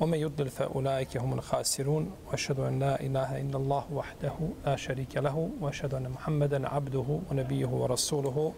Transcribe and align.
ومن 0.00 0.18
يضلل 0.18 0.48
فأولئك 0.50 1.16
هم 1.16 1.32
الخاسرون 1.32 2.12
وأشهد 2.26 2.60
أن 2.60 2.78
لا 2.78 3.00
إله 3.00 3.40
إلا 3.40 3.56
الله 3.56 3.84
وحده 3.92 4.32
لا 4.66 4.76
شريك 4.76 5.16
له 5.16 5.50
وأشهد 5.60 5.94
أن 5.94 6.08
محمدا 6.08 6.68
عبده 6.68 7.20
ونبيه 7.30 7.66
ورسوله 7.66 8.52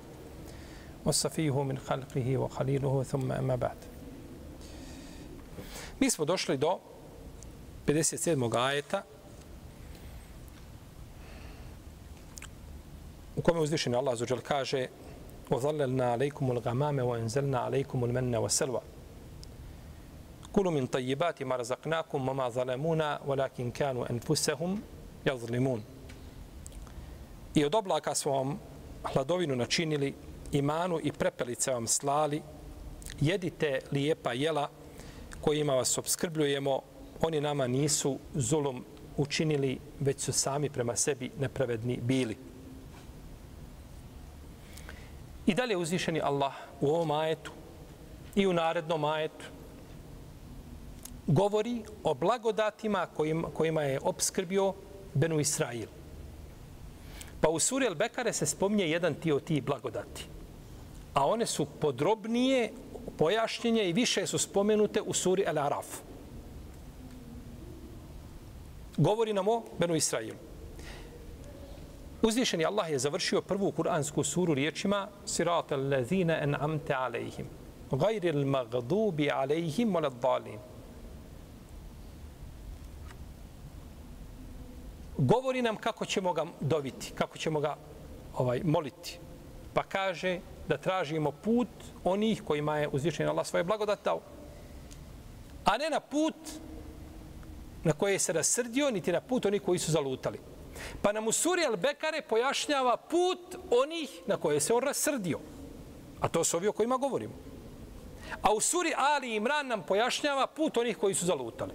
وصفيه 1.04 1.62
من 1.62 1.78
خلقه 1.78 2.36
وخليله 2.36 3.02
ثم 3.02 3.32
أما 3.32 3.56
بعد 3.56 3.76
Mi 6.00 6.10
smo 6.10 6.24
došli 6.24 6.56
do 6.56 6.78
57. 7.86 8.56
ajeta 8.56 9.02
u 13.36 13.42
kome 13.42 13.60
uzvišeni 13.60 13.96
Allah 13.96 14.16
zuđel 14.16 14.40
kaže 14.40 14.86
وَظَلَّلْنَا 15.50 16.12
عَلَيْكُمُ 16.12 16.50
الْغَمَامَ 16.50 16.98
وَاَنْزَلْنَا 16.98 17.58
عَلَيْكُمُ 17.58 18.04
الْمَنَّ 18.04 18.36
kulu 20.52 20.70
min 20.70 20.86
tajibati 20.86 21.44
ma 21.44 21.56
razaknakum 21.56 22.24
ma 22.24 22.32
ma 22.32 22.50
zalemuna 22.50 23.20
walakin 23.26 23.72
kanu 23.72 24.06
enfusehum 24.10 24.82
jazlimun 25.24 25.82
i 27.54 27.64
od 27.64 27.74
oblaka 27.74 28.14
smo 28.14 28.32
vam 28.32 28.58
hladovinu 29.12 29.56
načinili 29.56 30.14
imanu 30.52 31.00
i 31.02 31.12
prepelice 31.12 31.72
vam 31.72 31.86
slali. 31.86 32.42
Jedite 33.20 33.80
lijepa 33.92 34.32
jela 34.32 34.70
kojima 35.40 35.74
vas 35.74 35.98
obskrbljujemo. 35.98 36.80
Oni 37.20 37.40
nama 37.40 37.66
nisu 37.66 38.18
zulum 38.34 38.84
učinili 39.16 39.78
već 40.00 40.20
su 40.20 40.32
sami 40.32 40.70
prema 40.70 40.96
sebi 40.96 41.30
nepravedni 41.40 41.98
bili. 42.02 42.36
I 45.46 45.54
dalje 45.54 45.76
uzvišeni 45.76 46.20
Allah 46.20 46.52
u 46.80 46.88
ovom 46.88 47.10
ajetu 47.10 47.52
i 48.34 48.46
u 48.46 48.52
narednom 48.52 49.04
ajetu 49.04 49.44
govori 51.32 51.82
o 52.04 52.14
blagodatima 52.14 53.06
kojima, 53.06 53.48
kojima 53.54 53.82
je 53.82 54.00
obskrbio 54.02 54.74
Benu 55.14 55.40
Israil. 55.40 55.88
Pa 57.40 57.48
u 57.48 57.58
suri 57.58 57.86
El-Bekare 57.86 58.32
se 58.32 58.46
spominje 58.46 58.88
jedan 58.88 59.14
ti 59.14 59.32
od 59.32 59.44
ti 59.44 59.60
blagodati. 59.60 60.26
A 61.14 61.26
one 61.26 61.46
su 61.46 61.66
podrobnije 61.80 62.72
pojašnjenje 63.18 63.88
i 63.88 63.92
više 63.92 64.26
su 64.26 64.38
spomenute 64.38 65.00
u 65.02 65.12
suri 65.12 65.44
Al-Araf. 65.48 65.84
Govori 68.96 69.32
nam 69.32 69.48
o 69.48 69.62
Benu 69.78 69.94
Israilu. 69.94 70.36
Uzvišeni 72.22 72.64
Allah 72.64 72.90
je 72.90 72.98
završio 72.98 73.42
prvu 73.42 73.70
kuransku 73.72 74.24
suru 74.24 74.54
riječima 74.54 75.08
Sirata 75.26 75.74
allazina 75.74 76.42
en'amte 76.42 76.94
alejhim. 76.94 77.46
Gajri 77.90 78.32
al-magdubi 78.32 79.30
alejhim 79.30 79.92
wala 79.92 80.10
dalim. 80.22 80.71
Govori 85.22 85.62
nam 85.62 85.76
kako 85.76 86.04
ćemo 86.04 86.32
ga 86.32 86.46
dobiti, 86.60 87.12
kako 87.14 87.38
ćemo 87.38 87.60
ga 87.60 87.76
ovaj 88.36 88.60
moliti. 88.64 89.18
Pa 89.74 89.82
kaže 89.82 90.40
da 90.68 90.76
tražimo 90.76 91.30
put 91.30 91.68
onih 92.04 92.42
kojima 92.42 92.78
je 92.78 92.88
uzvišen 92.88 93.28
Allah 93.28 93.46
svoje 93.46 93.64
blagodat 93.64 94.04
dao. 94.04 94.20
A 95.64 95.78
ne 95.78 95.90
na 95.90 96.00
put 96.00 96.34
na 97.84 97.92
koje 97.92 98.18
se 98.18 98.32
rasrdio, 98.32 98.90
niti 98.90 99.12
na 99.12 99.20
put 99.20 99.46
onih 99.46 99.62
koji 99.62 99.78
su 99.78 99.92
zalutali. 99.92 100.38
Pa 101.02 101.12
nam 101.12 101.28
u 101.28 101.32
suri 101.32 101.62
Al-Bekare 101.62 102.22
pojašnjava 102.28 102.96
put 102.96 103.56
onih 103.70 104.10
na 104.26 104.36
koje 104.36 104.60
se 104.60 104.74
on 104.74 104.82
rasrdio. 104.82 105.38
A 106.20 106.28
to 106.28 106.44
su 106.44 106.56
ovi 106.56 106.68
o 106.68 106.72
kojima 106.72 106.96
govorimo. 106.96 107.34
A 108.42 108.52
u 108.52 108.60
suri 108.60 108.92
Ali 108.96 109.34
Imran 109.34 109.66
nam 109.66 109.82
pojašnjava 109.82 110.46
put 110.46 110.76
onih 110.76 110.98
koji 110.98 111.14
su 111.14 111.26
zalutali. 111.26 111.72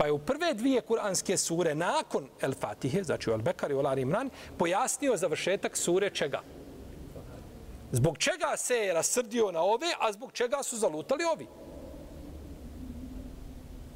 Pa 0.00 0.06
je 0.06 0.12
u 0.12 0.18
prve 0.18 0.54
dvije 0.54 0.80
kuranske 0.80 1.36
sure 1.36 1.74
nakon 1.74 2.28
El 2.40 2.52
Fatihe, 2.52 3.02
znači 3.02 3.30
u 3.30 3.32
El 3.32 3.42
Bekari 3.42 3.74
i 3.74 3.76
u 3.76 3.80
Al 3.80 3.98
Imran, 3.98 4.30
pojasnio 4.58 5.16
završetak 5.16 5.76
sure 5.76 6.10
čega? 6.10 6.42
Zbog 7.92 8.18
čega 8.18 8.56
se 8.56 8.74
je 8.74 8.94
rasrdio 8.94 9.52
na 9.52 9.62
ove, 9.62 9.86
a 10.00 10.12
zbog 10.12 10.32
čega 10.32 10.62
su 10.62 10.76
zalutali 10.76 11.24
ovi? 11.24 11.46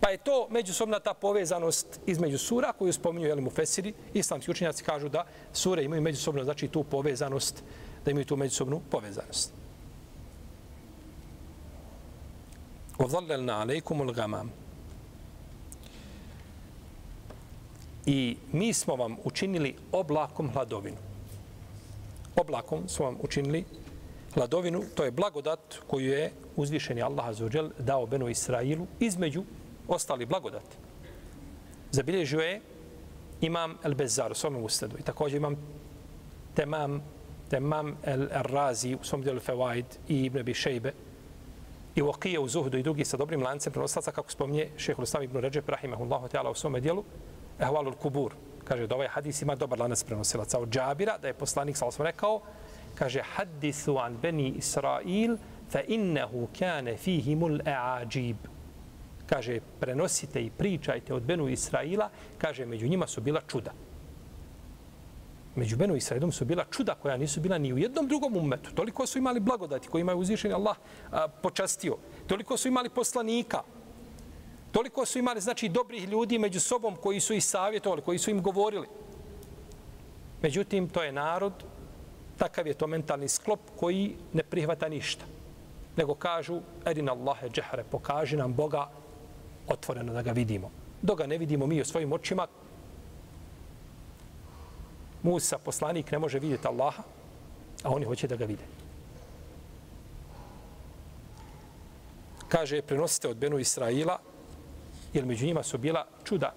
Pa 0.01 0.11
je 0.11 0.17
to 0.17 0.49
međusobna 0.51 0.99
ta 0.99 1.15
povezanost 1.15 2.01
između 2.07 2.39
sura 2.39 2.73
koju 2.73 2.93
spominju 2.93 3.27
Jelimu 3.27 3.51
Fesiri. 3.51 3.95
Islamski 4.15 4.51
učenjaci 4.51 4.85
kažu 4.85 5.09
da 5.09 5.27
sure 5.53 5.85
imaju 5.85 6.03
međusobno, 6.03 6.45
znači 6.45 6.69
tu 6.69 6.85
povezanost, 6.85 7.65
da 8.05 8.11
imaju 8.11 8.25
tu 8.25 8.37
međusobnu 8.37 8.81
povezanost. 8.91 9.53
وَظَلَّلْنَا 12.99 13.53
عَلَيْكُمُ 13.53 14.03
الْغَمَامِ 14.03 14.49
I 18.06 18.38
mi 18.52 18.74
smo 18.74 18.96
vam 18.96 19.18
učinili 19.24 19.76
oblakom 19.92 20.52
hladovinu. 20.52 20.98
Oblakom 22.36 22.88
smo 22.88 23.06
vam 23.06 23.18
učinili 23.22 23.66
hladovinu, 24.34 24.84
to 24.96 25.04
je 25.04 25.12
blagodat 25.12 25.60
koju 25.88 26.10
je 26.10 26.32
uzvišeni 26.56 27.02
Allah 27.02 27.28
Azuđel 27.28 27.70
dao 27.80 28.06
Benu 28.06 28.30
Israilu 28.30 28.88
između 29.00 29.44
ostali 29.88 30.26
blagodati. 30.26 30.78
Zabilježio 31.92 32.40
je 32.40 32.62
imam 33.42 33.78
El 33.84 33.96
Bezar 33.96 34.32
u 34.32 34.36
svom 34.36 34.64
ustadu 34.64 34.98
i 35.00 35.04
također 35.04 35.38
imam 35.38 35.56
temam, 36.56 37.02
temam 37.50 37.98
El 38.04 38.28
Razi 38.32 38.96
u 38.96 39.04
svom 39.04 39.22
dijelu 39.22 39.40
Fewaid 39.40 39.86
i 40.08 40.26
Ibn 40.26 40.40
Abi 40.40 40.54
Šejbe 40.54 40.94
i 41.96 42.02
Waqija 42.02 42.40
u 42.40 42.48
Zuhdu 42.48 42.78
i 42.78 42.84
drugi 42.84 43.06
sa 43.06 43.18
dobrim 43.18 43.42
lancem 43.42 43.74
prenoslaca 43.74 44.12
kako 44.12 44.32
spominje 44.32 44.70
šehhul 44.78 45.04
Islam 45.04 45.24
Ibn 45.24 45.38
Ređeb 45.38 45.70
Rahimahullahu 45.70 46.28
Teala 46.28 46.50
u 46.50 46.56
svom 46.56 46.82
dijelu 46.82 47.04
Ehvalul 47.60 47.94
Kubur. 47.94 48.34
Kaže 48.64 48.88
da 48.88 48.96
ovaj 48.96 49.08
hadis 49.08 49.42
ima 49.42 49.56
dobar 49.56 49.80
lanac 49.80 50.04
prenosilaca 50.04 50.60
od 50.60 50.70
Džabira, 50.70 51.18
da 51.18 51.28
je 51.28 51.34
poslanik 51.34 51.78
sa 51.78 51.90
rekao, 52.00 52.42
kaže 52.96 53.22
hadisu 53.22 53.98
an 53.98 54.18
beni 54.22 54.50
Israil 54.58 55.38
fa 55.70 55.82
innehu 55.88 56.48
kane 56.60 56.98
fihimul 56.98 57.60
e'ađib. 57.66 58.38
Kaže, 59.30 59.60
prenosite 59.80 60.42
i 60.42 60.50
pričajte 60.50 61.14
od 61.14 61.24
Benu 61.24 61.48
Israila, 61.50 62.10
kaže, 62.38 62.66
među 62.66 62.88
njima 62.88 63.08
su 63.08 63.22
bila 63.22 63.42
čuda. 63.48 63.72
Među 65.56 65.78
Benu 65.78 65.96
Israilom 65.96 66.32
su 66.32 66.46
bila 66.46 66.66
čuda 66.72 66.96
koja 66.96 67.18
nisu 67.18 67.42
bila 67.42 67.58
ni 67.58 67.74
u 67.74 67.78
jednom 67.78 68.08
drugom 68.08 68.38
umetu. 68.38 68.72
Toliko 68.76 69.08
su 69.08 69.18
imali 69.18 69.40
blagodati 69.40 69.88
koji 69.88 70.02
imaju 70.02 70.18
uzvišeni 70.18 70.54
Allah 70.54 70.78
a, 71.12 71.28
počastio. 71.28 71.98
Toliko 72.28 72.58
su 72.58 72.68
imali 72.68 72.90
poslanika, 72.90 73.62
Toliko 74.76 75.06
su 75.06 75.20
imali, 75.20 75.42
znači, 75.42 75.70
dobrih 75.70 76.08
ljudi 76.08 76.40
među 76.40 76.60
sobom 76.60 76.96
koji 76.96 77.20
su 77.20 77.34
ih 77.34 77.46
savjetovali, 77.46 78.02
koji 78.02 78.18
su 78.20 78.32
im 78.32 78.42
govorili. 78.42 78.88
Međutim, 80.42 80.90
to 80.90 81.04
je 81.04 81.12
narod, 81.12 81.54
takav 82.38 82.68
je 82.68 82.74
to 82.74 82.88
mentalni 82.88 83.28
sklop 83.28 83.60
koji 83.80 84.18
ne 84.34 84.44
prihvata 84.44 84.90
ništa. 84.90 85.26
Nego 85.96 86.16
kažu, 86.16 86.60
erin 86.86 87.10
Allahe 87.10 87.50
džehre, 87.50 87.84
pokaži 87.92 88.38
nam 88.38 88.54
Boga 88.54 88.90
otvoreno 89.68 90.14
da 90.14 90.22
ga 90.22 90.32
vidimo. 90.32 90.72
Dok 91.02 91.18
ga 91.18 91.28
ne 91.28 91.38
vidimo 91.38 91.68
mi 91.68 91.82
u 91.82 91.86
svojim 91.86 92.14
očima, 92.14 92.48
Musa, 95.24 95.58
poslanik, 95.58 96.12
ne 96.12 96.20
može 96.20 96.40
vidjeti 96.40 96.68
Allaha, 96.68 97.04
a 97.84 97.90
oni 97.90 98.06
hoće 98.06 98.28
da 98.28 98.36
ga 98.36 98.46
vide. 98.46 98.64
Kaže, 102.48 102.82
prenosite 102.82 103.30
od 103.30 103.38
Benu 103.38 103.60
Israila, 103.60 104.20
jer 105.16 105.26
među 105.26 105.46
njima 105.46 105.64
su 105.64 105.78
bila 105.78 106.06
čuda. 106.24 106.54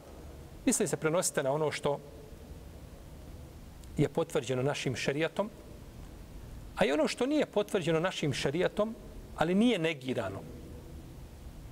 Misli 0.67 0.87
se 0.87 0.97
prenosite 0.97 1.43
na 1.43 1.53
ono 1.53 1.71
što 1.71 2.01
je 3.97 4.09
potvrđeno 4.09 4.63
našim 4.63 4.97
šerijatom, 4.97 5.51
a 6.77 6.85
i 6.85 6.93
ono 6.93 7.09
što 7.09 7.27
nije 7.27 7.47
potvrđeno 7.47 8.01
našim 8.01 8.33
šerijatom, 8.33 8.95
ali 9.37 9.55
nije 9.55 9.79
negirano. 9.79 10.41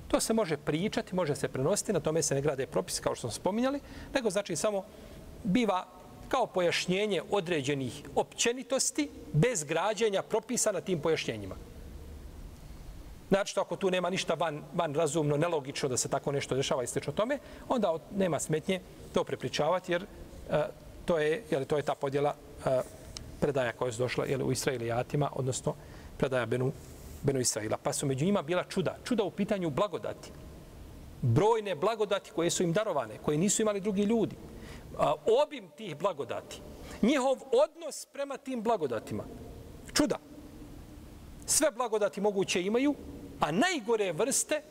To 0.09 0.21
se 0.21 0.35
može 0.35 0.57
pričati, 0.57 1.15
može 1.15 1.37
se 1.37 1.49
prenositi, 1.49 1.93
na 1.93 2.01
tome 2.01 2.23
se 2.23 2.35
ne 2.35 2.41
grade 2.41 2.67
propis, 2.67 3.01
kao 3.01 3.15
što 3.15 3.21
smo 3.21 3.31
spominjali, 3.31 3.81
nego 4.15 4.31
znači 4.31 4.57
samo 4.57 4.85
biva 5.45 5.87
kao 6.29 6.47
pojašnjenje 6.47 7.23
određenih 7.31 8.03
općenitosti 8.15 9.11
bez 9.33 9.65
građenja 9.65 10.23
propisa 10.23 10.73
na 10.73 10.81
tim 10.81 11.01
pojašnjenjima. 11.01 11.57
Znači, 13.29 13.61
ako 13.61 13.77
tu 13.77 13.91
nema 13.91 14.11
ništa 14.11 14.35
van, 14.35 14.63
van 14.75 14.95
razumno, 14.95 15.37
nelogično 15.37 15.89
da 15.89 15.97
se 15.97 16.09
tako 16.09 16.33
nešto 16.33 16.55
dešava 16.55 16.85
i 16.85 16.87
o 17.09 17.13
tome, 17.13 17.39
onda 17.69 17.97
nema 18.17 18.39
smetnje 18.39 18.81
to 19.15 19.25
prepričavati, 19.25 19.93
jer 19.93 20.07
e, 20.51 20.63
to, 21.05 21.19
je, 21.19 21.43
jel, 21.51 21.65
to 21.65 21.77
je 21.77 21.83
ta 21.83 21.95
podjela 21.95 22.35
e, 22.67 22.81
predaja 23.41 23.73
koja 23.73 23.89
je 23.89 23.97
došla 23.99 24.25
jel, 24.25 24.47
u 24.49 24.53
Israilijatima, 24.53 25.31
odnosno 25.35 25.75
predaja 26.19 26.47
Benu, 26.47 26.73
Benu 27.23 27.41
Israila. 27.41 27.77
Pa 27.83 27.93
su 27.93 28.07
među 28.07 28.25
njima 28.25 28.43
bila 28.43 28.65
čuda. 28.65 28.97
Čuda 29.05 29.25
u 29.25 29.31
pitanju 29.31 29.71
blagodati. 29.71 30.31
Brojne 31.23 31.75
blagodati 31.75 32.31
koje 32.31 32.51
su 32.51 32.63
im 32.63 32.73
darovane, 32.73 33.19
koje 33.19 33.39
nisu 33.39 33.63
imali 33.63 33.81
drugi 33.81 34.03
ljudi. 34.03 34.37
A, 34.99 35.15
obim 35.45 35.69
tih 35.77 35.97
blagodati. 35.97 36.61
Njihov 37.03 37.37
odnos 37.65 38.07
prema 38.07 38.37
tim 38.37 38.63
blagodatima. 38.63 39.25
Čuda. 39.95 40.19
Sve 41.47 41.71
blagodati 41.71 42.21
moguće 42.21 42.63
imaju, 42.63 42.95
a 43.41 43.53
najgore 43.53 44.13
vrste 44.13 44.63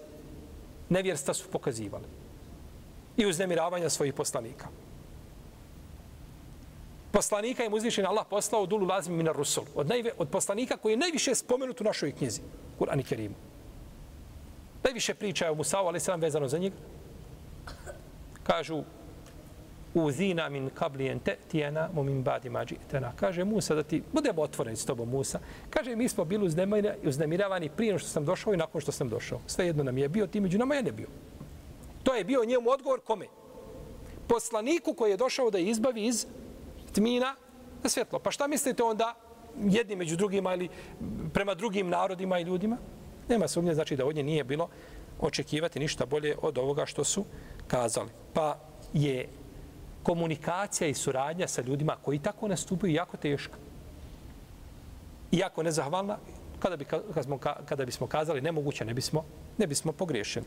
nevjersta 0.90 1.34
su 1.34 1.50
pokazivali. 1.50 2.06
I 3.18 3.26
uznemiravanja 3.26 3.90
svojih 3.90 4.14
poslanika 4.14 4.68
poslanika 7.16 7.64
je 7.64 7.72
uzvišen 7.72 8.06
Allah 8.06 8.26
poslao 8.30 8.66
dulu 8.66 8.88
lazmi 8.88 9.16
minar 9.16 9.36
rusul. 9.36 9.64
Od, 9.76 9.88
najve, 9.88 10.12
od 10.18 10.30
poslanika 10.30 10.78
koji 10.78 10.94
je 10.94 11.04
najviše 11.06 11.36
spomenut 11.36 11.82
u 11.82 11.84
našoj 11.84 12.12
knjizi, 12.12 12.42
Kur'an 12.80 13.00
i 13.00 13.04
Kerimu. 13.04 13.36
Najviše 14.84 15.14
priča 15.16 15.46
je 15.46 15.52
o 15.52 15.56
Musa'u, 15.56 15.88
ali 15.88 16.00
sam 16.00 16.20
vezano 16.22 16.48
za 16.48 16.58
njega. 16.58 16.76
Kažu, 18.44 18.84
uzina 20.04 20.50
min 20.50 20.70
kablijen 20.70 21.20
te 21.20 21.38
tijena 21.52 21.90
mu 21.94 22.04
min 22.04 22.24
badi 22.24 22.50
mađi 22.50 22.76
tena. 22.92 23.12
Kaže 23.16 23.44
Musa 23.44 23.76
da 23.76 23.84
ti 23.84 24.04
budemo 24.14 24.42
otvoreni 24.42 24.78
s 24.78 24.86
tobom 24.86 25.10
Musa. 25.10 25.40
Kaže 25.70 25.96
mi 25.96 26.10
smo 26.10 26.26
bili 26.26 26.52
uznemiravani 27.04 27.70
prije 27.70 28.00
što 28.00 28.10
sam 28.10 28.26
došao 28.26 28.54
i 28.54 28.58
nakon 28.58 28.82
što 28.82 28.92
sam 28.92 29.10
došao. 29.10 29.40
Sve 29.48 29.66
jedno 29.66 29.84
nam 29.84 29.98
je 29.98 30.10
bio, 30.10 30.28
ti 30.28 30.40
među 30.40 30.58
nama 30.58 30.76
je 30.76 30.84
ne 30.84 30.92
bio. 30.92 31.08
To 32.04 32.14
je 32.14 32.24
bio 32.24 32.46
njemu 32.46 32.70
odgovor 32.70 33.00
kome? 33.00 33.28
Poslaniku 34.28 34.94
koji 34.94 35.12
je 35.12 35.18
došao 35.18 35.52
da 35.52 35.58
izbavi 35.58 36.06
iz 36.06 36.26
tmina 36.94 37.36
na 37.84 37.90
svjetlo. 37.90 38.20
Pa 38.20 38.32
šta 38.32 38.48
mislite 38.48 38.84
onda 38.84 39.16
jedni 39.64 39.96
među 39.96 40.16
drugima 40.16 40.54
ili 40.54 40.70
prema 41.34 41.54
drugim 41.54 41.90
narodima 41.90 42.40
i 42.40 42.44
ljudima? 42.44 42.78
Nema 43.30 43.48
sumnje, 43.48 43.74
znači 43.74 43.96
da 43.96 44.06
od 44.06 44.16
nje 44.16 44.24
nije 44.24 44.44
bilo 44.44 44.70
očekivati 45.20 45.80
ništa 45.80 46.06
bolje 46.06 46.36
od 46.42 46.58
ovoga 46.58 46.86
što 46.86 47.04
su 47.04 47.26
kazali. 47.68 48.10
Pa 48.34 48.60
je 48.94 49.28
komunikacija 50.06 50.88
i 50.88 50.94
suradnja 50.94 51.48
sa 51.48 51.62
ljudima 51.62 51.98
koji 52.02 52.20
tako 52.20 52.48
nastupaju 52.48 52.94
jako 52.94 53.18
teška. 53.18 53.58
Iako 55.32 55.64
nezahvalna, 55.64 56.18
kada, 56.60 56.78
bi, 56.78 56.86
kada, 56.86 57.24
smo, 57.24 57.38
kada 57.38 57.86
bismo 57.86 58.08
kazali 58.08 58.42
nemoguće, 58.42 58.86
ne 58.86 58.94
bismo, 58.94 59.24
ne 59.58 59.68
bismo 59.68 59.92
pogriješili. 59.92 60.46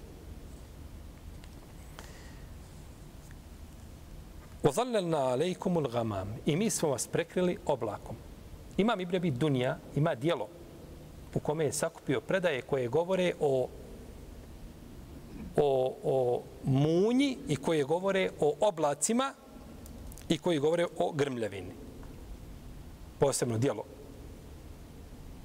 Ozallalna 4.62 5.18
alejkumul 5.18 5.88
gamam. 5.88 6.36
I 6.46 6.56
mi 6.56 6.70
smo 6.70 6.88
vas 6.88 7.06
prekrili 7.06 7.58
oblakom. 7.66 8.16
Imam 8.76 9.00
Ibn 9.00 9.38
Dunja, 9.38 9.76
ima 9.96 10.14
dijelo 10.14 10.48
u 11.34 11.40
kome 11.40 11.64
je 11.64 11.72
sakupio 11.72 12.20
predaje 12.20 12.62
koje 12.62 12.88
govore 12.88 13.32
o, 13.40 13.68
o, 15.56 15.94
o 16.04 16.42
munji 16.64 17.38
i 17.48 17.56
koje 17.56 17.84
govore 17.84 18.30
o 18.40 18.54
oblacima 18.60 19.34
i 20.28 20.38
koji 20.38 20.58
govore 20.58 20.86
o 20.98 21.12
grmljavini. 21.12 21.72
Posebno 23.18 23.58
dijelo. 23.58 23.84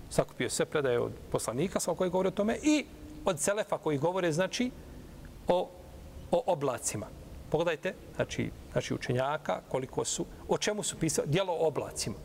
Sakupio 0.10 0.50
sve 0.50 0.66
predaje 0.66 1.00
od 1.00 1.12
poslanika 1.32 1.80
sa 1.80 1.94
koji 1.94 2.10
govore 2.10 2.28
o 2.28 2.32
tome 2.32 2.58
i 2.64 2.86
od 3.26 3.40
Selefa 3.40 3.78
koji 3.78 3.98
govore 3.98 4.32
znači 4.32 4.72
o, 5.48 5.70
o 6.32 6.44
oblacima. 6.46 7.08
Pogledajte, 7.50 7.94
znači, 8.16 8.52
znači 8.72 8.94
učenjaka, 8.94 9.62
koliko 9.70 10.06
su, 10.06 10.26
o 10.48 10.58
čemu 10.58 10.84
su 10.84 10.98
pisali, 11.00 11.28
dijelo 11.28 11.54
o 11.54 11.68
oblacima. 11.68 12.16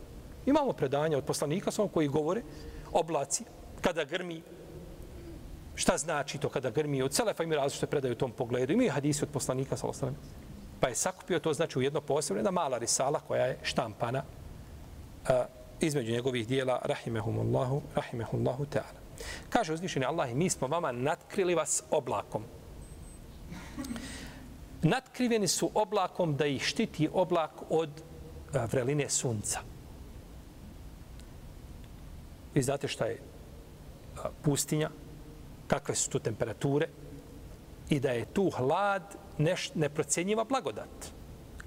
Imamo 0.46 0.72
predanja 0.72 1.18
od 1.18 1.24
poslanika 1.24 1.70
samo 1.70 1.88
koji 1.88 2.08
govore 2.08 2.42
oblaci, 2.92 3.44
kada 3.80 4.04
grmi, 4.04 4.42
šta 5.74 5.98
znači 5.98 6.38
to 6.38 6.48
kada 6.48 6.70
grmi, 6.70 7.02
od 7.02 7.14
Selefa 7.14 7.42
ima 7.42 7.54
različite 7.54 7.86
predaje 7.86 8.12
u 8.12 8.18
tom 8.18 8.32
pogledu, 8.32 8.72
imaju 8.72 8.92
hadisi 8.92 9.24
od 9.24 9.30
poslanika, 9.30 9.76
sa 9.76 9.86
ostalim. 9.86 10.16
Pa 10.80 10.88
je 10.88 10.94
sakupio 10.94 11.38
to, 11.38 11.52
znači, 11.52 11.78
u 11.78 11.82
jedno 11.82 12.00
posebno, 12.00 12.38
jedna 12.38 12.50
mala 12.50 12.78
risala 12.78 13.20
koja 13.20 13.46
je 13.46 13.58
štampana 13.62 14.22
a, 15.28 15.44
između 15.80 16.12
njegovih 16.12 16.48
dijela, 16.48 16.80
rahimehumullahu, 16.84 17.82
rahimehumullahu 17.94 18.64
ta'ala. 18.64 18.98
Kaže 19.48 19.72
uzvišeni 19.72 20.06
Allah, 20.06 20.34
mi 20.34 20.50
smo 20.50 20.68
vama 20.68 20.92
natkrili 20.92 21.54
vas 21.54 21.82
oblakom 21.90 22.44
natkriveni 24.82 25.48
su 25.48 25.70
oblakom 25.74 26.36
da 26.36 26.46
ih 26.46 26.62
štiti 26.62 27.08
oblak 27.12 27.50
od 27.70 27.90
vreline 28.72 29.08
sunca. 29.08 29.60
Vi 32.54 32.62
znate 32.62 32.88
šta 32.88 33.06
je 33.06 33.20
pustinja, 34.42 34.90
kakve 35.66 35.94
su 35.94 36.10
tu 36.10 36.18
temperature 36.18 36.88
i 37.88 38.00
da 38.00 38.10
je 38.10 38.24
tu 38.24 38.50
hlad 38.50 39.16
neš, 39.38 39.74
neprocjenjiva 39.74 40.44
blagodat. 40.44 41.12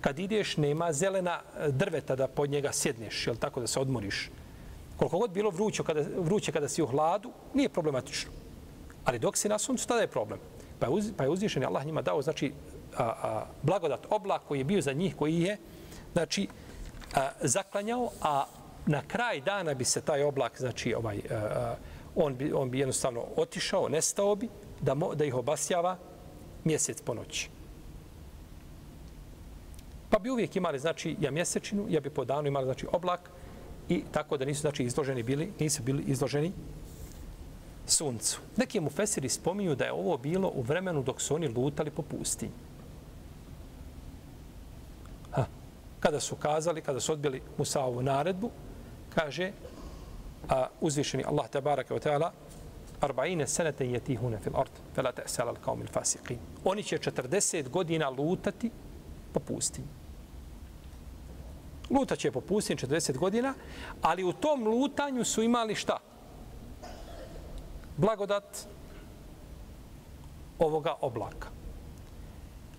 Kad 0.02 0.20
ideš, 0.20 0.58
nema 0.58 0.94
zelena 0.94 1.40
e, 1.40 1.72
drveta 1.72 2.16
da 2.16 2.28
pod 2.28 2.50
njega 2.50 2.72
sjedneš, 2.72 3.28
jel 3.28 3.36
tako 3.36 3.60
da 3.60 3.68
se 3.68 3.80
odmoriš. 3.80 4.30
Koliko 4.98 5.18
god 5.18 5.32
bilo 5.32 5.50
vruće 5.50 5.84
kada, 5.84 6.04
vruće 6.18 6.52
kada 6.52 6.70
si 6.70 6.82
u 6.82 6.88
hladu, 6.88 7.32
nije 7.54 7.70
problematično. 7.70 8.32
Ali 9.06 9.20
dok 9.20 9.38
si 9.38 9.50
na 9.50 9.60
suncu, 9.60 9.88
tada 9.88 10.02
je 10.02 10.08
problem. 10.08 10.40
Pa 10.80 10.86
je, 10.86 10.92
uz, 10.92 11.12
pa 11.18 11.24
je 11.24 11.30
uzvišen 11.30 11.66
Allah 11.66 11.86
njima 11.86 12.02
dao, 12.02 12.22
znači, 12.22 12.54
a, 12.98 13.04
a, 13.04 13.46
blagodat 13.62 14.08
oblak 14.10 14.42
koji 14.48 14.60
je 14.60 14.64
bio 14.64 14.82
za 14.82 14.94
njih, 14.94 15.16
koji 15.16 15.42
je 15.42 15.58
znači, 16.14 16.48
a, 17.16 17.30
zaklanjao, 17.42 18.10
a 18.22 18.46
na 18.86 19.02
kraj 19.08 19.42
dana 19.42 19.74
bi 19.74 19.86
se 19.86 20.02
taj 20.02 20.24
oblak, 20.24 20.60
znači, 20.60 20.94
ovaj, 20.94 21.22
a, 21.32 21.76
on, 22.16 22.36
bi, 22.36 22.54
on 22.54 22.70
bi 22.70 22.80
jednostavno 22.80 23.26
otišao, 23.36 23.90
nestao 23.90 24.36
bi, 24.36 24.50
da, 24.82 24.94
mo, 24.94 25.16
da 25.16 25.26
ih 25.26 25.36
obasjava 25.36 25.98
mjesec 26.64 27.02
po 27.02 27.14
noći. 27.14 27.50
Pa 30.12 30.20
bi 30.20 30.30
uvijek 30.30 30.56
imali, 30.56 30.80
znači, 30.80 31.16
ja 31.20 31.32
mjesečinu, 31.32 31.86
ja 31.90 32.00
bi 32.00 32.10
po 32.10 32.26
danu 32.26 32.48
imali, 32.48 32.66
znači, 32.66 32.88
oblak 32.92 33.30
i 33.90 34.04
tako 34.12 34.38
da 34.38 34.46
nisu, 34.46 34.62
znači, 34.62 34.84
izloženi 34.84 35.24
bili, 35.24 35.52
nisu 35.60 35.84
bili 35.84 36.04
izloženi 36.08 36.52
suncu. 37.86 38.40
Neki 38.58 38.80
mu 38.80 38.90
fesiri 38.90 39.30
spominju 39.30 39.76
da 39.76 39.86
je 39.86 39.92
ovo 39.92 40.18
bilo 40.18 40.52
u 40.56 40.62
vremenu 40.62 41.04
dok 41.04 41.22
su 41.22 41.36
oni 41.36 41.48
lutali 41.48 41.92
po 41.92 42.02
pustinji. 42.02 42.52
Ha. 45.32 45.46
kada 46.00 46.20
su 46.20 46.36
kazali, 46.36 46.82
kada 46.82 47.00
su 47.00 47.14
odbili 47.14 47.42
Musaovu 47.58 48.02
naredbu, 48.02 48.52
kaže 49.16 49.52
a 50.50 50.68
uzvišeni 50.82 51.24
Allah 51.24 51.50
tabaraka 51.50 51.96
wa 51.96 52.00
ta'ala 52.00 52.32
arba'ine 53.02 53.48
senete 53.48 53.86
jetihune 53.86 54.40
fil 54.44 54.56
ard, 54.56 54.72
fela 54.96 55.12
te'sel 55.12 55.48
al 55.48 55.56
kaumil 55.66 55.88
fasiqin. 55.88 56.38
Oni 56.64 56.84
će 56.84 56.98
40 56.98 57.70
godina 57.70 58.10
lutati 58.10 58.72
po 59.34 59.40
pustinji. 59.40 60.01
Lutat 61.92 62.20
će 62.20 62.32
po 62.32 62.42
pustinji 62.42 62.78
40 62.78 63.18
godina, 63.18 63.54
ali 64.02 64.24
u 64.24 64.34
tom 64.34 64.68
lutanju 64.68 65.26
su 65.26 65.44
imali 65.44 65.76
šta? 65.76 65.98
Blagodat 67.98 68.68
ovoga 70.60 70.96
oblaka. 71.02 71.48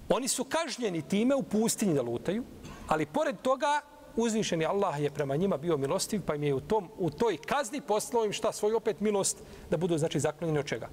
Oni 0.09 0.29
su 0.29 0.45
kažnjeni 0.45 1.03
time 1.03 1.35
u 1.35 1.43
pustinji 1.43 1.95
da 1.95 2.03
lutaju, 2.03 2.45
Ali 2.93 3.07
pored 3.07 3.37
toga, 3.43 3.81
uzvišeni 4.17 4.67
Allah 4.67 5.01
je 5.01 5.11
prema 5.11 5.37
njima 5.37 5.57
bio 5.57 5.77
milostiv, 5.77 6.21
pa 6.27 6.35
im 6.35 6.43
je 6.43 6.55
u, 6.55 6.61
tom, 6.61 6.89
u 6.99 7.11
toj 7.11 7.37
kazni 7.37 7.81
poslao 7.81 8.25
im 8.25 8.33
šta, 8.33 8.53
svoju 8.53 8.77
opet 8.77 9.01
milost, 9.01 9.43
da 9.71 9.77
budu 9.77 9.99
znači 9.99 10.21
zaklonjeni 10.21 10.59
od 10.59 10.67
čega? 10.67 10.89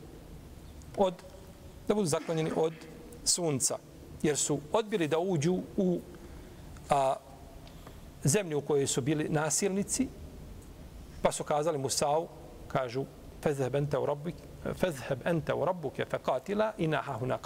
Od, 0.98 1.14
da 1.88 1.94
budu 1.94 2.08
zaklonjeni 2.08 2.52
od 2.56 2.74
sunca. 3.24 3.78
Jer 4.24 4.38
su 4.38 4.60
odbili 4.72 5.08
da 5.08 5.20
uđu 5.20 5.58
u 5.78 6.00
a, 6.90 7.16
zemlju 8.24 8.58
u 8.58 8.62
kojoj 8.62 8.88
su 8.88 9.02
bili 9.02 9.30
nasilnici, 9.30 10.08
pa 11.22 11.32
su 11.32 11.44
kazali 11.44 11.78
Musa'u, 11.78 12.28
kažu, 12.68 13.06
fezheb 13.44 13.76
ente 13.76 13.98
u 13.98 14.06
rabbik, 14.06 14.36
fezheb 14.74 15.20
ente 15.26 15.54
u 15.54 15.66
rabbuke 15.66 16.06
fekatila 16.06 16.74
i 16.78 16.88
nahahu 16.88 17.26
na. 17.26 17.40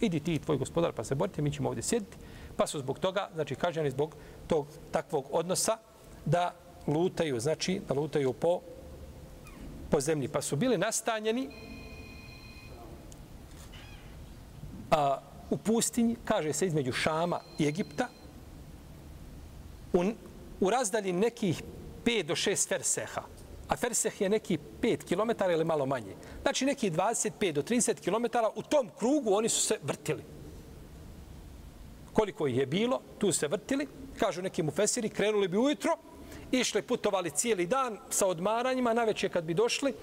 Idi 0.00 0.20
ti 0.20 0.38
tvoj 0.38 0.56
gospodar 0.56 0.92
pa 0.92 1.04
se 1.04 1.14
borite, 1.14 1.42
mi 1.42 1.52
ćemo 1.52 1.68
ovdje 1.68 1.82
sjediti 1.82 2.16
pa 2.56 2.66
su 2.66 2.78
zbog 2.78 2.98
toga, 2.98 3.28
znači 3.34 3.54
kaženi 3.54 3.90
zbog 3.90 4.16
tog 4.46 4.66
takvog 4.90 5.26
odnosa, 5.30 5.76
da 6.24 6.54
lutaju, 6.86 7.40
znači 7.40 7.80
da 7.88 7.94
lutaju 7.94 8.32
po, 8.32 8.60
po 9.90 10.00
zemlji. 10.00 10.28
Pa 10.28 10.42
su 10.42 10.56
bili 10.56 10.78
nastanjeni 10.78 11.48
a, 14.90 15.18
u 15.50 15.56
pustinji, 15.56 16.16
kaže 16.24 16.52
se 16.52 16.66
između 16.66 16.92
Šama 16.92 17.40
i 17.58 17.66
Egipta, 17.66 18.08
u, 19.94 20.04
u 20.60 20.70
razdalji 20.70 21.12
nekih 21.12 21.62
5 22.04 22.22
do 22.22 22.34
6 22.34 22.68
ferseha. 22.68 23.22
a 23.68 23.76
ferseh 23.76 24.20
je 24.20 24.28
neki 24.28 24.58
5 24.82 25.04
km 25.08 25.50
ili 25.50 25.64
malo 25.64 25.86
manje. 25.86 26.16
Znači 26.42 26.64
neki 26.64 26.90
25 26.90 27.52
do 27.52 27.62
30 27.62 28.00
km 28.04 28.38
u 28.54 28.62
tom 28.62 28.90
krugu 28.98 29.34
oni 29.34 29.48
su 29.48 29.60
se 29.60 29.78
vrtili. 29.82 30.24
Koliko 32.12 32.46
ih 32.46 32.56
je 32.56 32.66
bilo, 32.66 33.00
tu 33.18 33.32
se 33.32 33.48
vrtili, 33.48 33.88
kažu 34.18 34.42
neki 34.42 34.62
mu 34.62 34.70
fesiri, 34.70 35.08
krenuli 35.08 35.48
bi 35.48 35.58
ujutro, 35.58 35.96
išli, 36.52 36.82
putovali 36.82 37.30
cijeli 37.30 37.66
dan 37.66 37.98
sa 38.10 38.26
odmaranjima, 38.26 38.92
na 38.92 39.04
večer 39.04 39.32
kad 39.32 39.44
bi 39.44 39.54
došli, 39.54 39.94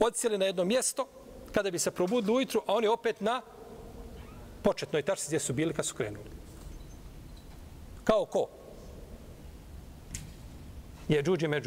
odsjeli 0.00 0.38
na 0.38 0.44
jedno 0.44 0.64
mjesto, 0.64 1.06
kada 1.52 1.70
bi 1.70 1.78
se 1.78 1.90
probudili 1.90 2.36
ujutru, 2.36 2.62
a 2.66 2.74
oni 2.74 2.86
opet 2.86 3.20
na 3.20 3.42
početnoj 4.62 5.02
tačci 5.02 5.26
gdje 5.26 5.38
su 5.40 5.52
bili 5.52 5.74
kad 5.74 5.86
su 5.86 5.94
krenuli. 5.94 6.30
Kao 8.04 8.24
ko? 8.24 8.48
Je 11.10 11.22
džuđe 11.22 11.48
me. 11.48 11.60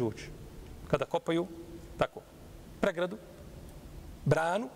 Kada 0.88 1.04
kopaju, 1.04 1.46
tako, 1.98 2.20
pregradu, 2.80 3.16
branu, 4.24 4.68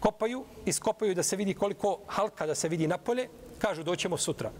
kopaju, 0.00 0.44
iskopaju 0.66 1.14
da 1.14 1.22
se 1.22 1.36
vidi 1.36 1.54
koliko 1.54 1.98
halka 2.06 2.46
da 2.46 2.54
se 2.54 2.68
vidi 2.68 2.86
napolje, 2.86 3.28
kažu 3.58 3.82
doćemo 3.82 4.16
sutra. 4.16 4.50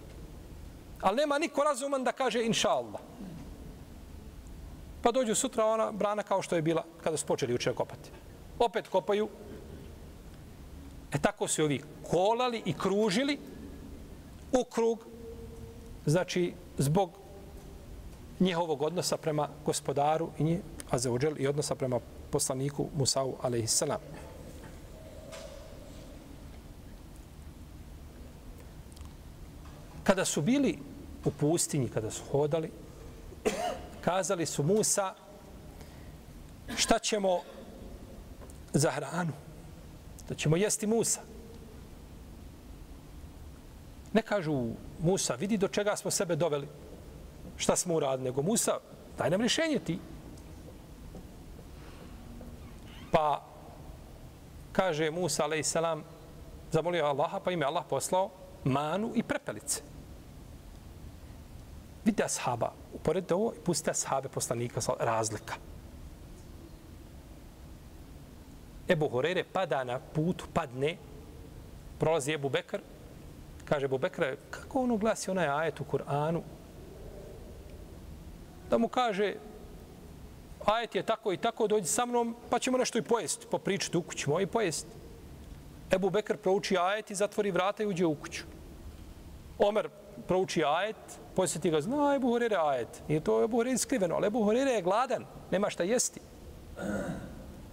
Ali 1.00 1.16
nema 1.16 1.38
niko 1.38 1.62
razuman 1.62 2.04
da 2.04 2.12
kaže 2.12 2.44
inša 2.44 2.68
Allah. 2.68 3.00
Pa 5.02 5.12
dođu 5.12 5.34
sutra 5.34 5.66
ona 5.66 5.92
brana 5.92 6.22
kao 6.22 6.42
što 6.42 6.56
je 6.56 6.62
bila 6.62 6.84
kada 7.04 7.16
su 7.16 7.26
počeli 7.26 7.54
učer 7.54 7.74
kopati. 7.74 8.10
Opet 8.58 8.88
kopaju. 8.88 9.28
E 11.12 11.18
tako 11.18 11.48
su 11.48 11.64
ovi 11.64 11.82
kolali 12.10 12.62
i 12.64 12.72
kružili 12.72 13.38
u 14.52 14.64
krug, 14.64 15.06
znači 16.06 16.54
zbog 16.78 17.17
njihovog 18.40 18.82
odnosa 18.82 19.16
prema 19.16 19.48
gospodaru 19.66 20.30
i 20.38 20.44
nje, 20.44 20.60
a 20.90 20.98
za 20.98 21.10
uđel, 21.10 21.34
i 21.38 21.46
odnosa 21.46 21.74
prema 21.74 22.00
poslaniku 22.30 22.88
Musau, 22.96 23.34
a.s. 23.42 23.82
Kada 30.04 30.24
su 30.24 30.42
bili 30.42 30.78
u 31.24 31.30
pustinji, 31.30 31.88
kada 31.88 32.10
su 32.10 32.22
hodali, 32.30 32.70
kazali 34.00 34.46
su 34.46 34.62
Musa, 34.62 35.14
šta 36.76 36.98
ćemo 36.98 37.40
za 38.72 38.90
hranu? 38.90 39.32
Da 40.28 40.34
ćemo 40.34 40.56
jesti 40.56 40.86
Musa. 40.86 41.20
Ne 44.12 44.22
kažu 44.22 44.70
Musa, 45.00 45.34
vidi 45.34 45.56
do 45.56 45.68
čega 45.68 45.96
smo 45.96 46.10
sebe 46.10 46.36
doveli. 46.36 46.68
Šta 47.58 47.76
smo 47.76 47.94
uradili? 47.94 48.28
Nego 48.28 48.42
Musa, 48.42 48.78
daj 49.18 49.30
nam 49.30 49.40
rješenje 49.40 49.78
ti. 49.78 49.98
Pa 53.12 53.42
kaže 54.72 55.10
Musa, 55.10 55.44
alaihissalam, 55.44 56.04
zamolio 56.72 57.04
Allaha, 57.04 57.40
pa 57.40 57.50
ime 57.50 57.66
Allah 57.66 57.84
poslao 57.90 58.30
manu 58.64 59.12
i 59.14 59.22
prepelice. 59.22 59.82
Vidite 62.04 62.24
ashaba, 62.24 62.72
uporedite 62.94 63.34
ovo 63.34 63.52
i 63.56 63.60
pustite 63.64 63.90
ashabe 63.90 64.28
poslanika, 64.28 64.80
razlika. 65.00 65.54
Ebu 68.88 69.08
Horere 69.08 69.44
pada 69.44 69.84
na 69.84 69.98
putu, 70.14 70.46
padne, 70.54 70.96
prolazi 71.98 72.32
Ebu 72.32 72.48
Bekr, 72.48 72.80
kaže 73.64 73.84
Ebu 73.84 73.98
Bekr, 73.98 74.36
kako 74.50 74.82
ono 74.82 74.96
glasi 74.96 75.30
onaj 75.30 75.48
ajet 75.48 75.80
u 75.80 75.84
Kur'anu? 75.84 76.42
Da 78.70 78.78
mu 78.78 78.88
kaže, 78.88 79.34
ajet 80.64 80.94
je 80.94 81.02
tako 81.02 81.32
i 81.32 81.36
tako, 81.36 81.66
dođi 81.66 81.86
sa 81.86 82.06
mnom, 82.06 82.36
pa 82.50 82.58
ćemo 82.58 82.78
nešto 82.78 82.98
i 82.98 83.02
pojesti, 83.02 83.46
pa 83.46 83.50
popričati 83.50 83.96
u 83.96 84.02
kući 84.02 84.30
moj 84.30 84.46
pojesti. 84.46 84.90
Ebu 85.90 86.10
Bekr 86.10 86.36
prouči 86.36 86.76
ajet 86.78 87.10
i 87.10 87.14
zatvori 87.14 87.50
vrata 87.50 87.82
i 87.82 87.86
uđe 87.86 88.06
u 88.06 88.14
kuću. 88.14 88.42
Omer 89.58 89.88
prouči 90.26 90.64
ajet, 90.64 90.96
posjeti 91.36 91.70
ga, 91.70 91.80
zna 91.80 92.14
Ebu 92.16 92.28
Horeire 92.28 92.56
ajet. 92.56 93.02
Nije 93.08 93.20
to 93.20 93.44
Ebu 93.44 93.56
Horeire 93.56 93.78
skriveno, 93.78 94.14
ali 94.14 94.26
Ebu 94.26 94.44
Horeire 94.44 94.70
je 94.70 94.82
gladan, 94.82 95.24
nema 95.50 95.70
šta 95.70 95.82
jesti. 95.82 96.20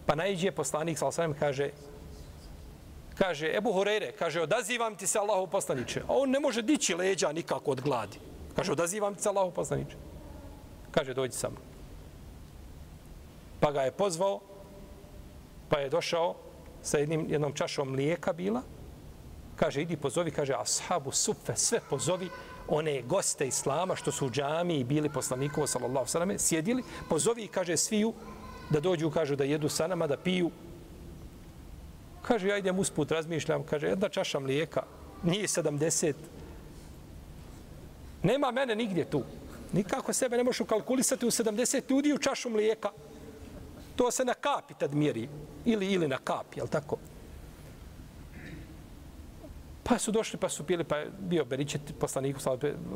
Pa 0.05 0.15
najđe 0.15 0.51
poslanik, 0.51 0.97
sal 0.97 1.11
sam 1.11 1.33
kaže, 1.33 1.69
kaže, 3.17 3.51
Ebu 3.57 3.71
Horeire, 3.73 4.11
kaže, 4.11 4.41
odazivam 4.41 4.95
ti 4.95 5.07
se 5.07 5.19
Allahu 5.19 5.47
poslaniče. 5.47 6.01
A 6.07 6.13
on 6.13 6.29
ne 6.29 6.39
može 6.39 6.61
dići 6.61 6.95
leđa 6.95 7.31
nikako 7.31 7.71
od 7.71 7.81
gladi. 7.81 8.19
Kaže, 8.55 8.71
odazivam 8.71 9.15
ti 9.15 9.21
se 9.21 9.29
Allahu 9.29 9.51
poslaniče. 9.51 9.97
Kaže, 10.95 11.13
dođi 11.13 11.35
sa 11.35 11.49
mnom. 11.49 11.63
Pa 13.59 13.71
ga 13.71 13.81
je 13.81 13.91
pozvao, 13.91 14.39
pa 15.69 15.79
je 15.79 15.89
došao 15.89 16.35
sa 16.81 16.97
jednim, 16.97 17.25
jednom 17.29 17.53
čašom 17.53 17.91
mlijeka 17.91 18.33
bila. 18.33 18.61
Kaže, 19.55 19.81
idi 19.81 19.97
pozovi, 19.97 20.31
kaže, 20.31 20.53
ashabu 20.53 21.11
sufe, 21.11 21.55
sve 21.55 21.79
pozovi 21.89 22.29
one 22.67 23.01
goste 23.01 23.47
Islama 23.47 23.95
što 23.95 24.11
su 24.11 24.27
u 24.27 24.29
džami 24.29 24.79
i 24.79 24.83
bili 24.83 25.09
poslanikovo, 25.09 25.67
sallallahu 25.67 26.07
sallam, 26.07 26.39
sjedili, 26.39 26.83
pozovi 27.09 27.43
i 27.43 27.47
kaže 27.47 27.77
sviju 27.77 28.13
da 28.69 28.79
dođu, 28.79 29.09
kažu 29.09 29.35
da 29.35 29.43
jedu 29.43 29.69
sa 29.69 29.87
nama, 29.87 30.07
da 30.07 30.17
piju. 30.17 30.51
Kaže, 32.21 32.47
ja 32.47 32.57
idem 32.57 32.79
usput, 32.79 33.11
razmišljam, 33.11 33.63
kaže, 33.63 33.87
jedna 33.87 34.09
čaša 34.09 34.39
mlijeka, 34.39 34.83
nije 35.23 35.47
70. 35.47 36.13
Nema 38.23 38.51
mene 38.51 38.75
nigdje 38.75 39.05
tu. 39.05 39.23
Nikako 39.73 40.13
sebe 40.13 40.37
ne 40.37 40.43
možeš 40.43 40.59
ukalkulisati 40.59 41.25
u 41.25 41.31
70 41.31 41.89
ljudi 41.89 42.13
u 42.13 42.17
čašu 42.17 42.49
mlijeka. 42.49 42.89
To 43.95 44.11
se 44.11 44.25
na 44.25 44.33
kapi 44.33 44.73
tad 44.73 44.95
mjeri. 44.95 45.29
Ili, 45.65 45.91
ili 45.93 46.07
na 46.07 46.17
kapi, 46.17 46.59
jel 46.59 46.67
tako? 46.67 46.97
Pa 49.83 49.97
su 49.99 50.11
došli, 50.11 50.39
pa 50.39 50.49
su 50.49 50.63
pili, 50.63 50.83
pa 50.83 50.97
je 50.97 51.11
bio 51.19 51.45
beričet 51.45 51.81
poslaniku, 51.99 52.39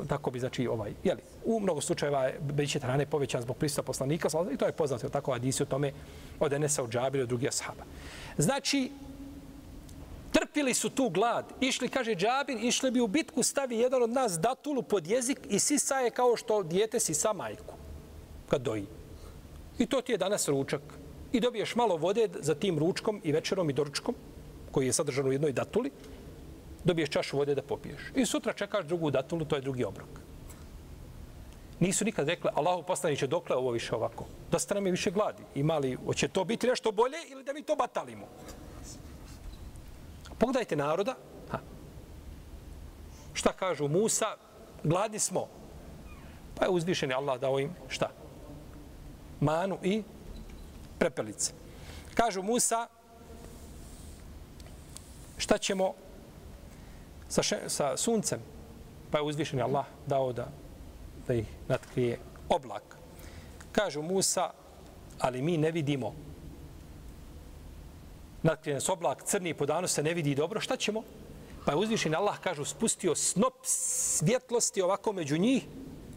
tako 0.07 0.31
bi, 0.31 0.39
znači, 0.39 0.67
ovaj, 0.67 0.93
jeli, 1.03 1.21
u 1.45 1.59
mnogo 1.59 1.81
slučajeva 1.81 2.23
je 2.23 2.39
beričet 2.41 2.83
hrane 2.83 3.05
povećan 3.05 3.41
zbog 3.41 3.57
prisuta 3.57 3.83
poslanika, 3.83 4.27
i 4.53 4.57
to 4.57 4.65
je 4.65 4.71
poznato, 4.71 5.09
tako, 5.09 5.31
adisi 5.31 5.63
o 5.63 5.65
tome 5.65 5.91
od 6.39 6.53
Enesa, 6.53 6.83
od 6.83 6.89
Džabira, 6.89 7.23
od 7.23 7.29
drugih 7.29 7.49
ashaba. 7.49 7.83
Znači, 8.37 8.91
trpili 10.31 10.73
su 10.73 10.89
tu 10.89 11.09
glad, 11.09 11.45
išli, 11.61 11.89
kaže 11.89 12.15
Džabir, 12.15 12.57
išli 12.61 12.91
bi 12.91 12.99
u 12.99 13.07
bitku, 13.07 13.43
stavi 13.43 13.77
jedan 13.77 14.03
od 14.03 14.09
nas 14.09 14.39
datulu 14.39 14.83
pod 14.83 15.07
jezik 15.07 15.39
i 15.49 15.59
sisa 15.59 15.95
je 15.95 16.11
kao 16.11 16.35
što 16.35 16.63
dijete 16.63 16.99
sisa 16.99 17.33
majku, 17.33 17.73
kad 18.49 18.61
doji. 18.61 18.85
I 19.79 19.85
to 19.85 20.01
ti 20.01 20.11
je 20.11 20.17
danas 20.17 20.47
ručak. 20.47 20.81
I 21.31 21.39
dobiješ 21.39 21.75
malo 21.75 21.97
vode 21.97 22.29
za 22.39 22.55
tim 22.55 22.79
ručkom 22.79 23.21
i 23.23 23.31
večerom 23.31 23.69
i 23.69 23.73
doručkom, 23.73 24.15
koji 24.71 24.85
je 24.85 24.93
sadržan 24.93 25.27
u 25.27 25.31
jednoj 25.31 25.51
datuli, 25.51 25.91
dobiješ 26.83 27.09
čašu 27.09 27.37
vode 27.37 27.55
da 27.55 27.61
popiješ. 27.61 28.01
I 28.15 28.25
sutra 28.25 28.53
čekaš 28.53 28.85
drugu 28.85 29.11
datulu, 29.11 29.45
to 29.45 29.55
je 29.55 29.61
drugi 29.61 29.83
obrok. 29.83 30.09
Nisu 31.79 32.05
nikad 32.05 32.27
rekli, 32.27 32.49
Allahu 32.53 32.83
poslaniće, 32.83 33.27
dokle 33.27 33.55
ovo 33.55 33.71
više 33.71 33.95
ovako? 33.95 34.25
Da 34.51 34.59
ste 34.59 34.73
nam 34.75 34.85
je 34.85 34.91
više 34.91 35.11
gladi. 35.11 35.43
Imali, 35.55 35.97
hoće 36.05 36.27
to 36.27 36.43
biti 36.43 36.67
nešto 36.67 36.91
bolje 36.91 37.17
ili 37.29 37.43
da 37.43 37.53
mi 37.53 37.63
to 37.63 37.75
batalimo? 37.75 38.27
Pogledajte 40.39 40.75
naroda. 40.75 41.15
Ha. 41.51 41.59
Šta 43.33 43.53
kažu 43.53 43.87
Musa? 43.87 44.35
Gladni 44.83 45.19
smo. 45.19 45.47
Pa 46.55 46.65
je 46.65 46.71
uzvišeni 46.71 47.13
Allah 47.13 47.39
dao 47.39 47.59
im 47.59 47.71
šta? 47.87 48.09
Manu 49.39 49.77
i 49.83 50.03
prepelice. 50.99 51.53
Kažu 52.13 52.41
Musa, 52.43 52.87
šta 55.37 55.57
ćemo 55.57 55.93
sa, 57.29 57.43
še, 57.43 57.59
sa 57.67 57.97
suncem, 57.97 58.39
pa 59.11 59.17
je 59.17 59.23
uzvišen 59.23 59.61
Allah 59.61 59.85
dao 60.07 60.33
da, 60.33 60.47
da 61.27 61.33
ih 61.33 61.47
natkrije 61.67 62.19
oblak. 62.49 62.97
Kažu 63.71 64.01
Musa, 64.01 64.51
ali 65.19 65.41
mi 65.41 65.57
ne 65.57 65.71
vidimo. 65.71 66.13
Natkrije 68.43 68.73
nas 68.73 68.89
oblak, 68.89 69.23
crni 69.23 69.53
po 69.53 69.65
danu 69.65 69.87
se 69.87 70.03
ne 70.03 70.13
vidi 70.13 70.35
dobro, 70.35 70.59
šta 70.59 70.77
ćemo? 70.77 71.03
Pa 71.65 71.71
je 71.71 71.77
uzvišen 71.77 72.15
Allah, 72.15 72.39
kažu, 72.39 72.65
spustio 72.65 73.15
snop 73.15 73.53
svjetlosti 73.63 74.81
ovako 74.81 75.13
među 75.13 75.37
njih 75.37 75.63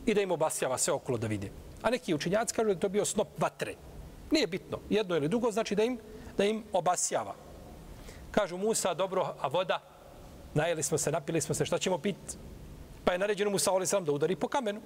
i 0.07 0.15
da 0.15 0.21
im 0.23 0.31
obasjava 0.31 0.79
sve 0.79 0.93
okolo 0.93 1.19
da 1.19 1.27
vide. 1.27 1.51
A 1.83 1.91
neki 1.91 2.15
učinjaci 2.15 2.55
kažu 2.55 2.75
da 2.75 2.81
to 2.81 2.89
bio 2.89 3.05
snop 3.05 3.29
vatre. 3.39 3.75
Nije 4.31 4.47
bitno, 4.47 4.79
jedno 4.91 5.17
ili 5.17 5.29
drugo, 5.29 5.51
znači 5.51 5.75
da 5.75 5.85
im, 5.85 5.99
da 6.37 6.45
im 6.45 6.65
obasjava. 6.73 7.35
Kažu 8.31 8.57
Musa, 8.57 8.95
dobro, 8.95 9.35
a 9.41 9.49
voda? 9.49 9.93
najeli 10.55 10.83
smo 10.83 10.99
se, 10.99 11.11
napili 11.13 11.41
smo 11.41 11.55
se, 11.55 11.65
šta 11.65 11.79
ćemo 11.79 11.99
piti? 11.99 12.37
Pa 13.05 13.13
je 13.13 13.19
naređeno 13.19 13.51
Musa, 13.51 13.73
ali 13.73 13.87
sam 13.87 14.05
da 14.05 14.13
udari 14.13 14.37
po 14.37 14.49
kamenu. 14.49 14.81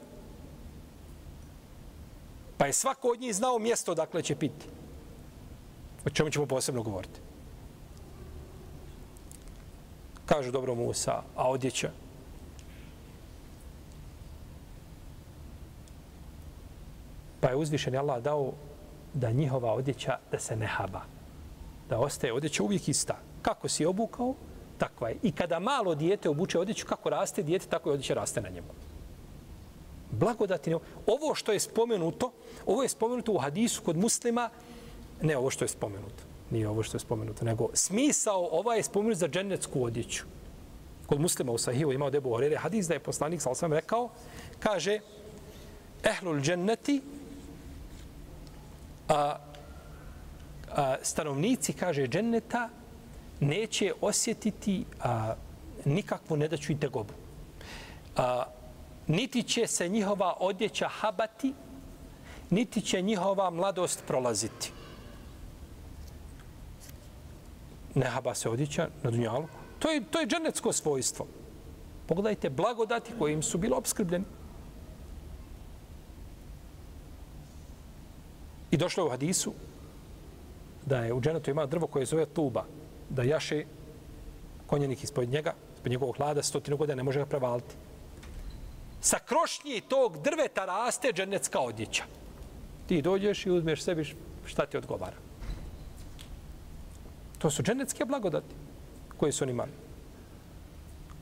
Pa 2.59 2.67
je 2.67 2.73
svako 2.73 3.09
od 3.09 3.21
njih 3.21 3.35
znao 3.35 3.59
mjesto 3.59 3.95
dakle 3.95 4.23
će 4.23 4.37
piti. 4.37 4.67
O 6.07 6.11
čemu 6.11 6.31
ćemo 6.31 6.47
posebno 6.47 6.83
govoriti? 6.83 7.21
Kažu 10.27 10.51
dobro 10.51 10.75
Musa, 10.75 11.23
a 11.37 11.51
odjeća? 11.51 11.91
Pa 17.41 17.49
je 17.49 17.57
uzvišen 17.57 17.97
Allah 17.97 18.23
dao 18.23 18.53
da 19.15 19.31
njihova 19.31 19.73
odjeća 19.73 20.19
da 20.31 20.39
se 20.39 20.57
ne 20.57 20.67
haba. 20.67 21.01
Da 21.89 21.99
ostaje 21.99 22.33
odjeća 22.33 22.63
uvijek 22.63 22.89
ista. 22.89 23.17
Kako 23.43 23.69
si 23.69 23.87
obukao, 23.87 24.35
takva 24.79 25.09
je. 25.09 25.17
I 25.23 25.33
kada 25.33 25.59
malo 25.59 25.95
dijete 25.95 26.29
obuče 26.29 26.59
odjeću, 26.59 26.87
kako 26.87 27.11
raste 27.11 27.43
dijete, 27.43 27.67
tako 27.67 27.91
je 27.91 27.95
odjeća 27.95 28.15
raste 28.15 28.41
na 28.41 28.49
njemu. 28.49 28.69
Blagodati. 30.11 30.75
Ovo 31.07 31.35
što 31.35 31.53
je 31.53 31.61
spomenuto, 31.61 32.33
ovo 32.67 32.83
je 32.83 32.89
spomenuto 32.89 33.33
u 33.33 33.39
hadisu 33.39 33.83
kod 33.83 33.97
muslima, 33.97 34.51
ne 35.23 35.37
ovo 35.37 35.51
što 35.51 35.65
je 35.65 35.69
spomenuto, 35.69 36.23
nije 36.51 36.69
ovo 36.69 36.83
što 36.83 36.97
je 36.97 37.01
spomenuto, 37.01 37.45
nego 37.45 37.69
smisao 37.75 38.49
ova 38.53 38.75
je 38.75 38.83
spomenut 38.83 39.19
za 39.19 39.29
džennetsku 39.29 39.85
odjeću. 39.85 40.25
Kod 41.07 41.21
muslima 41.21 41.53
u 41.53 41.59
Sahihu 41.59 41.93
imao 41.93 42.11
debu 42.11 42.33
Orere 42.35 42.57
hadis 42.57 42.89
da 42.89 42.95
je 42.95 43.01
poslanik, 43.01 43.43
sal 43.43 43.55
sam 43.55 43.73
rekao, 43.73 44.09
kaže, 44.59 45.01
ehlul 46.05 46.41
dženneti, 46.41 47.03
a, 49.09 49.37
a, 50.71 50.97
stanovnici, 51.03 51.73
kaže, 51.73 52.07
dženneta, 52.07 52.69
neće 53.41 53.93
osjetiti 54.01 54.85
a, 55.03 55.35
nikakvu 55.85 56.37
nedaću 56.37 56.73
i 56.73 56.81
tegobu. 56.81 57.15
A, 58.17 58.45
niti 59.07 59.43
će 59.43 59.67
se 59.67 59.89
njihova 59.89 60.37
odjeća 60.41 60.89
habati, 60.89 61.55
niti 62.51 62.81
će 62.81 63.03
njihova 63.03 63.51
mladost 63.51 64.03
prolaziti. 64.07 64.73
Ne 67.97 68.07
haba 68.07 68.35
se 68.35 68.49
odjeća 68.49 68.89
na 69.03 69.11
dunjalu. 69.11 69.49
To 69.79 69.91
je, 69.91 70.05
to 70.11 70.21
je 70.21 70.27
dženecko 70.27 70.73
svojstvo. 70.73 71.27
Pogledajte 72.07 72.51
blagodati 72.51 73.13
kojim 73.19 73.43
su 73.43 73.59
bili 73.59 73.75
obskrbljeni. 73.75 74.25
I 78.71 78.77
došlo 78.77 79.03
je 79.03 79.07
u 79.07 79.11
hadisu 79.11 79.53
da 80.87 80.99
je 81.05 81.13
u 81.13 81.21
dženetu 81.21 81.51
ima 81.51 81.67
drvo 81.67 81.87
koje 81.87 82.07
zove 82.07 82.27
tuba, 82.27 82.65
da 83.11 83.23
jaše 83.23 83.65
konjenik 84.67 85.05
ispod 85.05 85.29
njega, 85.29 85.55
ispod 85.77 85.91
njegovog 85.91 86.17
hlada, 86.17 86.43
stotinu 86.43 86.77
godina 86.77 86.97
ne 86.97 87.03
može 87.03 87.19
ga 87.19 87.27
prevaliti. 87.27 87.75
Sa 89.01 89.19
krošnji 89.19 89.81
tog 89.89 90.19
drveta 90.23 90.65
raste 90.65 91.13
dženecka 91.13 91.61
odjeća. 91.61 92.05
Ti 92.87 93.03
dođeš 93.03 93.47
i 93.47 93.51
uzmeš 93.51 93.83
sebi 93.83 94.15
šta 94.47 94.67
ti 94.67 94.77
odgovara. 94.77 95.26
To 97.39 97.51
su 97.51 97.63
dženecke 97.63 98.05
blagodati 98.05 98.55
koje 99.17 99.33
su 99.33 99.45
oni 99.45 99.53
imali. 99.53 99.73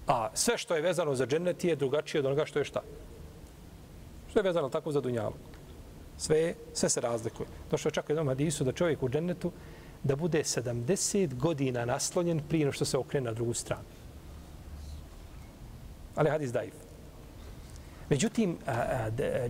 A 0.06 0.28
sve 0.35 0.59
što 0.59 0.75
je 0.75 0.83
vezano 0.83 1.14
za 1.14 1.26
džennet 1.26 1.64
je 1.64 1.76
drugačije 1.76 2.18
od 2.18 2.26
onoga 2.26 2.44
što 2.44 2.59
je 2.59 2.64
šta. 2.64 2.80
Što 4.30 4.38
je 4.38 4.42
vezano 4.42 4.68
tako 4.68 4.92
za 4.92 5.00
dunjalu. 5.00 5.35
Sve, 6.18 6.54
sve 6.73 6.88
se 6.88 7.00
razlikuje. 7.00 7.49
Došlo 7.71 7.88
je 7.88 7.92
čak 7.92 8.09
u 8.09 8.12
jednom 8.12 8.28
hadisu 8.28 8.64
da 8.64 8.73
čovjek 8.73 9.02
u 9.02 9.09
džennetu 9.09 9.52
da 10.02 10.16
bude 10.16 10.42
70 10.42 11.35
godina 11.35 11.85
naslonjen 11.85 12.40
prije 12.49 12.73
što 12.73 12.85
se 12.85 12.99
okrene 12.99 13.25
na 13.25 13.33
drugu 13.33 13.54
stranu. 13.54 13.85
Ali 16.14 16.30
hadis 16.30 16.52
daiv. 16.52 16.84
Međutim, 18.08 18.58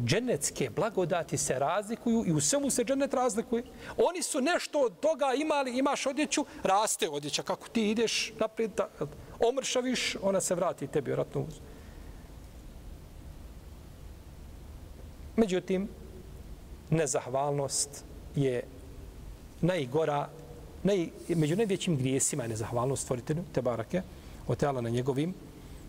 dženecke 0.05 0.71
blagodati 0.71 1.37
se 1.37 1.59
razlikuju 1.59 2.25
i 2.27 2.33
u 2.33 2.41
svemu 2.41 2.71
se 2.71 2.85
dženet 2.85 3.15
razlikuje. 3.15 3.63
Oni 3.97 4.23
su 4.23 4.41
nešto 4.41 4.81
od 4.81 5.01
toga 5.01 5.27
imali, 5.37 5.79
imaš 5.79 6.07
odjeću, 6.07 6.47
raste 6.63 7.09
odjeća. 7.09 7.43
Kako 7.43 7.69
ti 7.69 7.91
ideš 7.91 8.33
naprijed, 8.39 8.71
da, 8.77 8.89
omršaviš, 9.49 10.17
ona 10.23 10.41
se 10.41 10.55
vrati 10.55 10.87
tebi 10.87 11.13
vratno 11.13 11.41
uz. 11.41 11.55
Međutim, 15.37 15.89
nezahvalnost 16.91 18.05
je 18.37 18.63
najgora, 19.61 20.29
naj, 20.83 21.09
među 21.29 21.57
najvećim 21.57 21.97
grijesima 21.97 22.43
je 22.43 22.49
nezahvalnost 22.49 23.03
stvoritelju, 23.03 23.43
te 23.53 23.63
barake, 23.63 24.03
od 24.47 24.63
na 24.63 24.91
njegovim, 24.91 25.35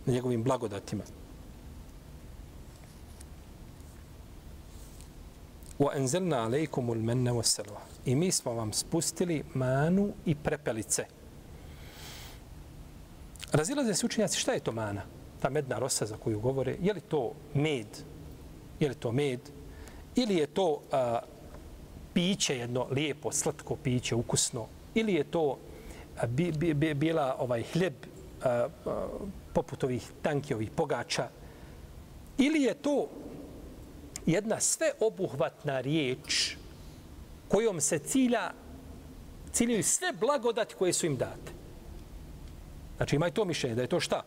na 0.05 0.13
njegovim 0.13 0.43
blagodatima. 0.43 1.03
وَأَنْزَلْنَا 5.80 6.36
عَلَيْكُمُ 6.36 6.92
الْمَنَّ 6.92 7.28
وَسَلْوَ 7.28 7.76
I 8.04 8.14
mi 8.14 8.32
smo 8.32 8.54
vam 8.54 8.72
spustili 8.72 9.44
manu 9.54 10.12
i 10.26 10.34
prepelice. 10.34 11.04
Razilaze 13.52 13.94
se 13.94 14.06
učenjaci 14.06 14.38
šta 14.38 14.52
je 14.52 14.60
to 14.60 14.72
mana? 14.72 15.02
Ta 15.40 15.50
medna 15.50 15.78
rosa 15.78 16.06
za 16.06 16.16
koju 16.16 16.40
govore, 16.40 16.76
je 16.80 16.92
li 16.92 17.00
to 17.00 17.32
med? 17.54 17.86
Je 18.80 18.88
li 18.88 18.94
to 18.94 19.12
med? 19.12 19.40
Ili 20.14 20.36
je 20.36 20.46
to 20.46 20.80
a, 20.92 21.20
piće 22.14 22.58
jedno 22.58 22.86
lijepo, 22.90 23.32
slatko 23.32 23.76
piće, 23.76 24.14
ukusno? 24.14 24.66
Ili 24.94 25.14
je 25.14 25.24
to 25.24 25.58
a, 26.16 26.26
bi, 26.26 26.52
bi, 26.52 26.74
bi, 26.74 26.94
bila 26.94 27.36
ovaj 27.38 27.62
hljeb 27.62 27.94
a, 28.42 28.48
a, 28.48 29.08
poput 29.54 29.84
ovih 29.84 30.10
tanki, 30.22 30.54
ovih 30.54 30.70
pogača? 30.70 31.28
Ili 32.38 32.62
je 32.62 32.74
to 32.74 33.08
jedna 34.25 34.59
sveobuhvatna 34.59 35.81
riječ 35.81 36.55
kojom 37.47 37.81
se 37.81 37.99
cilja, 37.99 38.51
ciljaju 39.51 39.83
sve 39.83 40.13
blagodati 40.13 40.75
koje 40.75 40.93
su 40.93 41.05
im 41.05 41.17
date. 41.17 41.51
Znači 42.97 43.15
imaju 43.15 43.31
to 43.31 43.45
mišljenje 43.45 43.75
da 43.75 43.81
je 43.81 43.87
to 43.87 43.99
šta? 43.99 44.23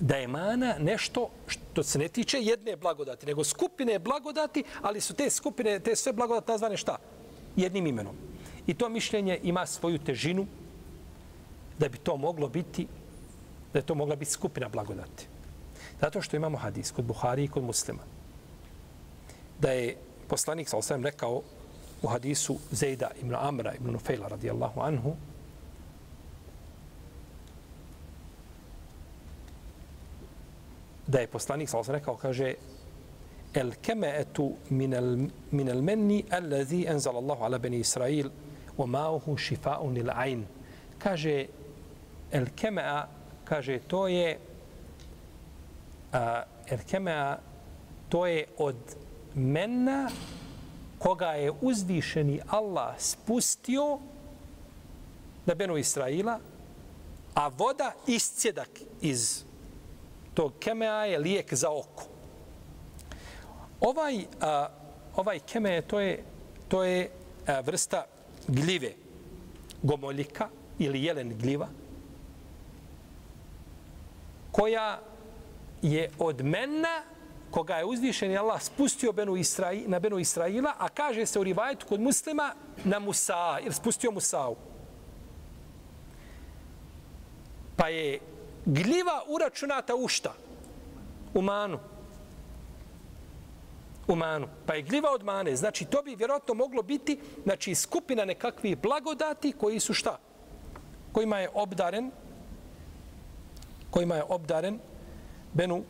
Da 0.00 0.16
je 0.16 0.28
mana 0.28 0.74
nešto 0.78 1.30
što 1.46 1.82
se 1.82 1.98
ne 1.98 2.08
tiče 2.08 2.38
jedne 2.40 2.76
blagodati, 2.76 3.26
nego 3.26 3.44
skupine 3.44 3.98
blagodati, 3.98 4.64
ali 4.82 5.00
su 5.00 5.14
te 5.14 5.30
skupine, 5.30 5.80
te 5.80 5.96
sve 5.96 6.12
blagodati 6.12 6.50
nazvane 6.50 6.76
šta? 6.76 6.98
Jednim 7.56 7.86
imenom. 7.86 8.16
I 8.66 8.74
to 8.74 8.88
mišljenje 8.88 9.40
ima 9.42 9.66
svoju 9.66 9.98
težinu 9.98 10.46
da 11.78 11.88
bi 11.88 11.98
to 11.98 12.16
moglo 12.16 12.48
biti, 12.48 12.86
da 13.72 13.78
je 13.78 13.86
to 13.86 13.94
mogla 13.94 14.16
biti 14.16 14.30
skupina 14.30 14.68
blagodati. 14.68 15.26
Zato 16.00 16.22
što 16.22 16.36
imamo 16.36 16.58
hadis 16.58 16.90
kod 16.90 17.04
Buhari 17.04 17.44
i 17.44 17.48
kod 17.48 17.64
muslima 17.64 18.02
da 19.62 19.70
je 19.72 19.96
poslanik 20.28 20.68
sa 20.68 20.76
osvijem 20.76 21.04
rekao 21.04 21.42
u 22.02 22.08
hadisu 22.08 22.58
Zejda 22.70 23.10
ibn 23.20 23.34
Amra 23.34 23.74
ibn 23.74 23.92
Nufejla 23.92 24.28
radijallahu 24.28 24.80
anhu 24.80 25.14
da 31.06 31.20
je 31.20 31.26
poslanik 31.26 31.68
sa 31.68 31.78
osvijem 31.78 31.98
rekao 31.98 32.16
kaže 32.16 32.54
el 33.54 33.72
kemeetu 33.82 34.52
minel, 34.70 35.28
minel 35.50 35.82
menni 35.82 36.24
allazi 36.30 36.86
enzal 36.88 37.16
Allahu 37.16 37.44
ala 37.44 37.58
beni 37.58 37.78
Israil 37.78 38.30
wa 38.78 38.86
ma'uhu 38.86 39.36
šifa'un 39.38 39.96
il 39.96 40.10
ayn 40.10 40.44
kaže 40.98 41.46
el 42.30 42.46
kemea 42.56 43.06
kaže 43.44 43.78
to 43.78 44.08
je 44.08 44.38
a, 46.12 46.44
el 46.66 46.78
kemea 46.90 47.38
to 48.08 48.26
je 48.26 48.46
od 48.58 48.76
menna 49.34 50.10
koga 50.98 51.26
je 51.26 51.52
uzvišeni 51.60 52.40
Allah 52.48 52.94
spustio 52.98 53.98
na 55.46 55.54
Benu 55.54 55.76
Israila, 55.76 56.38
a 57.34 57.48
voda 57.48 57.92
iscjedak 58.06 58.68
iz 59.00 59.44
tog 60.34 60.52
kemea 60.60 61.04
je 61.04 61.18
lijek 61.18 61.54
za 61.54 61.70
oko. 61.70 62.04
Ovaj, 63.80 64.24
a, 64.40 64.68
ovaj 65.16 65.38
keme 65.38 65.82
to 65.82 66.00
je, 66.00 66.24
to 66.68 66.84
je 66.84 67.10
a, 67.46 67.60
vrsta 67.60 68.04
gljive, 68.48 68.92
gomoljika 69.82 70.48
ili 70.78 71.04
jelen 71.04 71.38
gljiva, 71.38 71.68
koja 74.52 75.00
je 75.82 76.10
od 76.18 76.44
mena 76.44 77.11
koga 77.52 77.76
je 77.76 77.84
uzvišen 77.84 78.36
Allah 78.38 78.62
spustio 78.62 79.12
Benu 79.12 79.36
Israi, 79.36 79.84
na 79.86 79.98
Benu 79.98 80.18
Israila, 80.18 80.72
a 80.78 80.88
kaže 80.88 81.26
se 81.26 81.38
u 81.38 81.44
rivajetu 81.44 81.86
kod 81.86 82.00
muslima 82.00 82.54
na 82.84 82.98
Musa, 82.98 83.58
jer 83.62 83.74
spustio 83.74 84.10
Musa'u. 84.10 84.56
Pa 87.76 87.88
je 87.88 88.18
gljiva 88.64 89.22
uračunata 89.28 89.94
u 89.94 90.08
šta? 90.08 90.34
U 91.34 91.42
manu. 91.42 91.78
U 94.08 94.16
manu. 94.16 94.48
Pa 94.66 94.74
je 94.74 94.82
gljiva 94.82 95.12
od 95.12 95.24
mane. 95.24 95.56
Znači, 95.56 95.84
to 95.84 96.02
bi 96.02 96.14
vjerojatno 96.14 96.54
moglo 96.54 96.82
biti 96.82 97.20
znači, 97.44 97.74
skupina 97.74 98.24
nekakvih 98.24 98.78
blagodati 98.78 99.52
koji 99.52 99.80
su 99.80 99.94
šta? 99.94 100.18
Kojima 101.12 101.38
je 101.38 101.50
obdaren 101.54 102.10
kojima 103.90 104.16
je 104.16 104.24
obdaren 104.28 104.78
Benu 105.52 105.84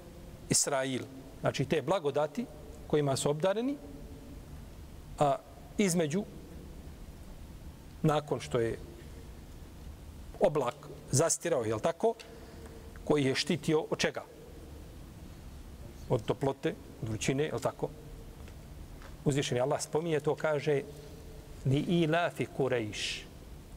Israil 0.48 1.21
znači 1.42 1.64
te 1.64 1.83
blagodati 1.83 2.46
kojima 2.87 3.16
su 3.16 3.31
obdareni, 3.31 3.76
a 5.18 5.37
između, 5.78 6.24
nakon 8.02 8.40
što 8.40 8.61
je 8.61 8.78
oblak 10.40 10.74
zastirao, 11.11 11.64
je 11.64 11.78
tako, 11.78 12.14
koji 13.05 13.24
je 13.24 13.35
štitio 13.35 13.85
od 13.90 13.98
čega? 13.98 14.22
Od 16.09 16.22
toplote, 16.24 16.74
od 17.02 17.09
vrućine, 17.09 17.44
je 17.44 17.61
tako? 17.62 17.88
uzvišeni 19.24 19.61
Allah 19.61 19.83
spominje 19.83 20.20
to, 20.20 20.35
kaže 20.35 20.83
li 21.66 21.78
ilafi 21.78 22.46
kurejš, 22.46 23.26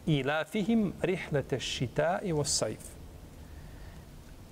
ilafihim 0.06 0.94
rihlete 1.02 1.60
šita 1.60 2.20
i 2.24 2.32
vosajf. 2.32 2.95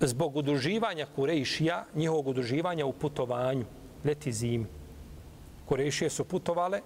Zbog 0.00 0.36
udruživanja 0.36 1.06
Kurejšija, 1.16 1.84
njihovog 1.94 2.28
udruživanja 2.28 2.86
u 2.86 2.92
putovanju, 2.92 3.64
leti 4.04 4.32
zimi. 4.32 4.66
Kurejšije 5.68 6.10
su 6.10 6.24
putovale 6.24 6.80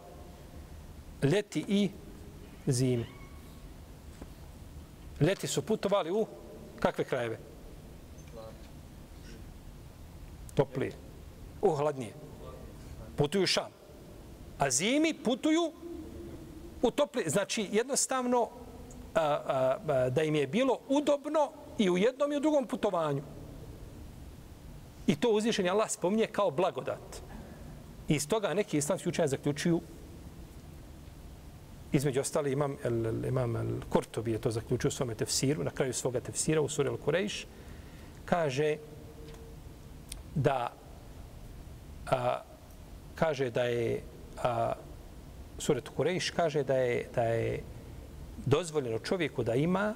leti 1.22 1.64
i 1.68 1.90
zimi. 2.66 3.06
Leti 5.20 5.46
su 5.46 5.62
putovali 5.62 6.10
u 6.10 6.26
kakve 6.80 7.04
krajeve? 7.04 7.38
Toplije. 10.54 10.92
U 11.62 11.70
hladnije. 11.70 12.12
Putuju 13.16 13.46
šam. 13.46 13.70
A 14.58 14.70
zimi 14.70 15.14
putuju 15.24 15.72
u 16.82 16.90
toplije. 16.90 17.30
Znači, 17.30 17.68
jednostavno, 17.72 18.48
a, 19.14 19.20
a, 19.22 19.78
a, 19.88 20.10
da 20.10 20.22
im 20.22 20.34
je 20.34 20.46
bilo 20.46 20.78
udobno 20.88 21.50
i 21.78 21.90
u 21.90 21.98
jednom 21.98 22.32
i 22.32 22.36
u 22.36 22.40
drugom 22.40 22.66
putovanju. 22.66 23.22
I 25.06 25.16
to 25.16 25.30
uzvišenje 25.30 25.70
Allah 25.70 25.90
spominje 25.90 26.26
kao 26.26 26.50
blagodat. 26.50 27.22
I 28.08 28.14
iz 28.14 28.28
toga 28.28 28.54
neki 28.54 28.78
islamski 28.78 29.08
učenja 29.08 29.28
zaključuju 29.28 29.80
između 31.92 32.20
ostali 32.20 32.52
imam 32.52 32.76
el, 32.84 33.24
imam 33.24 33.56
el 33.56 33.80
Kurtobi 33.88 34.32
je 34.32 34.38
to 34.38 34.50
zaključio 34.50 34.88
u 34.88 34.90
svome 34.90 35.14
tefsiru, 35.14 35.64
na 35.64 35.70
kraju 35.70 35.92
svoga 35.92 36.20
tefsira 36.20 36.60
u 36.60 36.68
suri 36.68 36.88
Al-Kurejš, 36.88 37.44
kaže 38.24 38.76
da 40.34 40.72
a, 42.10 42.40
kaže 43.14 43.50
da 43.50 43.62
je 43.62 44.02
a, 44.42 44.72
suret 45.58 45.88
Kurejš 45.88 46.30
kaže 46.30 46.62
da 46.64 46.76
je, 46.76 47.08
da 47.14 47.22
je 47.22 47.62
dozvoljeno 48.46 48.98
čovjeku 48.98 49.42
da 49.42 49.54
ima 49.54 49.94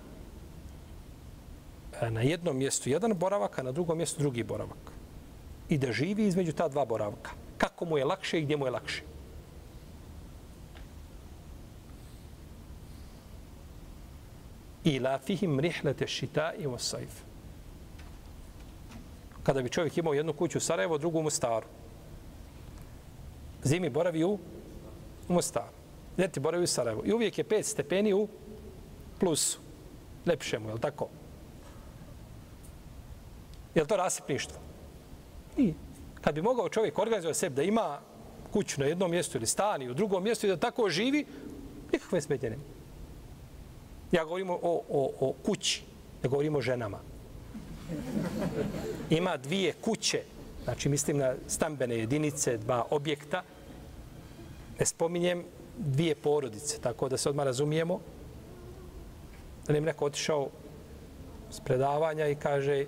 E, 2.03 2.11
na 2.11 2.21
jednom 2.21 2.57
mjestu 2.57 2.91
jedan 2.91 3.15
boravak, 3.15 3.59
a 3.59 3.63
na 3.63 3.73
drugom 3.73 3.99
mjestu 3.99 4.21
drugi 4.21 4.43
boravak. 4.43 4.93
I 5.69 5.79
da 5.79 5.93
živi 5.93 6.27
između 6.27 6.53
ta 6.53 6.69
dva 6.69 6.85
boravka. 6.85 7.31
Kako 7.59 7.85
mu 7.85 7.99
je 7.99 8.05
lakše 8.05 8.39
i 8.39 8.43
gdje 8.43 8.57
mu 8.57 8.67
je 8.67 8.71
lakše. 8.71 9.03
ila 14.85 15.19
fihim 15.19 15.61
rihlete 15.61 16.07
šita 16.07 16.53
i 16.59 16.67
osajf. 16.67 17.11
Kada 19.43 19.63
bi 19.63 19.71
čovjek 19.71 19.99
imao 19.99 20.15
jednu 20.15 20.33
kuću 20.33 20.59
u 20.59 20.61
Sarajevo, 20.61 20.99
drugu 20.99 21.19
u 21.19 21.23
Mostaru. 21.23 21.67
Zimi 23.65 23.91
boravi 23.91 24.25
u, 24.25 24.39
u 25.29 25.33
Mostaru. 25.33 25.75
Ljeti 26.19 26.41
boravi 26.41 26.65
u 26.65 26.67
Sarajevo. 26.67 27.03
I 27.05 27.13
uvijek 27.13 27.39
je 27.39 27.45
pet 27.45 27.67
stepeni 27.67 28.13
u 28.13 28.29
plusu. 29.21 29.59
Lepše 30.27 30.59
mu, 30.59 30.69
je 30.69 30.75
li 30.75 30.81
tako? 30.81 31.09
Je 33.75 33.83
li 33.83 33.89
to 33.89 33.97
rasipništvo? 33.97 34.59
Nije. 35.57 35.75
kad 36.21 36.35
bi 36.35 36.43
mogao 36.43 36.69
čovjek 36.69 36.99
organizovati 36.99 37.39
sebi 37.39 37.57
da 37.57 37.63
ima 37.63 38.01
kuću 38.53 38.81
na 38.81 38.87
jednom 38.87 39.11
mjestu 39.11 39.39
ili 39.39 39.47
stan 39.47 39.83
i 39.83 39.91
u 39.91 39.95
drugom 39.95 40.23
mjestu 40.23 40.47
i 40.47 40.51
da 40.51 40.57
tako 40.57 40.91
živi, 40.91 41.27
nikakve 41.93 42.21
smetnje 42.21 42.51
nema. 42.51 42.63
Ja 44.13 44.25
govorim 44.25 44.51
o, 44.51 44.59
o, 44.63 45.11
o 45.21 45.35
kući, 45.47 45.83
ne 46.23 46.29
govorim 46.29 46.57
o 46.57 46.61
ženama. 46.61 46.99
Ima 49.11 49.37
dvije 49.37 49.73
kuće, 49.73 50.23
znači 50.65 50.89
mislim 50.89 51.17
na 51.17 51.35
stambene 51.47 51.99
jedinice, 51.99 52.57
dva 52.57 52.85
objekta. 52.91 53.43
Ne 54.79 54.87
spominjem 54.87 55.45
dvije 55.79 56.15
porodice, 56.15 56.81
tako 56.81 57.09
da 57.09 57.17
se 57.17 57.29
odmah 57.29 57.47
razumijemo. 57.47 58.01
Da 59.67 59.73
nam 59.73 59.85
neko 59.85 60.05
otišao 60.05 60.49
s 61.51 61.61
predavanja 61.61 62.27
i 62.27 62.35
kaže 62.35 62.87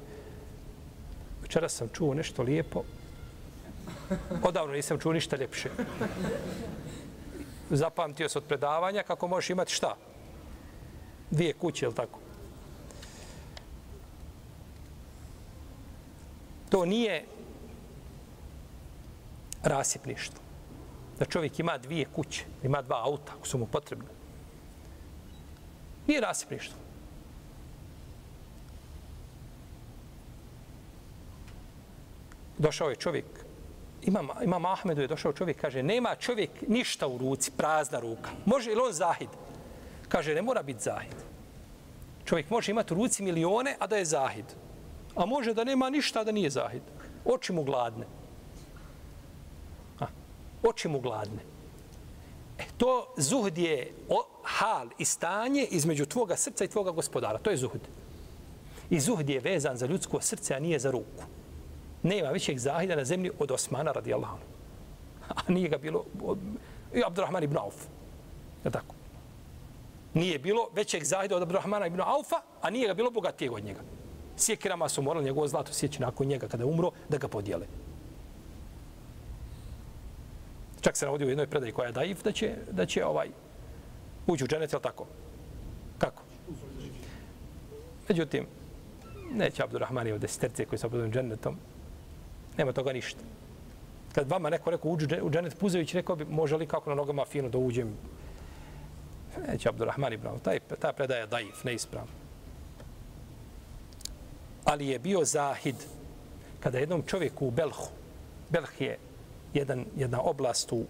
večera 1.44 1.68
sam 1.68 1.88
čuo 1.88 2.14
nešto 2.14 2.42
lijepo, 2.42 2.82
odavno 4.42 4.72
nisam 4.72 4.98
čuo 4.98 5.12
ništa 5.12 5.36
ljepše. 5.36 5.70
Zapamtio 7.70 8.28
se 8.28 8.38
od 8.38 8.44
predavanja 8.44 9.02
kako 9.02 9.28
možeš 9.28 9.50
imati 9.50 9.72
šta? 9.72 9.96
dvije 11.30 11.52
kuće, 11.52 11.86
ili 11.86 11.94
tako? 11.94 12.18
To 16.70 16.84
nije 16.84 17.24
rasipništvo. 19.62 20.40
Da 21.18 21.24
čovjek 21.24 21.58
ima 21.58 21.78
dvije 21.78 22.06
kuće, 22.14 22.44
ima 22.62 22.82
dva 22.82 23.02
auta, 23.04 23.32
ako 23.38 23.46
su 23.46 23.58
mu 23.58 23.66
potrebne. 23.66 24.08
Nije 26.06 26.20
rasipništvo. 26.20 26.83
Došao 32.58 32.90
je 32.90 32.96
čovjek, 32.96 33.24
imam, 34.02 34.28
imam 34.44 34.64
Ahmedu 34.64 35.00
je 35.00 35.08
došao 35.08 35.32
čovjek, 35.32 35.60
kaže, 35.60 35.82
nema 35.82 36.14
čovjek 36.14 36.50
ništa 36.68 37.08
u 37.08 37.18
ruci, 37.18 37.50
prazna 37.50 38.00
ruka. 38.00 38.30
Može 38.44 38.70
li 38.70 38.80
on 38.86 38.92
zahid? 38.92 39.28
Kaže, 40.08 40.34
ne 40.34 40.42
mora 40.42 40.62
biti 40.62 40.82
zahid. 40.82 41.14
Čovjek 42.24 42.50
može 42.50 42.72
imati 42.72 42.94
u 42.94 42.96
ruci 42.96 43.22
milione, 43.22 43.76
a 43.78 43.86
da 43.86 43.96
je 43.96 44.04
zahid. 44.04 44.44
A 45.14 45.26
može 45.26 45.54
da 45.54 45.64
nema 45.64 45.90
ništa, 45.90 46.24
da 46.24 46.32
nije 46.32 46.50
zahid. 46.50 46.82
Oči 47.24 47.52
mu 47.52 47.64
gladne. 47.64 48.06
A, 50.00 50.06
oči 50.62 50.88
mu 50.88 51.00
gladne. 51.00 51.42
E, 52.58 52.64
to 52.76 53.14
zuhd 53.16 53.58
je 53.58 53.92
o, 54.08 54.26
hal 54.42 54.88
i 54.98 55.04
stanje 55.04 55.64
između 55.70 56.06
tvoga 56.06 56.36
srca 56.36 56.64
i 56.64 56.68
tvoga 56.68 56.90
gospodara. 56.90 57.38
To 57.38 57.50
je 57.50 57.56
zuhd. 57.56 57.80
I 58.90 59.00
zuhd 59.00 59.28
je 59.28 59.40
vezan 59.40 59.76
za 59.76 59.86
ljudsko 59.86 60.20
srce, 60.20 60.54
a 60.54 60.58
nije 60.58 60.78
za 60.78 60.90
ruku. 60.90 61.24
Nema 62.04 62.28
većeg 62.28 62.58
zahida 62.58 62.96
na 62.96 63.04
zemlji 63.04 63.30
od 63.38 63.50
Osmana 63.50 63.92
radijallahu. 63.92 64.38
A 65.28 65.40
nije 65.48 65.68
ga 65.68 65.78
bilo 65.78 66.04
od, 66.24 66.38
i 66.94 67.02
Abdurrahman 67.06 67.42
ibn 67.42 67.56
Auf. 67.58 67.74
Je 68.64 68.70
tako? 68.70 68.94
nije 70.14 70.38
bilo 70.38 70.68
većeg 70.74 71.04
zahida 71.04 71.36
od 71.36 71.42
Abdurrahmana 71.42 71.86
ibn 71.86 72.00
Aufa, 72.00 72.36
a 72.62 72.70
nije 72.70 72.86
ga 72.86 72.94
bilo 72.94 73.10
bogatijeg 73.10 73.52
od 73.52 73.64
njega. 73.64 73.80
Sjekirama 74.36 74.88
su 74.88 75.02
morali 75.02 75.24
njegovo 75.24 75.48
zlato 75.48 75.72
sjeći 75.72 76.02
nakon 76.02 76.26
njega 76.26 76.48
kada 76.48 76.62
je 76.62 76.70
umro 76.70 76.90
da 77.08 77.18
ga 77.18 77.28
podijele. 77.28 77.66
Čak 80.80 80.96
se 80.96 81.04
navodi 81.04 81.24
u 81.24 81.28
jednoj 81.28 81.46
predaji 81.46 81.72
koja 81.72 81.86
je 81.86 81.92
daif 81.92 82.22
da 82.22 82.32
će, 82.32 82.54
da 82.70 82.86
će 82.86 83.04
ovaj 83.04 83.28
ući 84.26 84.44
u 84.44 84.46
dženet, 84.46 84.72
je 84.72 84.80
tako? 84.80 85.06
Kako? 85.98 86.22
Međutim, 88.08 88.46
neće 89.32 89.62
Abdurrahman 89.62 90.12
od 90.12 90.20
deseterce 90.20 90.64
koji 90.64 90.78
su 90.78 90.86
obodom 90.86 91.12
dženetom. 91.12 91.56
Nema 92.58 92.72
toga 92.72 92.92
ništa. 92.92 93.20
Kad 94.14 94.30
vama 94.30 94.50
neko 94.50 94.70
rekao 94.70 94.90
uđu 94.90 95.06
u 95.22 95.30
dženet, 95.30 95.58
Puzević 95.58 95.94
rekao 95.94 96.16
bi, 96.16 96.24
može 96.24 96.56
li 96.56 96.66
kako 96.66 96.90
na 96.90 96.96
nogama 96.96 97.24
fino 97.24 97.48
da 97.48 97.58
uđem 97.58 97.96
Neće 99.48 99.68
Abdurrahman 99.68 100.12
ibn 100.12 100.26
Auf. 100.26 100.40
Taj, 100.42 100.60
ta 100.60 100.92
predaja 100.92 101.20
je 101.20 101.26
daif, 101.26 101.64
neispravna. 101.64 102.12
Ali 104.64 104.88
je 104.88 104.98
bio 104.98 105.24
zahid 105.24 105.76
kada 106.60 106.78
jednom 106.78 107.02
čovjeku 107.06 107.46
u 107.46 107.50
Belhu, 107.50 107.88
Belh 108.50 108.80
je 108.80 108.98
jedan, 109.54 109.84
jedna 109.96 110.20
oblast 110.22 110.72
u 110.72 110.84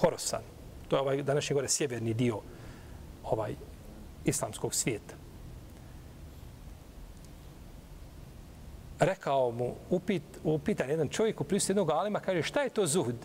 Horosan, 0.00 0.42
to 0.88 0.96
je 0.96 1.00
ovaj 1.00 1.22
današnji 1.22 1.54
gore 1.54 1.68
sjeverni 1.68 2.14
dio 2.14 2.40
ovaj 3.24 3.54
islamskog 4.24 4.74
svijeta. 4.74 5.14
Rekao 8.98 9.50
mu, 9.50 9.74
upit, 9.90 10.22
upitan 10.44 10.90
jedan 10.90 11.08
čovjek 11.08 11.40
u 11.40 11.44
prisutnosti 11.44 11.70
jednog 11.70 11.90
alima, 11.90 12.20
kaže, 12.20 12.42
šta 12.42 12.62
je 12.62 12.70
to 12.70 12.86
zuhd? 12.86 13.16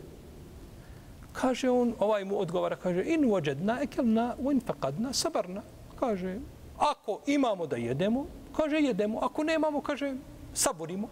Kaže 1.34 1.70
on, 1.70 1.94
ovaj 2.00 2.26
mu 2.26 2.40
odgovara, 2.40 2.76
kaže, 2.76 3.04
in 3.06 3.30
vođedna 3.30 3.80
ekelna, 3.82 4.36
in 4.52 4.62
faqadna, 4.62 5.14
sabarna. 5.14 5.62
Kaže, 6.00 6.40
ako 6.78 7.22
imamo 7.26 7.68
da 7.68 7.76
jedemo, 7.76 8.26
kaže, 8.56 8.76
jedemo. 8.76 9.20
Ako 9.22 9.44
nemamo, 9.44 9.82
kaže, 9.82 10.16
saborimo. 10.54 11.08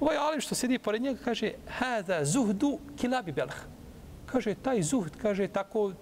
Ovaj 0.00 0.16
alim 0.16 0.40
što 0.40 0.54
sedi 0.54 0.78
pored 0.78 1.02
njega, 1.02 1.20
kaže, 1.24 1.52
hada 1.66 2.24
zuhdu 2.24 2.78
kilabi 2.96 3.32
belh. 3.32 3.56
Kaže, 4.26 4.54
taj 4.54 4.82
zuhd, 4.82 5.16
kaže, 5.22 5.48
tako, 5.48 5.92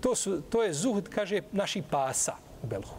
to, 0.00 0.14
su, 0.14 0.40
to 0.40 0.62
je 0.62 0.72
zuhd, 0.72 1.08
kaže, 1.08 1.40
naši 1.52 1.82
pasa 1.90 2.36
u 2.62 2.66
Belhu. 2.66 2.94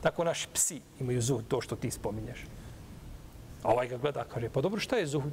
Tako 0.00 0.24
naši 0.24 0.48
psi 0.52 0.80
imaju 1.00 1.22
zuhd, 1.22 1.48
to 1.48 1.60
što 1.60 1.76
ti 1.76 1.90
spominješ. 1.90 2.44
A 3.62 3.72
ovaj 3.72 3.88
ga 3.88 3.96
gleda, 3.96 4.24
kaže, 4.24 4.50
pa 4.50 4.60
dobro, 4.60 4.80
šta 4.80 4.96
je 4.96 5.06
zuhud? 5.06 5.32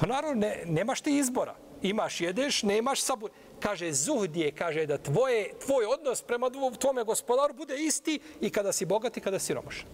Pa 0.00 0.06
naravno, 0.06 0.40
ne, 0.40 0.62
nemaš 0.66 1.00
ti 1.00 1.18
izbora. 1.18 1.54
Imaš, 1.82 2.20
jedeš, 2.20 2.62
nemaš 2.62 3.00
sabur. 3.00 3.30
Kaže, 3.60 3.92
zuhdije, 3.92 4.52
kaže 4.52 4.86
da 4.86 4.98
tvoje, 4.98 5.52
tvoj 5.66 5.84
odnos 5.84 6.22
prema 6.22 6.50
tvome 6.78 7.04
gospodaru 7.04 7.54
bude 7.54 7.76
isti 7.76 8.20
i 8.40 8.50
kada 8.50 8.72
si 8.72 8.86
bogat 8.86 9.16
i 9.16 9.20
kada 9.20 9.38
si 9.38 9.54
romašan. 9.54 9.86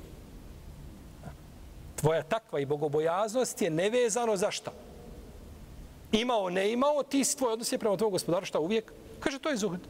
Tvoja 1.97 2.23
takva 2.23 2.61
i 2.61 2.67
bogobojaznost 2.67 3.63
je 3.63 3.71
nevezano 3.71 4.37
za 4.37 4.51
šta? 4.51 4.73
Imao, 6.13 6.51
ne 6.51 6.73
imao, 6.73 7.03
ti 7.03 7.37
tvoj 7.37 7.53
odnos 7.53 7.73
je 7.73 7.79
prema 7.79 7.97
tvojom 7.97 8.13
gospodaru 8.13 8.47
šta 8.47 8.61
uvijek? 8.61 8.93
Kaže, 9.21 9.39
to 9.39 9.49
je 9.49 9.57
zuhd. 9.57 9.81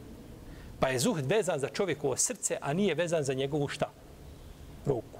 Pa 0.80 0.88
je 0.88 0.98
zuhd 0.98 1.26
vezan 1.26 1.58
za 1.58 1.68
čovjekovo 1.68 2.16
srce, 2.16 2.58
a 2.60 2.72
nije 2.72 2.94
vezan 2.94 3.24
za 3.24 3.34
njegovu 3.34 3.68
šta? 3.68 3.90
Ruku. 4.86 5.17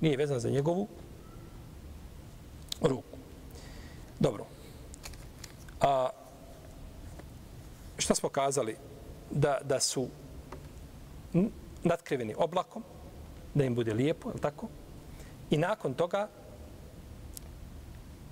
Nije 0.00 0.16
vezan 0.16 0.40
za 0.40 0.50
njegovu 0.50 0.88
ruku. 2.82 3.18
Dobro. 4.20 4.46
A 5.80 6.08
šta 7.98 8.14
smo 8.14 8.28
kazali? 8.28 8.76
Da, 9.30 9.58
da 9.64 9.80
su 9.80 10.08
natkriveni 11.82 12.34
oblakom, 12.38 12.82
da 13.54 13.64
im 13.64 13.74
bude 13.74 13.94
lijepo, 13.94 14.30
je 14.30 14.40
tako? 14.40 14.68
I 15.50 15.58
nakon 15.58 15.94
toga 15.94 16.28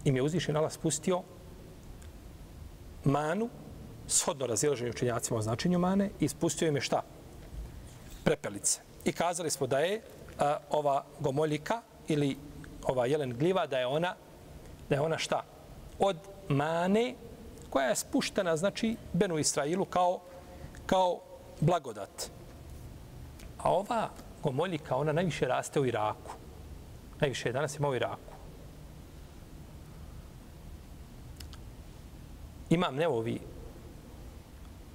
im 0.04 0.16
je 0.16 0.22
uzvišen 0.22 0.56
Allah 0.56 0.72
spustio 0.72 1.22
manu, 3.04 3.48
shodno 4.08 4.46
razilaženju 4.46 4.90
učenjacima 4.90 5.38
o 5.38 5.42
značenju 5.42 5.78
mane, 5.78 6.10
i 6.20 6.28
spustio 6.28 6.68
im 6.68 6.76
je 6.76 6.80
šta? 6.80 7.02
Prepelice. 8.24 8.80
I 9.04 9.12
kazali 9.12 9.50
smo 9.50 9.66
da 9.66 9.78
je 9.78 10.02
a, 10.38 10.56
ova 10.70 11.04
gomoljika 11.20 11.82
ili 12.08 12.36
ova 12.84 13.06
jelen 13.06 13.32
gliva, 13.38 13.66
da 13.66 13.78
je 13.78 13.86
ona, 13.86 14.14
da 14.88 14.94
je 14.94 15.00
ona 15.00 15.18
šta? 15.18 15.44
Od 15.98 16.16
mane 16.48 17.14
koja 17.70 17.88
je 17.88 17.96
spuštena, 17.96 18.56
znači, 18.56 18.96
Benu 19.12 19.38
Israilu 19.38 19.84
kao, 19.84 20.20
kao 20.86 21.20
blagodat. 21.60 22.30
A 23.58 23.72
ova 23.72 24.08
gomoljika, 24.42 24.96
ona 24.96 25.12
najviše 25.12 25.46
raste 25.46 25.80
u 25.80 25.86
Iraku. 25.86 26.32
Najviše 27.20 27.52
danas 27.52 27.78
ima 27.78 27.88
u 27.88 27.94
Iraku. 27.94 28.32
Imam 32.70 32.94
Nevovi 32.94 33.40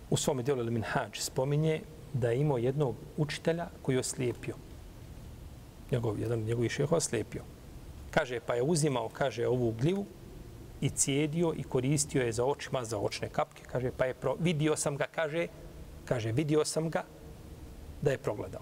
u 0.10 0.18
svom 0.18 0.44
dijelu 0.44 0.64
Lemin 0.64 0.84
Hadž 0.84 1.20
spominje 1.20 1.82
da 2.14 2.30
je 2.30 2.40
imao 2.40 2.58
jednog 2.58 2.96
učitelja 3.18 3.68
koji 3.82 3.96
je 3.96 4.00
oslijepio. 4.00 4.56
Njegov, 5.92 6.20
jedan 6.20 6.40
njegov 6.40 6.70
šehova 6.70 7.00
slepio. 7.00 7.44
Kaže, 8.12 8.40
pa 8.40 8.56
je 8.56 8.64
uzimao, 8.64 9.10
kaže, 9.10 9.48
ovu 9.48 9.72
gljivu 9.72 10.06
i 10.82 10.90
cijedio 10.90 11.54
i 11.58 11.64
koristio 11.64 12.24
je 12.24 12.32
za 12.32 12.46
očima, 12.46 12.84
za 12.86 13.00
očne 13.00 13.30
kapke. 13.30 13.64
Kaže, 13.72 13.92
pa 13.98 14.06
je 14.06 14.14
pro, 14.14 14.36
vidio 14.40 14.76
sam 14.76 14.98
ga, 14.98 15.08
kaže, 15.12 15.48
kaže, 16.06 16.32
vidio 16.32 16.66
sam 16.66 16.90
ga 16.90 17.04
da 18.02 18.12
je 18.12 18.18
progledao. 18.18 18.62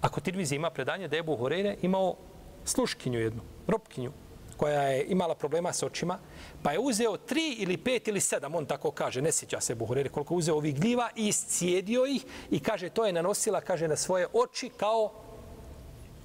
Ako 0.00 0.20
Tirmizi 0.20 0.54
ima 0.56 0.70
predanje 0.70 1.08
da 1.08 1.16
je 1.16 1.20
Ebu 1.20 1.36
Horeire 1.36 1.76
imao 1.82 2.16
sluškinju 2.64 3.20
jednu, 3.20 3.42
robkinju, 3.66 4.12
koja 4.58 4.82
je 4.82 5.04
imala 5.08 5.34
problema 5.34 5.72
s 5.72 5.82
očima, 5.82 6.18
pa 6.62 6.72
je 6.72 6.78
uzeo 6.78 7.16
tri 7.16 7.54
ili 7.58 7.76
pet 7.76 8.08
ili 8.08 8.20
sedam, 8.20 8.54
on 8.54 8.66
tako 8.66 8.90
kaže, 8.90 9.22
ne 9.22 9.32
sjeća 9.32 9.60
se 9.60 9.74
Buhurere, 9.74 10.08
koliko 10.08 10.34
uzeo 10.34 10.56
ovih 10.56 10.80
gljiva 10.80 11.10
i 11.16 11.28
iscijedio 11.28 12.06
ih 12.06 12.24
i 12.50 12.60
kaže, 12.60 12.88
to 12.88 13.06
je 13.06 13.12
nanosila, 13.12 13.60
kaže, 13.60 13.88
na 13.88 13.96
svoje 13.96 14.26
oči 14.32 14.70
kao 14.76 15.12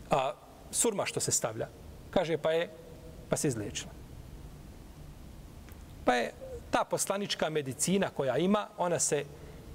a, 0.10 0.34
surma 0.72 1.06
što 1.06 1.20
se 1.20 1.32
stavlja. 1.32 1.68
Kaže, 2.10 2.38
pa 2.38 2.52
je, 2.52 2.70
pa 3.30 3.38
se 3.38 3.48
izliječila. 3.48 3.92
Pa 6.06 6.16
je 6.16 6.32
ta 6.72 6.84
poslanička 6.84 7.50
medicina 7.50 8.10
koja 8.10 8.38
ima, 8.38 8.68
ona 8.78 9.00
se 9.00 9.26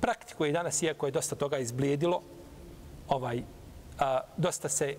praktikuje 0.01 0.53
danas, 0.53 0.83
iako 0.83 1.07
je 1.07 1.13
dosta 1.13 1.37
toga 1.37 1.59
izblijedilo, 1.59 2.23
ovaj, 3.09 3.43
a, 3.99 4.21
dosta 4.37 4.69
se 4.69 4.97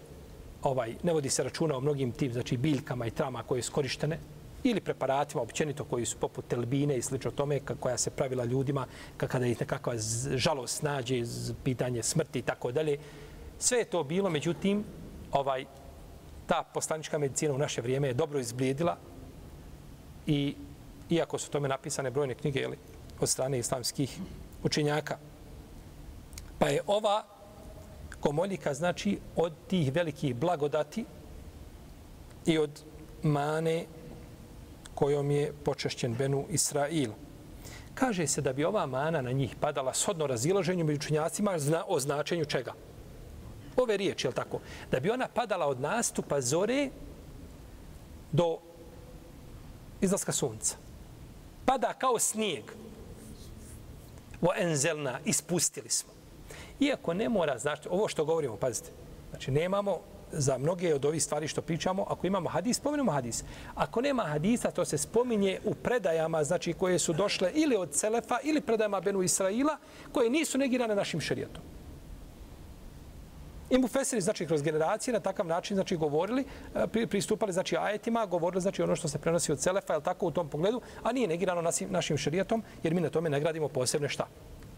ovaj 0.64 0.96
ne 1.04 1.14
vodi 1.14 1.30
se 1.30 1.44
računa 1.44 1.78
o 1.78 1.82
mnogim 1.82 2.12
tim 2.12 2.34
znači 2.34 2.58
biljkama 2.58 3.06
i 3.06 3.12
trama 3.12 3.44
koje 3.44 3.62
su 3.62 3.72
korištene 3.72 4.20
ili 4.64 4.82
preparatima 4.82 5.42
općenito 5.42 5.84
koji 5.84 6.06
su 6.06 6.18
poput 6.18 6.48
telbine 6.48 6.98
i 6.98 7.02
slično 7.02 7.32
tome 7.32 7.60
koja 7.80 7.98
se 7.98 8.10
pravila 8.10 8.46
ljudima 8.46 8.86
kada 9.18 9.46
ih 9.46 9.60
nekakva 9.60 9.94
žalost 10.36 10.84
nađe 10.84 11.24
pitanje 11.64 12.04
smrti 12.04 12.40
i 12.40 12.42
tako 12.42 12.72
dalje. 12.72 12.98
Sve 13.60 13.78
je 13.78 13.86
to 13.86 14.04
bilo 14.04 14.30
međutim 14.30 14.84
ovaj 15.32 15.66
ta 16.48 16.64
poslanička 16.74 17.18
medicina 17.18 17.54
u 17.54 17.58
naše 17.58 17.82
vrijeme 17.82 18.08
je 18.08 18.14
dobro 18.14 18.40
izblijedila 18.40 18.98
i 20.28 20.56
iako 21.10 21.38
su 21.38 21.52
tome 21.52 21.68
napisane 21.68 22.12
brojne 22.12 22.36
knjige 22.36 22.60
ili 22.60 22.78
od 23.20 23.30
strane 23.30 23.60
islamskih 23.60 24.20
učenjaka. 24.64 25.18
Pa 26.60 26.68
je 26.68 26.82
ova 26.88 27.39
komoljika 28.20 28.74
znači 28.74 29.20
od 29.36 29.54
tih 29.68 29.94
velikih 29.94 30.36
blagodati 30.36 31.06
i 32.46 32.58
od 32.58 32.84
mane 33.24 33.86
kojom 34.96 35.32
je 35.32 35.54
počešćen 35.64 36.16
Benu 36.16 36.46
Israil. 36.50 37.12
Kaže 37.94 38.28
se 38.28 38.42
da 38.42 38.54
bi 38.54 38.66
ova 38.66 38.86
mana 38.86 39.22
na 39.22 39.32
njih 39.32 39.56
padala 39.60 39.94
shodno 39.94 40.28
razilaženju 40.28 40.86
među 40.86 41.00
činjacima 41.00 41.60
zna, 41.60 41.84
o 41.88 42.00
značenju 42.00 42.46
čega? 42.46 42.74
Ove 43.78 43.98
riječi, 43.98 44.28
je 44.28 44.32
tako? 44.32 44.60
Da 44.92 45.00
bi 45.00 45.10
ona 45.10 45.28
padala 45.28 45.68
od 45.68 45.82
nastupa 45.82 46.42
zore 46.42 46.90
do 48.32 48.58
izlaska 50.02 50.32
sunca. 50.32 50.76
Pada 51.66 51.94
kao 51.94 52.20
snijeg. 52.20 52.64
Vo 54.42 54.54
enzelna, 54.58 55.20
ispustili 55.26 55.90
smo. 55.90 56.19
Iako 56.80 57.14
ne 57.14 57.30
mora, 57.30 57.58
znači, 57.58 57.90
ovo 57.92 58.08
što 58.08 58.26
govorimo, 58.26 58.58
pazite, 58.58 58.92
znači 59.30 59.52
nemamo 59.52 60.00
za 60.32 60.58
mnoge 60.58 60.96
od 60.96 61.06
ovih 61.06 61.24
stvari 61.24 61.48
što 61.48 61.62
pričamo, 61.62 62.06
ako 62.10 62.28
imamo 62.28 62.50
hadis, 62.50 62.78
spomenemo 62.78 63.12
hadis. 63.12 63.44
Ako 63.76 64.02
nema 64.02 64.24
hadisa, 64.24 64.72
to 64.72 64.86
se 64.86 64.98
spominje 64.98 65.60
u 65.66 65.76
predajama, 65.76 66.44
znači 66.44 66.74
koje 66.74 67.00
su 67.00 67.14
došle 67.14 67.52
ili 67.54 67.76
od 67.76 67.96
Selefa 67.96 68.38
ili 68.44 68.62
predajama 68.62 69.02
Benu 69.02 69.22
Israila, 69.22 69.78
koje 70.12 70.30
nisu 70.30 70.58
negirane 70.58 70.96
našim 70.96 71.20
šerijatom. 71.20 71.64
I 73.70 73.78
mufesiri, 73.78 74.22
znači, 74.22 74.46
kroz 74.46 74.62
generacije 74.62 75.14
na 75.14 75.20
takav 75.20 75.48
način, 75.48 75.76
znači, 75.76 75.98
govorili, 75.98 76.44
eh, 76.76 77.08
pristupali, 77.08 77.54
znači, 77.54 77.78
ajetima, 77.78 78.26
govorili, 78.26 78.62
znači, 78.62 78.82
ono 78.82 78.96
što 78.96 79.08
se 79.08 79.20
prenosi 79.20 79.52
od 79.52 79.62
Selefa, 79.62 79.94
je 79.94 80.02
tako, 80.02 80.28
u 80.28 80.32
tom 80.32 80.50
pogledu, 80.50 80.82
a 81.04 81.12
nije 81.12 81.28
negirano 81.28 81.62
našim, 81.62 81.92
našim 81.92 82.18
šerijatom, 82.18 82.64
jer 82.84 82.94
mi 82.94 83.02
na 83.02 83.10
tome 83.10 83.30
ne 83.30 83.40
gradimo 83.40 83.68
posebne 83.68 84.10
šta? 84.10 84.28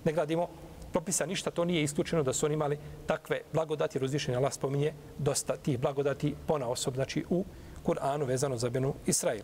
Ne 0.04 0.12
gradimo 0.12 0.48
propisa 0.92 1.26
ništa, 1.26 1.52
to 1.52 1.66
nije 1.66 1.84
isključeno 1.84 2.24
da 2.24 2.34
su 2.34 2.46
oni 2.46 2.54
imali 2.54 2.78
takve 3.06 3.42
blagodati, 3.54 3.98
jer 3.98 4.04
uzvišenje 4.04 4.38
Allah 4.38 4.54
spominje 4.54 4.94
dosta 5.18 5.58
tih 5.58 5.80
blagodati 5.80 6.36
pona 6.48 6.68
osob, 6.68 6.96
znači 6.96 7.26
u 7.30 7.46
Kur'anu 7.86 8.26
vezano 8.26 8.58
za 8.58 8.70
Benu 8.70 8.94
Israil. 9.06 9.44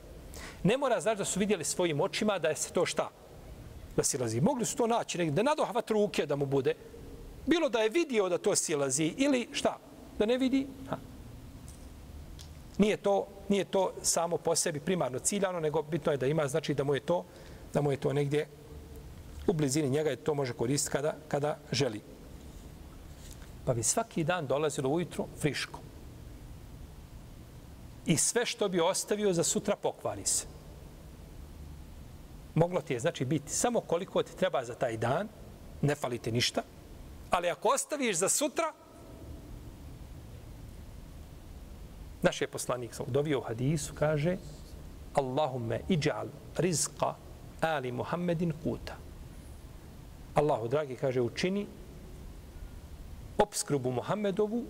Ne 0.63 0.77
mora 0.77 1.01
znači 1.01 1.17
da 1.17 1.25
su 1.25 1.39
vidjeli 1.39 1.63
svojim 1.63 2.01
očima 2.01 2.39
da 2.39 2.47
je 2.47 2.55
se 2.55 2.73
to 2.73 2.85
šta? 2.85 3.09
Da 3.95 4.03
silazi. 4.03 4.41
Mogli 4.41 4.65
su 4.65 4.77
to 4.77 4.87
naći 4.87 5.17
negdje, 5.17 5.35
da 5.35 5.43
nadohvat 5.43 5.89
ruke 5.89 6.25
da 6.25 6.35
mu 6.35 6.45
bude. 6.45 6.75
Bilo 7.45 7.69
da 7.69 7.79
je 7.79 7.89
vidio 7.89 8.29
da 8.29 8.37
to 8.37 8.55
silazi 8.55 9.13
ili 9.17 9.47
šta? 9.51 9.77
Da 10.19 10.25
ne 10.25 10.37
vidi? 10.37 10.67
Ha. 10.89 10.97
Nije 12.77 12.97
to, 12.97 13.27
nije 13.49 13.65
to 13.65 13.93
samo 14.01 14.37
po 14.37 14.55
sebi 14.55 14.79
primarno 14.79 15.19
ciljano, 15.19 15.59
nego 15.59 15.81
bitno 15.81 16.11
je 16.11 16.17
da 16.17 16.27
ima, 16.27 16.47
znači 16.47 16.73
da 16.73 16.83
mu 16.83 16.95
je 16.95 16.99
to, 16.99 17.25
da 17.73 17.81
mu 17.81 17.91
je 17.91 17.97
to 17.97 18.13
negdje 18.13 18.47
u 19.47 19.53
blizini 19.53 19.89
njega 19.89 20.09
je 20.09 20.15
to 20.15 20.33
može 20.33 20.53
koristiti 20.53 20.91
kada, 20.91 21.15
kada 21.27 21.57
želi. 21.71 22.01
Pa 23.65 23.73
bi 23.73 23.83
svaki 23.83 24.23
dan 24.23 24.47
dolazilo 24.47 24.89
ujutro 24.89 25.25
friško. 25.39 25.79
I 28.05 28.17
sve 28.17 28.45
što 28.45 28.69
bi 28.69 28.79
ostavio 28.79 29.33
za 29.33 29.43
sutra 29.43 29.75
pokvari 29.75 30.25
se. 30.25 30.45
Moglo 32.55 32.81
ti 32.81 32.93
je 32.93 32.99
znači 32.99 33.25
biti 33.25 33.51
samo 33.51 33.81
koliko 33.81 34.23
ti 34.23 34.37
treba 34.37 34.63
za 34.65 34.75
taj 34.75 34.97
dan, 34.97 35.27
ne 35.81 35.95
falite 35.95 36.31
ništa, 36.31 36.61
ali 37.29 37.49
ako 37.49 37.69
ostaviš 37.69 38.17
za 38.17 38.29
sutra, 38.29 38.73
naš 42.21 42.41
je 42.41 42.47
poslanik 42.47 42.93
sam 42.93 43.05
dovio 43.09 43.39
u 43.39 43.41
hadisu, 43.41 43.93
kaže 43.93 44.37
Allahumme 45.13 45.81
iđal 45.89 46.27
rizqa 46.57 47.13
ali 47.61 47.91
Muhammedin 47.91 48.53
kuta. 48.63 49.06
Allahu 50.37 50.67
dragi 50.67 50.95
kaže 50.95 51.21
učini 51.21 51.65
obskrbu 53.37 53.91
Muhammedovu 53.91 54.63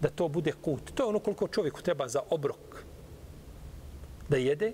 da 0.00 0.10
to 0.10 0.28
bude 0.28 0.52
kut. 0.52 0.90
To 0.94 1.02
je 1.02 1.08
ono 1.08 1.18
koliko 1.18 1.48
čovjeku 1.48 1.82
treba 1.82 2.08
za 2.08 2.20
obrok 2.30 2.84
da 4.28 4.36
jede, 4.36 4.72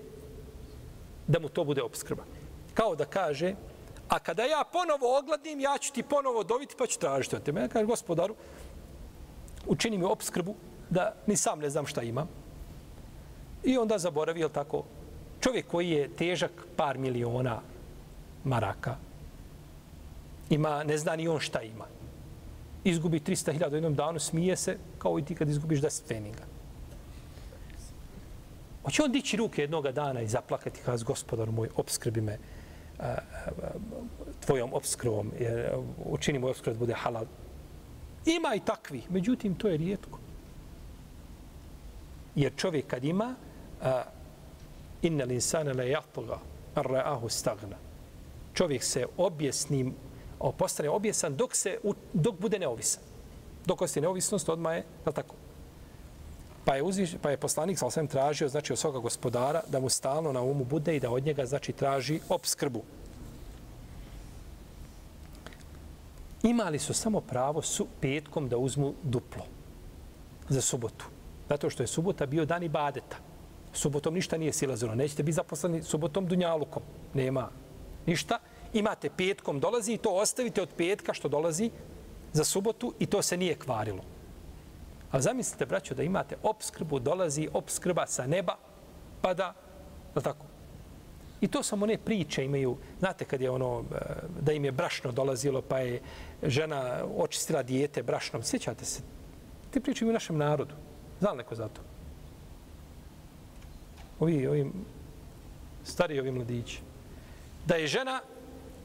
da 1.27 1.39
mu 1.39 1.49
to 1.49 1.63
bude 1.63 1.83
obskrba. 1.83 2.23
Kao 2.73 2.95
da 2.95 3.05
kaže, 3.05 3.53
a 4.09 4.19
kada 4.19 4.43
ja 4.43 4.63
ponovo 4.71 5.17
ogladim, 5.17 5.59
ja 5.59 5.77
ću 5.77 5.93
ti 5.93 6.03
ponovo 6.03 6.43
dobiti 6.43 6.75
pa 6.77 6.87
ću 6.87 6.99
tražiti 6.99 7.35
od 7.35 7.43
tebe. 7.43 7.61
Ja 7.61 7.67
kaže, 7.67 7.85
gospodaru, 7.85 8.35
učini 9.67 9.97
mi 9.97 10.03
obskrbu 10.03 10.55
da 10.89 11.13
ni 11.27 11.37
sam 11.37 11.59
ne 11.59 11.69
znam 11.69 11.85
šta 11.85 12.01
imam. 12.01 12.27
I 13.63 13.77
onda 13.77 13.97
zaboravi, 13.97 14.49
tako, 14.53 14.83
čovjek 15.39 15.67
koji 15.67 15.89
je 15.89 16.09
težak 16.15 16.51
par 16.75 16.97
miliona 16.97 17.61
maraka, 18.43 18.95
ima, 20.51 20.83
ne 20.83 20.97
zna 20.97 21.15
ni 21.15 21.27
on 21.27 21.39
šta 21.39 21.61
ima. 21.61 21.85
izgubi 22.83 23.19
300.000 23.19 23.71
u 23.71 23.75
jednom 23.75 23.95
danu, 23.95 24.19
smije 24.19 24.55
se 24.57 24.77
kao 24.97 25.19
i 25.19 25.25
ti 25.25 25.35
kad 25.35 25.49
izgubiš 25.49 25.81
10 25.81 26.07
feninga. 26.07 26.43
Hoće 28.83 29.03
on 29.03 29.11
dići 29.11 29.37
ruke 29.37 29.61
jednoga 29.61 29.91
dana 29.91 30.21
i 30.21 30.27
zaplakati 30.27 30.81
kada 30.85 31.03
gospodar 31.03 31.51
moj, 31.51 31.69
obskrbi 31.75 32.21
me 32.21 32.37
a, 32.99 33.05
a, 33.05 33.17
tvojom 34.45 34.73
obskrbom, 34.73 35.31
jer 35.39 35.75
učini 36.05 36.39
moj 36.39 36.51
obskrb 36.51 36.73
da 36.73 36.79
bude 36.79 36.93
halal. 36.93 37.25
Ima 38.25 38.55
i 38.55 38.59
takvi, 38.59 39.01
međutim, 39.09 39.55
to 39.55 39.67
je 39.67 39.77
rijetko. 39.77 40.19
Jer 42.35 42.51
čovjek 42.55 42.87
kad 42.87 43.03
ima, 43.03 43.35
a, 43.81 44.03
inna 45.01 45.25
l'insana 45.25 45.77
la 45.77 45.83
jatoga, 45.83 46.39
ar 46.75 46.85
ra'ahu 46.85 47.29
stagna. 47.29 47.77
Čovjek 48.53 48.83
se 48.83 49.05
objesnim, 49.17 49.95
postane 50.57 50.89
objesan 50.89 51.35
dok, 51.35 51.55
se, 51.55 51.77
dok 52.13 52.39
bude 52.39 52.59
neovisan. 52.59 53.03
Dok 53.65 53.81
ostaje 53.81 54.01
neovisnost, 54.01 54.49
odmah 54.49 54.75
je, 54.75 54.85
je 55.05 55.13
tako? 55.13 55.35
Pa 56.65 56.75
je, 56.75 56.83
uzviš, 56.83 57.15
pa 57.21 57.29
je 57.29 57.37
poslanik 57.37 57.79
sa 57.79 57.85
osvijem 57.85 58.07
tražio, 58.07 58.49
znači, 58.49 58.73
od 58.73 58.79
svoga 58.79 58.99
gospodara, 58.99 59.61
da 59.67 59.79
mu 59.79 59.89
stalno 59.89 60.31
na 60.31 60.41
umu 60.41 60.65
bude 60.65 60.95
i 60.95 60.99
da 60.99 61.09
od 61.11 61.25
njega, 61.25 61.45
znači, 61.45 61.73
traži 61.73 62.19
obskrbu. 62.29 62.81
Imali 66.43 66.79
su 66.79 66.93
samo 66.93 67.21
pravo 67.21 67.61
su 67.61 67.87
petkom 68.01 68.49
da 68.49 68.57
uzmu 68.57 68.93
duplo 69.03 69.45
za 70.49 70.61
subotu. 70.61 71.05
Zato 71.49 71.69
što 71.69 71.83
je 71.83 71.87
subota 71.87 72.25
bio 72.25 72.45
dan 72.45 72.63
ibadeta. 72.63 73.17
badeta. 73.17 73.31
Subotom 73.73 74.13
ništa 74.13 74.37
nije 74.37 74.53
silazilo. 74.53 74.95
Nećete 74.95 75.23
biti 75.23 75.35
zaposleni 75.35 75.83
subotom 75.83 76.27
dunjalukom. 76.27 76.83
Nema 77.13 77.49
ništa. 78.05 78.39
Imate 78.73 79.09
petkom 79.09 79.59
dolazi 79.59 79.93
i 79.93 79.97
to 79.97 80.09
ostavite 80.09 80.61
od 80.61 80.69
petka 80.77 81.13
što 81.13 81.29
dolazi 81.29 81.71
za 82.33 82.43
subotu 82.43 82.93
i 82.99 83.05
to 83.05 83.21
se 83.21 83.37
nije 83.37 83.55
kvarilo. 83.55 84.03
A 85.11 85.21
zamislite, 85.21 85.65
braćo, 85.65 85.95
da 85.95 86.03
imate 86.03 86.37
obskrbu, 86.43 86.99
dolazi 86.99 87.49
obskrba 87.53 88.07
sa 88.07 88.27
neba, 88.27 88.55
pada, 89.21 89.53
da, 90.15 90.21
tako. 90.21 90.45
I 91.41 91.47
to 91.47 91.63
samo 91.63 91.85
ne 91.85 91.97
priče 91.97 92.45
imaju, 92.45 92.77
znate 92.99 93.25
kad 93.25 93.41
je 93.41 93.49
ono, 93.49 93.83
e, 93.91 93.97
da 94.39 94.51
im 94.51 94.65
je 94.65 94.71
brašno 94.71 95.11
dolazilo, 95.11 95.61
pa 95.61 95.79
je 95.79 96.01
žena 96.43 97.03
očistila 97.17 97.63
dijete 97.63 98.03
brašnom. 98.03 98.43
Sjećate 98.43 98.85
se? 98.85 99.01
Te 99.71 99.79
priče 99.79 100.05
imaju 100.05 100.13
u 100.13 100.19
našem 100.19 100.37
narodu. 100.37 100.75
Znam 101.19 101.37
neko 101.37 101.55
za 101.55 101.67
to? 101.67 101.81
Ovi, 104.19 104.47
ovi 104.47 104.71
stari 105.83 106.19
ovi 106.19 106.31
mladići. 106.31 106.81
Da 107.65 107.75
je 107.75 107.87
žena 107.87 108.21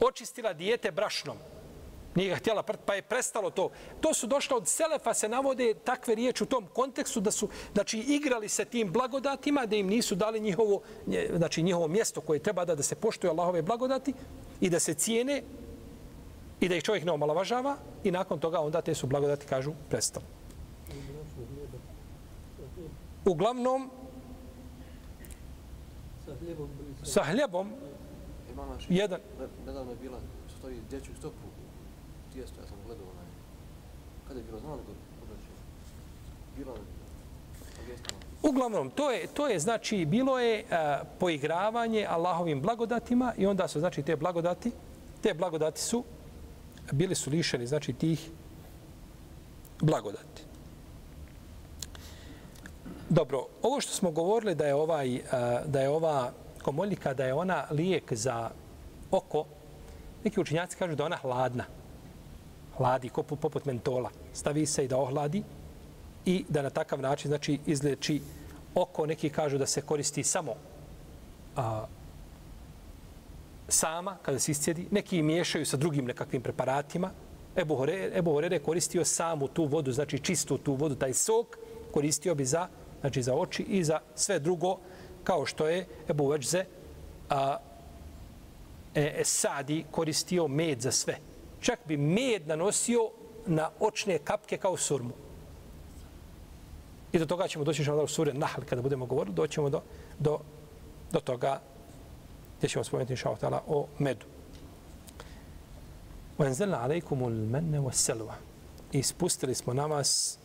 očistila 0.00 0.52
dijete 0.52 0.90
brašnom. 0.90 1.36
Nije 2.16 2.28
ga 2.28 2.36
htjela 2.36 2.62
prt, 2.62 2.80
pa 2.86 2.94
je 2.94 3.02
prestalo 3.02 3.50
to. 3.50 3.70
To 4.00 4.14
su 4.14 4.26
došle 4.26 4.56
od 4.56 4.68
Selefa, 4.68 5.14
se 5.14 5.28
navode 5.28 5.74
takve 5.84 6.14
riječi 6.14 6.42
u 6.42 6.46
tom 6.46 6.66
kontekstu 6.72 7.20
da 7.20 7.30
su 7.30 7.48
znači, 7.72 7.98
igrali 7.98 8.48
se 8.48 8.64
tim 8.64 8.92
blagodatima, 8.92 9.66
da 9.66 9.76
im 9.76 9.86
nisu 9.86 10.14
dali 10.14 10.40
njihovo, 10.40 10.80
znači, 11.36 11.62
njihovo 11.62 11.88
mjesto 11.88 12.20
koje 12.20 12.38
treba 12.38 12.64
da, 12.64 12.74
da 12.74 12.82
se 12.82 12.94
poštuje 12.94 13.30
Allahove 13.30 13.62
blagodati 13.62 14.14
i 14.60 14.70
da 14.70 14.80
se 14.80 14.94
cijene 14.94 15.42
i 16.60 16.68
da 16.68 16.74
ih 16.74 16.82
čovjek 16.82 17.04
ne 17.04 17.12
omalovažava 17.12 17.76
i 18.04 18.10
nakon 18.10 18.40
toga 18.40 18.60
onda 18.60 18.80
te 18.80 18.94
su 18.94 19.06
blagodati, 19.06 19.46
kažu, 19.46 19.72
prestalo. 19.88 20.26
Uglavnom, 23.24 23.90
sa 27.04 27.22
hljebom, 27.24 27.72
jedan... 28.88 29.20
Nedavno 29.66 29.92
je 29.92 29.96
bila, 29.96 30.18
stoji 30.58 30.80
dječju 30.90 31.14
stopu 31.18 31.46
tijesto, 32.32 32.60
ja 32.60 32.66
sam 32.66 32.76
gledao 32.86 33.06
onaj. 33.12 33.26
Kada 34.28 34.40
je 34.40 34.44
bilo, 34.44 34.60
znali 34.60 34.80
da 34.86 34.92
podreći? 35.20 35.48
Bilo 36.56 36.72
je 36.72 36.96
Uglavnom, 38.42 38.90
to 38.90 39.10
je, 39.10 39.26
to 39.26 39.48
je 39.48 39.58
znači, 39.58 40.04
bilo 40.04 40.38
je 40.38 40.64
a, 40.70 41.02
poigravanje 41.18 42.06
Allahovim 42.10 42.60
blagodatima 42.60 43.32
i 43.38 43.46
onda 43.46 43.68
su, 43.68 43.80
znači, 43.80 44.02
te 44.02 44.16
blagodati, 44.16 44.72
te 45.22 45.34
blagodati 45.34 45.80
su, 45.80 46.04
bili 46.92 47.14
su 47.14 47.30
lišeni, 47.30 47.66
znači, 47.66 47.92
tih 47.92 48.30
blagodati. 49.80 50.42
Dobro, 53.08 53.46
ovo 53.62 53.80
što 53.80 53.92
smo 53.92 54.10
govorili 54.10 54.54
da 54.54 54.66
je 54.66 54.74
ovaj, 54.74 55.20
a, 55.32 55.60
da 55.66 55.80
je 55.80 55.88
ova 55.88 56.32
komoljika, 56.66 57.14
da 57.14 57.24
je 57.24 57.34
ona 57.34 57.64
lijek 57.70 58.12
za 58.12 58.50
oko, 59.10 59.44
neki 60.24 60.40
učinjaci 60.40 60.76
kažu 60.76 60.94
da 60.98 61.04
ona 61.04 61.16
hladna 61.16 61.64
hladi 62.76 63.08
kopu 63.08 63.36
poput 63.36 63.64
mentola. 63.64 64.10
Stavi 64.32 64.66
se 64.66 64.84
i 64.84 64.88
da 64.88 64.98
ohladi 64.98 65.42
i 66.24 66.44
da 66.48 66.62
na 66.62 66.70
takav 66.70 67.00
način 67.00 67.28
znači 67.28 67.58
izleči 67.66 68.20
oko. 68.74 69.06
Neki 69.06 69.30
kažu 69.30 69.58
da 69.58 69.66
se 69.66 69.80
koristi 69.82 70.24
samo 70.24 70.54
a, 71.56 71.86
sama 73.68 74.16
kada 74.22 74.38
se 74.38 74.52
iscijedi. 74.52 74.88
Neki 74.90 75.22
miješaju 75.22 75.66
sa 75.66 75.76
drugim 75.76 76.04
nekakvim 76.04 76.42
preparatima. 76.42 77.10
Ebu 77.56 77.76
Horere, 77.76 78.10
Ebu 78.18 78.32
Horere 78.32 78.58
koristio 78.58 79.04
samu 79.04 79.48
tu 79.48 79.64
vodu, 79.64 79.92
znači 79.92 80.18
čistu 80.18 80.58
tu 80.58 80.74
vodu, 80.74 80.94
taj 80.94 81.14
sok, 81.14 81.56
koristio 81.94 82.34
bi 82.34 82.44
za, 82.44 82.68
znači 83.00 83.22
za 83.22 83.34
oči 83.34 83.62
i 83.62 83.84
za 83.84 84.00
sve 84.14 84.38
drugo, 84.38 84.78
kao 85.25 85.45
što 85.45 85.67
je 85.67 85.87
Ebu 86.09 86.27
Veđze, 86.27 86.65
a, 87.29 87.57
e, 88.95 89.13
e, 89.17 89.23
Sadi 89.23 89.85
koristio 89.91 90.47
med 90.47 90.81
za 90.81 90.91
sve 90.91 91.17
čak 91.61 91.79
bi 91.85 91.97
med 91.97 92.47
nanosio 92.47 93.09
na 93.45 93.69
očne 93.79 94.17
kapke 94.17 94.57
kao 94.57 94.77
surmu. 94.77 95.13
I 97.11 97.19
do 97.19 97.25
toga 97.25 97.47
ćemo 97.47 97.65
doći 97.65 97.91
u 97.91 98.07
sure 98.07 98.33
Nahl, 98.33 98.61
kada 98.69 98.81
budemo 98.81 99.05
govorili, 99.05 99.35
doćemo 99.35 99.69
do, 99.69 99.81
do, 100.19 100.39
do 101.11 101.19
toga 101.19 101.61
gdje 102.57 102.69
ćemo 102.69 102.83
spomenuti 102.83 103.13
inša 103.13 103.29
Allah 103.29 103.61
o 103.67 103.87
medu. 103.99 104.25
وَاَنْزَلْنَا 106.37 106.77
عَلَيْكُمُ 106.77 107.23
الْمَنَّ 107.23 107.79
وَسَلْوَ 107.79 108.31
I 108.91 109.03
spustili 109.03 109.55
smo 109.55 109.73
na 109.73 109.85
vas 109.85 110.37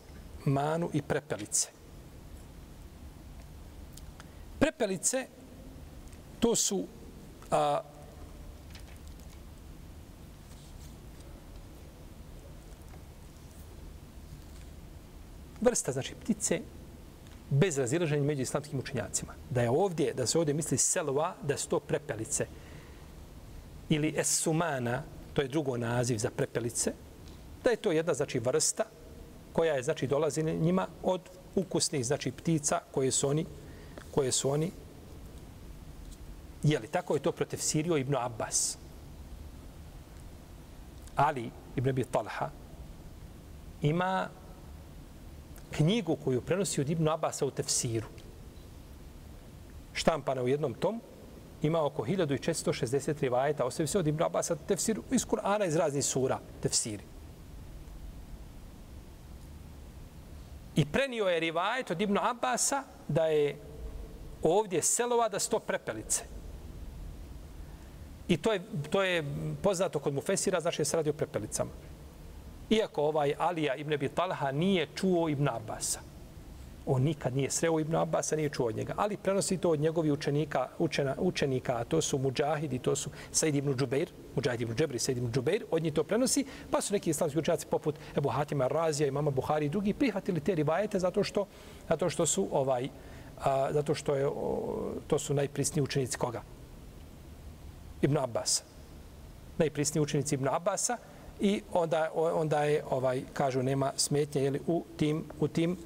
manu 0.45 0.89
i 0.93 1.01
prepelice. 1.01 1.69
Prepelice, 4.62 5.26
to 6.40 6.56
su 6.56 6.86
a, 7.50 7.80
vrsta, 15.60 15.92
znači 15.92 16.14
ptice, 16.14 16.60
bez 17.50 17.78
razilaženja 17.78 18.22
među 18.22 18.42
islamskim 18.42 18.78
učenjacima. 18.78 19.34
Da 19.50 19.62
je 19.62 19.70
ovdje, 19.70 20.14
da 20.14 20.26
se 20.26 20.38
ovdje 20.38 20.54
misli 20.54 20.78
selva, 20.78 21.34
da 21.42 21.56
su 21.56 21.68
to 21.68 21.80
prepelice. 21.80 22.46
Ili 23.88 24.14
esumana, 24.16 25.02
to 25.34 25.42
je 25.42 25.48
drugo 25.48 25.76
naziv 25.76 26.18
za 26.18 26.30
prepelice, 26.30 26.92
da 27.64 27.70
je 27.70 27.76
to 27.76 27.92
jedna, 27.92 28.14
znači, 28.14 28.38
vrsta 28.38 28.84
koja 29.52 29.74
je, 29.74 29.82
znači, 29.82 30.06
dolazi 30.06 30.42
njima 30.42 30.86
od 31.02 31.20
ukusnih, 31.54 32.06
znači, 32.06 32.30
ptica 32.30 32.80
koje 32.92 33.10
su 33.10 33.28
oni, 33.28 33.46
koje 34.14 34.32
su 34.32 34.50
oni 34.50 34.70
jeli. 36.62 36.88
Tako 36.88 37.14
je 37.14 37.22
to 37.22 37.32
protiv 37.32 37.56
Sirio 37.56 37.96
ibn 37.96 38.16
Abbas. 38.16 38.78
Ali 41.16 41.50
ibn 41.76 41.88
Abi 41.88 42.04
Talha 42.04 42.50
ima 43.82 44.28
knjigu 45.72 46.16
koju 46.16 46.40
prenosi 46.40 46.80
od 46.80 46.90
Ibn 46.90 47.08
Abasa 47.08 47.46
u 47.46 47.50
tefsiru. 47.50 48.06
Štampana 49.92 50.42
u 50.42 50.48
jednom 50.48 50.74
tom, 50.74 51.00
ima 51.62 51.84
oko 51.84 52.04
1460 52.04 53.20
rivajeta, 53.20 53.64
ostavi 53.64 53.86
se 53.86 53.98
od 53.98 54.06
Ibn 54.06 54.22
Abasa 54.22 54.56
tefsiru 54.56 55.02
iz 55.10 55.26
Kur'ana 55.26 55.66
iz 55.66 55.76
raznih 55.76 56.04
sura 56.04 56.38
tefsiri. 56.62 57.04
I 60.76 60.84
prenio 60.84 61.24
je 61.24 61.40
rivajet 61.40 61.90
od 61.90 62.00
Ibn 62.00 62.18
Abasa 62.18 62.82
da 63.08 63.26
je 63.26 63.56
ovdje 64.42 64.82
selova 64.82 65.28
da 65.28 65.38
sto 65.38 65.58
prepelice. 65.58 66.22
I 68.28 68.36
to 68.36 68.52
je, 68.52 68.62
to 68.90 69.02
je 69.02 69.24
poznato 69.62 69.98
kod 69.98 70.14
Mufesira, 70.14 70.60
znači 70.60 70.82
je 70.82 70.84
se 70.84 70.96
radi 70.96 71.10
o 71.10 71.12
prepelicama. 71.12 71.70
Iako 72.70 73.02
ovaj 73.02 73.34
Alija 73.38 73.74
ibn 73.74 73.92
Abi 73.92 74.08
Talha 74.08 74.52
nije 74.52 74.86
čuo 74.94 75.28
Ibn 75.28 75.48
Abasa. 75.48 76.00
On 76.86 77.02
nikad 77.02 77.36
nije 77.36 77.50
sreo 77.50 77.80
Ibn 77.80 77.96
Abasa, 77.96 78.36
nije 78.36 78.48
čuo 78.48 78.66
od 78.66 78.76
njega. 78.76 78.94
Ali 78.96 79.16
prenosi 79.16 79.58
to 79.58 79.70
od 79.70 79.80
njegovi 79.80 80.10
učenika, 80.10 80.68
učena, 80.78 81.14
učenika, 81.18 81.76
a 81.76 81.84
to 81.84 82.00
su 82.00 82.18
Mujahidi, 82.18 82.78
to 82.78 82.96
su 82.96 83.10
Said 83.30 83.54
ibn 83.54 83.74
Džubeir, 83.76 84.10
Mujahid 84.34 84.60
ibn 84.60 84.74
Džebri, 84.74 84.98
Said 84.98 85.18
ibn 85.18 85.32
Džubeir, 85.32 85.64
od 85.70 85.82
njih 85.82 85.92
to 85.92 86.04
prenosi, 86.04 86.44
pa 86.70 86.80
su 86.80 86.92
neki 86.92 87.10
islamski 87.10 87.38
učenjaci 87.38 87.66
poput 87.66 87.94
Ebu 88.16 88.28
Hatima 88.28 88.66
Razija, 88.66 89.08
imama 89.08 89.30
Buhari 89.30 89.66
i 89.66 89.68
drugi 89.68 89.94
prihvatili 89.94 90.40
te 90.40 90.54
rivajete 90.54 90.98
zato 90.98 91.24
što, 91.24 91.46
zato 91.88 92.10
što 92.10 92.26
su 92.26 92.48
ovaj, 92.52 92.88
a, 93.44 93.72
zato 93.72 93.94
što 93.94 94.14
je, 94.14 94.26
o, 94.26 94.32
to 95.06 95.18
su 95.18 95.34
najprisniji 95.34 95.82
učenici 95.82 96.18
koga? 96.18 96.42
Ibn 98.02 98.18
Abbas. 98.18 98.62
Najprisniji 99.58 100.02
učenici 100.02 100.34
Ibn 100.34 100.48
Abbasa, 100.48 100.98
i 101.40 101.62
onda, 101.72 102.10
onda 102.14 102.62
je, 102.64 102.84
ovaj 102.90 103.22
kažu, 103.32 103.62
nema 103.62 103.92
smetnje 103.96 104.42
jeli, 104.42 104.60
u, 104.66 104.84
tim, 104.96 105.24
u 105.40 105.48
tim 105.48 105.76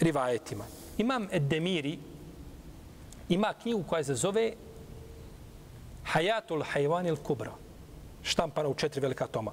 rivajetima. 0.00 0.64
Imam 0.98 1.28
Edemiri, 1.32 1.98
ima 3.28 3.54
knjigu 3.62 3.82
koja 3.82 4.04
se 4.04 4.14
zove 4.14 4.52
Hayatul 6.12 6.64
Hayvanil 6.72 7.16
Kubra, 7.16 7.52
štampana 8.22 8.68
u 8.68 8.74
četiri 8.74 9.00
velika 9.00 9.26
toma, 9.26 9.52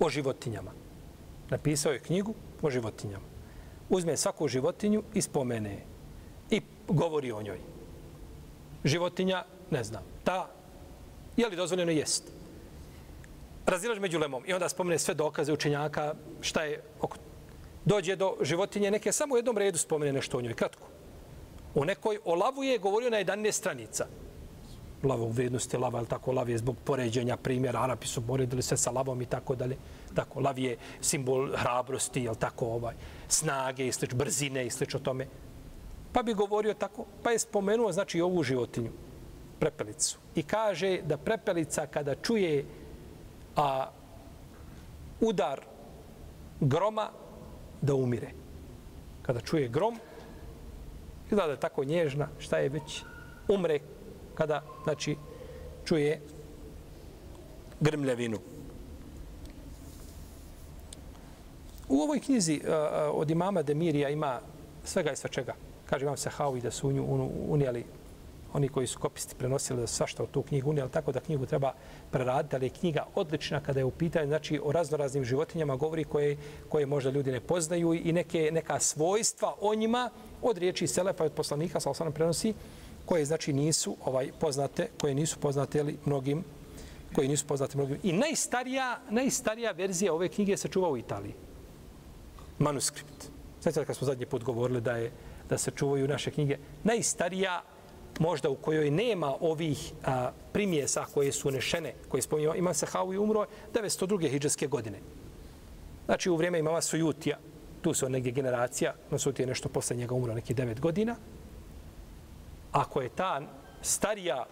o 0.00 0.10
životinjama. 0.10 0.70
Napisao 1.50 1.92
je 1.92 2.00
knjigu 2.00 2.34
o 2.62 2.70
životinjama. 2.70 3.35
Uzme 3.88 4.16
svaku 4.16 4.48
životinju 4.48 5.02
i 5.14 5.22
spomene. 5.22 5.78
I 6.50 6.60
govori 6.88 7.32
o 7.32 7.42
njoj. 7.42 7.58
Životinja, 8.84 9.44
ne 9.70 9.84
znam, 9.84 10.02
ta, 10.24 10.50
je 11.36 11.48
li 11.48 11.56
dozvoljeno 11.56 11.92
jest? 11.92 12.24
Razilaž 13.66 13.98
među 13.98 14.18
lemom 14.18 14.42
i 14.46 14.52
onda 14.52 14.68
spomene 14.68 14.98
sve 14.98 15.14
dokaze 15.14 15.52
učenjaka, 15.52 16.14
šta 16.40 16.62
je 16.62 16.82
oko 17.00 17.16
dođe 17.84 18.16
do 18.16 18.36
životinje, 18.42 18.90
neke 18.90 19.12
samo 19.12 19.34
u 19.34 19.38
jednom 19.38 19.58
redu 19.58 19.78
spomene 19.78 20.12
nešto 20.12 20.38
o 20.38 20.40
njoj, 20.40 20.54
kratko. 20.54 20.88
U 21.74 21.84
nekoj 21.84 22.18
o 22.24 22.34
lavu 22.34 22.64
je 22.64 22.78
govorio 22.78 23.10
na 23.10 23.16
11 23.16 23.52
stranica. 23.52 24.06
Lava 25.02 25.22
u 25.22 25.30
vrednosti 25.30 25.76
lava, 25.76 25.98
ali 25.98 26.08
tako, 26.08 26.32
lav 26.32 26.50
je 26.50 26.58
zbog 26.58 26.76
poređenja 26.84 27.36
primjera, 27.36 27.82
Arapi 27.82 28.06
su 28.06 28.26
poredili 28.26 28.62
sve 28.62 28.76
sa 28.76 28.90
lavom 28.90 29.22
i 29.22 29.26
tako 29.26 29.54
dalje. 29.54 29.76
Tako, 30.14 30.40
lav 30.40 30.58
je 30.58 30.76
simbol 31.00 31.50
hrabrosti, 31.56 32.22
jel 32.22 32.34
tako, 32.34 32.66
ovaj, 32.66 32.94
snage 33.28 33.86
i 33.86 33.92
slično, 33.92 34.18
brzine 34.18 34.66
i 34.66 34.70
slično 34.70 35.00
o 35.00 35.02
tome. 35.02 35.26
Pa 36.12 36.22
bi 36.22 36.34
govorio 36.34 36.74
tako, 36.74 37.04
pa 37.22 37.30
je 37.30 37.38
spomenuo, 37.38 37.92
znači, 37.92 38.20
ovu 38.20 38.42
životinju, 38.42 38.90
prepelicu. 39.58 40.18
I 40.34 40.42
kaže 40.42 41.00
da 41.02 41.16
prepelica 41.16 41.86
kada 41.86 42.14
čuje 42.14 42.64
a, 43.56 43.90
udar 45.20 45.60
groma, 46.60 47.10
da 47.82 47.94
umire. 47.94 48.30
Kada 49.22 49.40
čuje 49.40 49.68
grom, 49.68 49.98
izgleda 51.26 51.46
da 51.46 51.52
je 51.52 51.60
tako 51.60 51.84
nježna, 51.84 52.28
šta 52.38 52.58
je 52.58 52.68
već, 52.68 53.02
umre 53.48 53.80
kada, 54.34 54.62
znači, 54.84 55.16
čuje 55.84 56.20
grmljavinu. 57.80 58.38
U 61.88 62.00
ovoj 62.00 62.20
knjizi 62.20 62.60
uh, 62.64 62.72
od 63.12 63.30
imama 63.30 63.62
Demirija 63.62 64.08
ima 64.08 64.40
svega 64.84 65.12
i 65.12 65.16
svačega. 65.16 65.54
Kaže 65.86 66.04
imam 66.04 66.16
se 66.16 66.30
Haui 66.30 66.60
da 66.60 66.70
su 66.70 66.88
unijeli 67.48 67.84
oni 68.56 68.68
koji 68.68 68.86
su 68.86 68.98
kopisti 68.98 69.34
prenosili 69.34 69.80
da 69.80 69.86
svašta 69.86 70.22
u 70.22 70.26
tu 70.26 70.42
knjigu 70.42 70.70
unijeli, 70.70 70.90
tako 70.90 71.12
da 71.12 71.20
knjigu 71.20 71.46
treba 71.46 71.72
preraditi, 72.10 72.56
ali 72.56 72.66
je 72.66 72.70
knjiga 72.70 73.06
odlična 73.14 73.60
kada 73.60 73.80
je 73.80 73.84
u 73.84 73.90
pitanju, 73.90 74.26
znači 74.26 74.60
o 74.64 74.72
raznoraznim 74.72 75.24
životinjama 75.24 75.76
govori 75.76 76.04
koje, 76.04 76.36
koje 76.68 76.86
možda 76.86 77.10
ljudi 77.10 77.32
ne 77.32 77.40
poznaju 77.40 77.94
i 77.94 78.12
neke, 78.12 78.50
neka 78.52 78.80
svojstva 78.80 79.54
o 79.60 79.74
njima 79.74 80.10
od 80.42 80.58
riječi 80.58 80.86
Selefa 80.86 81.24
i 81.24 81.26
od 81.26 81.32
poslanika, 81.32 81.80
sa 81.80 81.90
osanom 81.90 82.12
prenosi, 82.12 82.54
koje 83.06 83.24
znači 83.24 83.52
nisu 83.52 83.96
ovaj 84.04 84.30
poznate, 84.40 84.88
koje 85.00 85.14
nisu 85.14 85.38
poznate 85.38 85.80
ali 85.80 85.98
mnogim 86.04 86.44
koji 87.14 87.28
nisu 87.28 87.46
poznate 87.46 87.78
mnogim. 87.78 87.98
I 88.02 88.12
najstarija, 88.12 89.00
najstarija 89.10 89.72
verzija 89.72 90.14
ove 90.14 90.28
knjige 90.28 90.56
se 90.56 90.68
čuva 90.68 90.88
u 90.88 90.96
Italiji. 90.96 91.34
Manuskript. 92.58 93.30
Znate 93.62 93.84
kad 93.84 93.96
smo 93.96 94.06
zadnji 94.06 94.26
put 94.26 94.44
govorili 94.44 94.80
da 94.80 94.96
je 94.96 95.12
da 95.48 95.58
se 95.58 95.70
čuvaju 95.70 96.08
naše 96.08 96.30
knjige, 96.30 96.58
najstarija 96.84 97.62
možda 98.18 98.50
u 98.50 98.54
kojoj 98.54 98.90
nema 98.90 99.34
ovih 99.40 99.92
a, 100.04 100.30
primjesa 100.52 101.04
koje 101.14 101.32
su 101.32 101.50
nešene, 101.50 101.94
koje 102.08 102.22
spominjamo, 102.22 102.54
ima 102.54 102.74
se 102.74 102.86
i 103.14 103.18
umro 103.18 103.46
902. 103.74 104.30
hijđarske 104.30 104.66
godine. 104.66 104.98
Znači 106.04 106.30
u 106.30 106.36
vrijeme 106.36 106.58
imama 106.58 106.80
Sujutija, 106.80 107.38
tu 107.82 107.94
su 107.94 108.08
neke 108.08 108.30
generacija, 108.30 108.94
no 109.10 109.18
Sujutija 109.18 109.44
je 109.44 109.48
nešto 109.48 109.68
posle 109.68 109.96
njega 109.96 110.14
umro 110.14 110.34
neki 110.34 110.54
9 110.54 110.80
godina. 110.80 111.16
Ako 112.72 113.00
je 113.00 113.08
ta 113.08 113.42
starija 113.82 114.46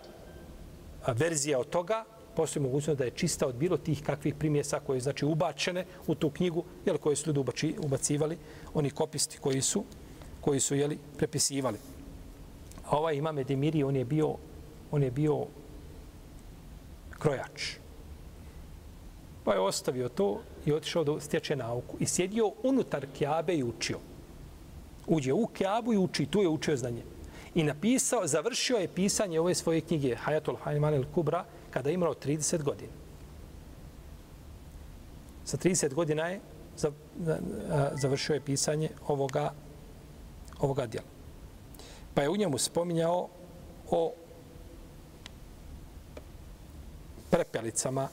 verzija 1.06 1.58
od 1.58 1.70
toga, 1.70 2.04
postoji 2.36 2.62
mogućnost 2.62 2.98
da 2.98 3.04
je 3.04 3.10
čista 3.10 3.46
od 3.46 3.54
bilo 3.54 3.76
tih 3.76 4.02
kakvih 4.02 4.34
primjesa 4.34 4.80
koje 4.80 5.00
znači 5.00 5.24
ubačene 5.24 5.84
u 6.06 6.14
tu 6.14 6.30
knjigu, 6.30 6.64
jel, 6.86 6.98
koje 6.98 7.16
su 7.16 7.28
ljudi 7.28 7.40
ubači, 7.40 7.74
ubacivali, 7.78 8.38
oni 8.74 8.90
kopisti 8.90 9.38
koji 9.38 9.60
su, 9.60 9.84
koji 10.40 10.60
su 10.60 10.74
jeli, 10.74 10.98
prepisivali. 11.16 11.78
A 12.86 12.96
ovaj 12.96 13.16
imam 13.16 13.38
Edemiri, 13.38 13.82
on 13.82 13.96
je 13.96 14.04
bio, 14.04 14.34
on 14.90 15.02
je 15.02 15.10
bio 15.10 15.46
krojač. 17.18 17.76
Pa 19.44 19.54
je 19.54 19.60
ostavio 19.60 20.08
to 20.08 20.40
i 20.66 20.72
otišao 20.72 21.04
da 21.04 21.20
stječe 21.20 21.56
nauku. 21.56 21.96
I 22.00 22.06
sjedio 22.06 22.52
unutar 22.62 23.06
Kjabe 23.18 23.54
i 23.54 23.64
učio. 23.64 23.98
Uđe 25.06 25.32
u 25.32 25.46
Kjabu 25.46 25.92
i 25.92 25.98
uči, 25.98 26.26
tu 26.26 26.42
je 26.42 26.48
učio 26.48 26.76
znanje. 26.76 27.02
I 27.54 27.62
napisao, 27.62 28.26
završio 28.26 28.76
je 28.76 28.88
pisanje 28.88 29.40
ove 29.40 29.54
svoje 29.54 29.80
knjige, 29.80 30.16
Hayatul 30.26 30.56
Hayman 30.64 31.02
al-Kubra, 31.02 31.44
kada 31.74 31.90
je 31.90 31.94
imao 31.94 32.14
30 32.14 32.62
godina. 32.62 32.92
Sa 35.44 35.56
30 35.56 35.94
godina 35.94 36.26
je 36.26 36.40
završio 37.92 38.34
je 38.34 38.40
pisanje 38.40 38.90
ovoga, 39.06 39.52
ovoga 40.60 40.86
djela. 40.86 41.06
Pa 42.14 42.22
je 42.22 42.30
u 42.30 42.36
njemu 42.36 42.58
spominjao 42.58 43.28
o 43.90 44.14
prepelicama 47.30 48.08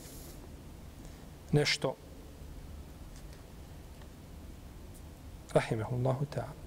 nešto 1.52 1.96
rahimehullahu 5.54 6.26
ta'ala. 6.26 6.61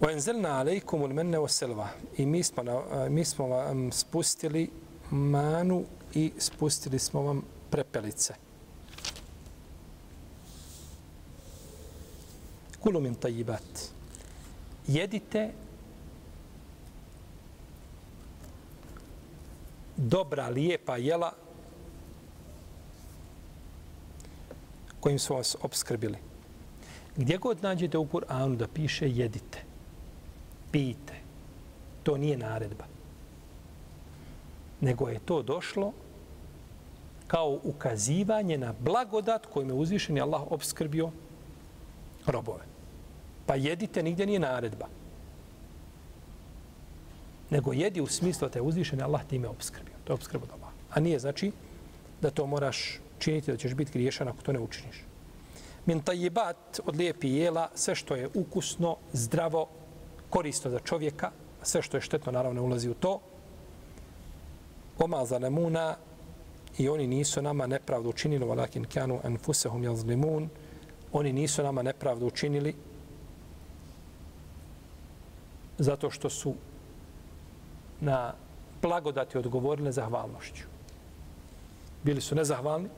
وَاَنْزَلْنَا 0.00 0.48
عَلَيْكُمُ 0.48 1.04
الْمَنَّ 1.04 1.36
وَسَلْوَا 1.36 1.86
I 2.18 2.26
mi 2.26 2.42
smo, 2.42 2.62
mi 3.10 3.24
smo 3.24 3.46
vam 3.46 3.92
spustili 3.92 4.70
manu 5.10 5.84
i 6.14 6.32
spustili 6.38 6.98
smo 6.98 7.22
vam 7.22 7.42
prepelice. 7.70 8.34
kulu 12.86 13.00
min 13.00 13.14
tajibat. 13.14 13.90
Jedite 14.86 15.50
dobra, 19.96 20.48
lijepa 20.48 20.96
jela 20.96 21.32
kojim 25.00 25.18
su 25.18 25.34
vas 25.34 25.56
obskrbili. 25.62 26.18
Gdje 27.16 27.38
god 27.38 27.62
nađete 27.62 27.98
u 27.98 28.06
Kur'anu 28.06 28.56
da 28.56 28.68
piše 28.68 29.10
jedite, 29.10 29.64
pijte, 30.71 31.13
to 32.03 32.17
nije 32.17 32.37
naredba. 32.37 32.85
Nego 34.81 35.09
je 35.09 35.19
to 35.19 35.41
došlo 35.41 35.93
kao 37.27 37.59
ukazivanje 37.63 38.57
na 38.57 38.73
blagodat 38.79 39.45
kojim 39.45 39.69
je 39.69 39.75
uzvišeni 39.75 40.21
Allah 40.21 40.51
obskrbio 40.51 41.11
robove. 42.25 42.65
Pa 43.45 43.55
jedite, 43.55 44.03
nigdje 44.03 44.25
nije 44.25 44.39
naredba. 44.39 44.87
Nego 47.49 47.73
jedi 47.73 48.01
u 48.01 48.07
smislu 48.07 48.47
da 48.47 48.53
te 48.53 48.61
uzvišen 48.61 49.01
Allah 49.01 49.21
time 49.29 49.47
obskrbio. 49.47 49.95
To 50.03 50.13
je 50.13 50.15
obskrba 50.15 50.45
od 50.53 50.61
A 50.91 50.99
nije 50.99 51.19
znači 51.19 51.51
da 52.21 52.29
to 52.29 52.45
moraš 52.45 52.99
činiti, 53.19 53.51
da 53.51 53.57
ćeš 53.57 53.73
biti 53.73 53.91
griješan 53.91 54.27
ako 54.27 54.41
to 54.41 54.53
ne 54.53 54.59
učiniš. 54.59 55.03
Min 55.85 56.01
tajibat 56.01 56.79
od 56.85 56.95
lijepi 56.95 57.29
jela, 57.29 57.69
sve 57.75 57.95
što 57.95 58.15
je 58.15 58.29
ukusno, 58.33 58.97
zdravo, 59.13 59.67
korisno 60.31 60.71
za 60.71 60.79
čovjeka, 60.79 61.31
sve 61.63 61.81
što 61.81 61.97
je 61.97 62.01
štetno 62.01 62.31
naravno 62.31 62.63
ulazi 62.63 62.89
u 62.89 62.93
to. 62.93 63.19
Oma 64.97 65.25
za 65.25 65.39
nemuna 65.39 65.95
i 66.77 66.89
oni 66.89 67.07
nisu 67.07 67.41
nama 67.41 67.67
nepravdu 67.67 68.09
učinili, 68.09 68.45
walakin 68.45 68.85
kanu 68.93 69.19
anfusahum 69.23 69.83
jazlimun, 69.83 70.49
oni 71.13 71.33
nisu 71.33 71.63
nama 71.63 71.83
nepravdu 71.83 72.27
učinili, 72.27 72.75
zato 75.77 76.09
što 76.09 76.29
su 76.29 76.55
na 77.99 78.33
blagodati 78.81 79.37
odgovorili 79.37 79.91
zahvalnošću. 79.91 80.63
Bili 82.03 82.21
su 82.21 82.35
nezahvalni, 82.35 82.89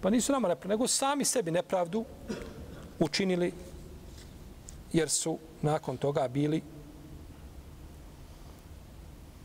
pa 0.00 0.10
nisu 0.10 0.32
nama 0.32 0.48
nepravdu, 0.48 0.68
nego 0.68 0.88
sami 0.88 1.24
sebi 1.24 1.50
nepravdu 1.50 2.04
učinili, 2.98 3.52
jer 4.92 5.10
su 5.10 5.38
nakon 5.62 5.96
toga 5.96 6.28
bili 6.28 6.62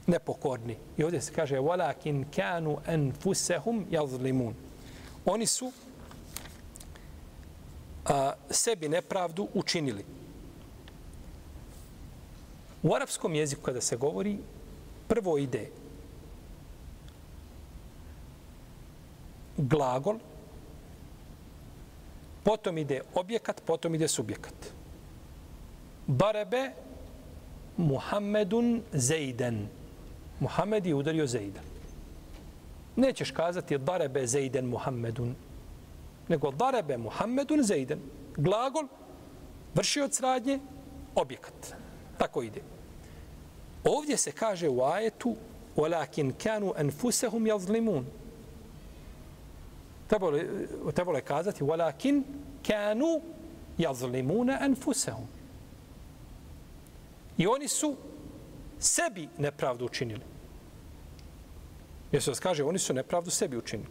nepokorni. 0.08 0.78
I 0.98 1.04
ovdje 1.04 1.22
se 1.22 1.34
kaže 1.34 1.60
walakin 1.60 2.26
kanu 2.36 2.78
anfusahum 2.88 3.86
yazlimun. 3.90 4.54
Oni 5.26 5.46
su 5.46 5.72
a, 8.06 8.34
sebi 8.50 8.90
nepravdu 8.90 9.48
učinili. 9.54 10.06
U 12.84 12.96
arapskom 12.96 13.36
jeziku 13.36 13.62
kada 13.62 13.82
se 13.82 13.96
govori, 13.96 14.38
prvo 15.08 15.38
ide 15.38 15.70
glagol, 19.58 20.20
potom 22.44 22.78
ide 22.78 23.02
objekat, 23.14 23.62
potom 23.66 23.96
ide 23.96 24.08
subjekat. 24.08 24.75
Barebe 26.07 26.71
Muhammedun 27.77 28.83
Zejden. 28.93 29.69
Muhammed 30.41 30.87
je 30.87 30.95
udario 30.95 31.27
Zejda. 31.27 31.61
Nećeš 32.97 33.31
kazati 33.31 33.79
darebe 33.79 34.27
Zejden 34.27 34.67
Muhammedun, 34.67 35.35
nego 36.29 36.51
darebe 36.51 36.97
Muhammedun 36.97 37.63
Zejden. 37.63 37.99
Glagol, 38.37 38.87
vršioc 39.75 40.21
radnje, 40.21 40.59
objekat. 41.15 41.75
Tako 42.19 42.43
ide. 42.43 42.61
Ovdje 43.85 44.17
se 44.17 44.33
kaže 44.33 44.69
u 44.69 44.83
ajetu 44.83 45.37
وَلَكِنْ 45.77 46.33
كَانُوا 46.33 46.81
أَنْفُسَهُمْ 46.81 47.47
يَظْلِمُونَ 47.47 48.05
Trebalo, 50.09 50.39
trebalo 50.95 51.17
je 51.17 51.23
kazati 51.23 51.65
وَلَكِنْ 51.65 52.23
كَانُوا 52.65 53.21
يَظْلِمُونَ 53.79 54.51
أَنْفُسَهُمْ 54.51 55.27
I 57.38 57.48
oni 57.48 57.68
su 57.68 57.96
sebi 58.80 59.30
nepravdu 59.38 59.86
učinili. 59.86 60.22
Jer 62.12 62.24
se 62.24 62.32
kaže, 62.40 62.64
oni 62.64 62.80
su 62.80 62.94
nepravdu 62.94 63.32
sebi 63.32 63.58
učinili. 63.58 63.90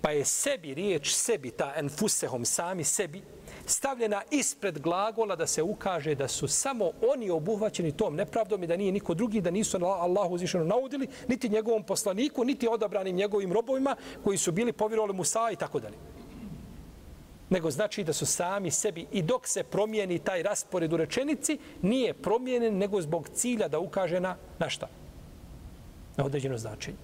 Pa 0.00 0.10
je 0.10 0.24
sebi, 0.24 0.74
riječ 0.74 1.12
sebi, 1.12 1.50
ta 1.50 1.72
enfusehom, 1.76 2.44
sami 2.44 2.84
sebi, 2.84 3.22
stavljena 3.66 4.22
ispred 4.30 4.78
glagola 4.78 5.36
da 5.36 5.46
se 5.46 5.62
ukaže 5.62 6.14
da 6.14 6.28
su 6.28 6.48
samo 6.48 6.90
oni 7.12 7.30
obuhvaćeni 7.30 7.92
tom 7.92 8.14
nepravdom 8.14 8.62
i 8.62 8.66
da 8.66 8.76
nije 8.76 8.92
niko 8.92 9.14
drugi, 9.14 9.40
da 9.40 9.50
nisu 9.50 9.84
Allahu 9.84 10.34
uzvišeno 10.34 10.64
naudili, 10.64 11.08
niti 11.28 11.48
njegovom 11.48 11.82
poslaniku, 11.82 12.44
niti 12.44 12.68
odabranim 12.68 13.16
njegovim 13.16 13.52
robovima 13.52 13.96
koji 14.24 14.38
su 14.38 14.52
bili 14.52 14.72
povjerovali 14.72 15.14
Musa 15.14 15.50
i 15.52 15.56
tako 15.56 15.80
dalje. 15.80 15.96
Nego 17.50 17.70
znači 17.70 18.04
da 18.04 18.12
su 18.12 18.26
sami 18.26 18.70
sebi 18.70 19.06
i 19.12 19.22
dok 19.22 19.48
se 19.48 19.62
promijeni 19.62 20.18
taj 20.18 20.42
raspored 20.42 20.92
u 20.92 20.96
rečenici, 20.96 21.58
nije 21.82 22.14
promijenjen 22.14 22.78
nego 22.78 23.00
zbog 23.02 23.28
cilja 23.28 23.68
da 23.68 23.78
ukaže 23.78 24.20
na, 24.20 24.36
na 24.58 24.70
šta? 24.70 24.88
Na 26.16 26.24
određeno 26.24 26.58
značenje. 26.58 26.96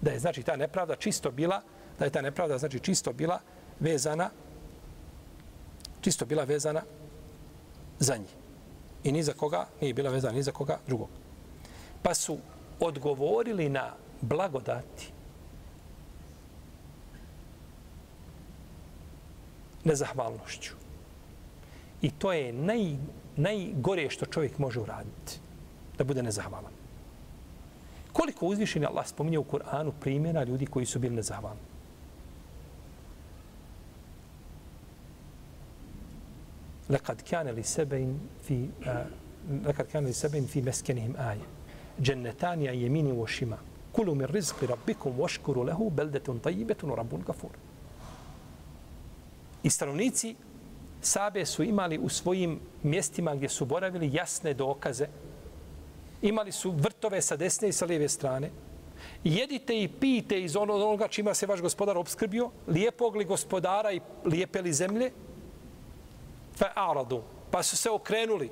Da 0.00 0.10
je 0.10 0.18
znači 0.18 0.42
ta 0.42 0.56
nepravda 0.56 0.96
čisto 0.96 1.30
bila, 1.30 1.62
da 1.98 2.04
je 2.04 2.10
ta 2.10 2.20
nepravda 2.20 2.58
znači 2.58 2.80
čisto 2.80 3.12
bila 3.12 3.40
vezana 3.80 4.30
čisto 6.00 6.26
bila 6.26 6.44
vezana 6.44 6.82
za 7.98 8.16
njih. 8.16 8.34
I 9.04 9.12
ni 9.12 9.22
za 9.22 9.32
koga 9.32 9.66
nije 9.80 9.94
bila 9.94 10.10
vezana, 10.10 10.34
ni 10.34 10.42
za 10.42 10.52
koga 10.52 10.78
drugog. 10.86 11.08
Pa 12.02 12.14
su 12.14 12.38
odgovorili 12.80 13.68
na 13.68 13.92
blagodati 14.20 15.12
nezahvalnošću. 19.83 20.73
I 22.01 22.11
to 22.11 22.33
je 22.33 22.53
naj, 22.53 22.95
najgore 23.35 24.09
što 24.09 24.25
čovjek 24.25 24.59
može 24.59 24.79
uraditi. 24.79 25.39
Da 25.97 26.03
bude 26.03 26.23
nezahvalan. 26.23 26.71
Koliko 28.13 28.47
uzvišeni 28.47 28.85
Allah 28.85 29.07
spominje 29.07 29.39
u 29.39 29.43
Kur'anu 29.43 29.91
primjera 29.99 30.43
ljudi 30.43 30.65
koji 30.65 30.85
su 30.85 30.99
bili 30.99 31.15
nezahvalni? 31.15 31.75
لقد 36.89 37.21
كان 37.21 37.47
لسبع 37.47 38.07
في 38.47 38.69
لقد 39.65 39.85
كان 39.85 40.05
لسبع 40.05 40.41
في 40.41 40.61
مسكنهم 40.61 41.15
آية 41.17 41.45
جنتان 41.99 42.67
عن 42.67 42.75
يمين 42.75 43.07
وشمال 43.07 43.57
كلوا 43.93 44.15
من 44.15 44.25
رزق 44.25 44.63
ربكم 44.63 45.19
واشكروا 45.19 45.65
له 45.65 45.91
بلدة 45.97 46.33
طيبة 46.43 46.75
ورب 46.83 47.23
غفور 47.29 47.51
I 49.62 49.70
stanovnici 49.70 50.36
Sabe 51.00 51.46
su 51.46 51.62
imali 51.62 51.98
u 51.98 52.08
svojim 52.08 52.60
mjestima 52.82 53.34
gdje 53.34 53.48
su 53.48 53.64
boravili 53.64 54.10
jasne 54.12 54.54
dokaze. 54.54 55.06
Imali 56.22 56.52
su 56.52 56.70
vrtove 56.70 57.22
sa 57.22 57.36
desne 57.36 57.68
i 57.68 57.72
sa 57.72 57.84
lijeve 57.86 58.08
strane. 58.08 58.50
Jedite 59.24 59.82
i 59.82 59.88
pijte 59.88 60.42
iz 60.42 60.56
ono- 60.56 60.74
onoga 60.74 61.08
čima 61.08 61.34
se 61.34 61.46
vaš 61.46 61.60
gospodar 61.60 61.98
obskrbio, 61.98 62.50
lijepog 62.68 63.16
li 63.16 63.24
gospodara 63.24 63.92
i 63.92 64.00
lijepe 64.24 64.62
li 64.62 64.72
zemlje, 64.72 65.10
fe 66.56 66.66
aradu. 66.74 67.22
Pa 67.50 67.62
su 67.62 67.76
se 67.76 67.90
okrenuli. 67.90 68.50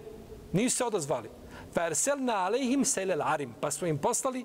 Nisu 0.52 0.76
se 0.76 0.84
odazvali. 0.84 1.28
Fe 1.74 1.80
arsalna 1.80 2.34
alejhim 2.34 2.84
selel 2.84 3.22
arim. 3.22 3.54
Pa 3.61 3.70
su 3.70 3.86
im 3.86 3.98
poslali 3.98 4.44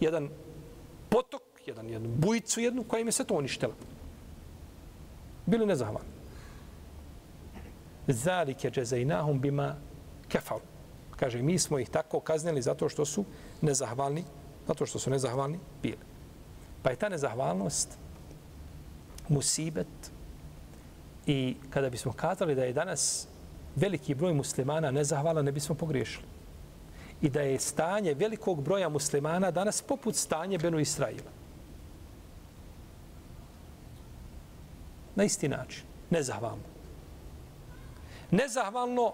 jedan 0.00 0.28
potok 1.08 1.42
jedan 1.66 1.90
jednu 1.90 2.08
bujicu 2.08 2.60
jednu 2.60 2.84
koja 2.84 3.00
im 3.00 3.08
je 3.08 3.12
sve 3.12 3.24
to 3.24 3.34
uništila 3.34 3.74
bili 5.52 5.66
nezahvalni 5.66 6.10
zalike 8.08 8.70
džezajnahum 8.70 9.40
bima 9.40 9.74
kafaru 10.28 10.66
kaže 11.16 11.42
mi 11.42 11.58
smo 11.58 11.78
ih 11.78 11.88
tako 11.88 12.20
kaznili 12.20 12.62
zato 12.62 12.88
što 12.88 13.04
su 13.04 13.24
nezahvalni 13.60 14.24
zato 14.66 14.86
što 14.86 14.98
su 14.98 15.10
nezahvalni 15.10 15.58
bili 15.82 16.02
pa 16.82 16.90
je 16.90 16.96
ta 16.96 17.08
nezahvalnost 17.08 17.98
musibet 19.28 20.12
I 21.26 21.56
kada 21.70 21.90
bismo 21.90 22.12
kazali 22.12 22.54
da 22.54 22.64
je 22.64 22.72
danas 22.72 23.28
veliki 23.76 24.14
broj 24.14 24.32
muslimana 24.32 24.90
nezahvala, 24.90 25.42
ne 25.42 25.52
bismo 25.52 25.74
pogriješili. 25.74 26.26
I 27.22 27.30
da 27.30 27.40
je 27.40 27.60
stanje 27.60 28.14
velikog 28.14 28.62
broja 28.62 28.88
muslimana 28.88 29.50
danas 29.50 29.82
poput 29.82 30.16
stanje 30.16 30.58
Benu 30.58 30.78
Israila. 30.78 31.30
Na 35.14 35.24
isti 35.24 35.48
način. 35.48 35.84
Nezahvalno. 36.10 36.64
Nezahvalno 38.30 39.12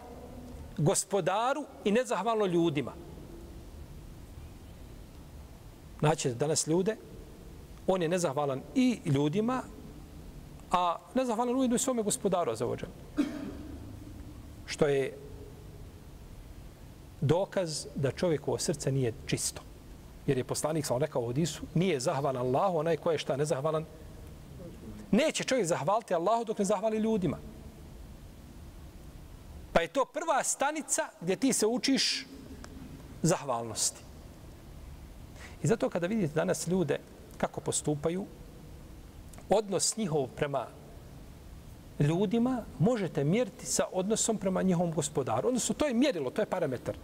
gospodaru 0.79 1.65
i 1.85 1.93
nezahvalno 1.93 2.47
ljudima. 2.47 2.93
Znači, 5.99 6.35
danas 6.35 6.67
ljude, 6.67 6.97
on 7.87 8.03
je 8.03 8.09
nezahvalan 8.09 8.63
i 8.75 9.01
ljudima, 9.05 9.63
a 10.71 10.97
nezahvalan 11.15 11.57
ujedno 11.57 11.77
i 11.77 11.79
svome 11.79 12.03
gospodaru 12.03 12.55
za 12.55 12.67
ođe. 12.67 12.87
Što 14.67 14.87
je 14.87 15.19
dokaz 17.21 17.87
da 17.95 18.11
čovjekovo 18.11 18.59
srce 18.59 18.93
nije 18.93 19.13
čisto. 19.27 19.63
Jer 20.27 20.39
je 20.39 20.45
poslanik 20.45 20.87
sam 20.87 20.99
rekao 20.99 21.23
u 21.23 21.27
Odisu, 21.27 21.63
nije 21.75 22.01
zahvalan 22.01 22.37
Allahu, 22.37 22.79
onaj 22.79 22.97
ko 22.97 23.11
je 23.11 23.19
šta 23.19 23.37
nezahvalan. 23.37 23.85
Neće 25.11 25.45
čovjek 25.45 25.67
zahvaliti 25.67 26.15
Allahu 26.15 26.45
dok 26.45 26.59
ne 26.59 26.65
zahvali 26.65 26.99
ljudima. 26.99 27.39
Pa 29.73 29.81
je 29.81 29.89
to 29.89 30.05
prva 30.05 30.43
stanica 30.43 31.09
gdje 31.21 31.37
ti 31.37 31.53
se 31.53 31.67
učiš 31.67 32.27
zahvalnosti. 33.23 34.01
I 35.63 35.67
zato 35.67 35.91
kada 35.91 36.07
vidite 36.07 36.35
danas 36.35 36.67
ljude 36.67 37.01
kako 37.37 37.61
postupaju, 37.61 38.27
odnos 39.49 39.97
njihov 39.97 40.27
prema 40.37 40.67
ljudima 42.01 42.63
možete 42.79 43.25
mjeriti 43.25 43.67
sa 43.67 43.85
odnosom 43.93 44.39
prema 44.39 44.63
njihovom 44.63 44.93
gospodaru. 44.93 45.49
Odnosno, 45.49 45.75
to 45.75 45.87
je 45.87 45.95
mjerilo, 45.95 46.31
to 46.31 46.43
je 46.43 46.47
parametar. 46.47 46.97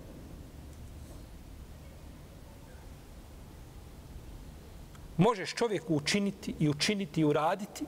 Možeš 5.16 5.54
čovjeku 5.54 5.94
učiniti 5.94 6.54
i 6.58 6.68
učiniti 6.68 7.20
i 7.20 7.24
uraditi 7.24 7.84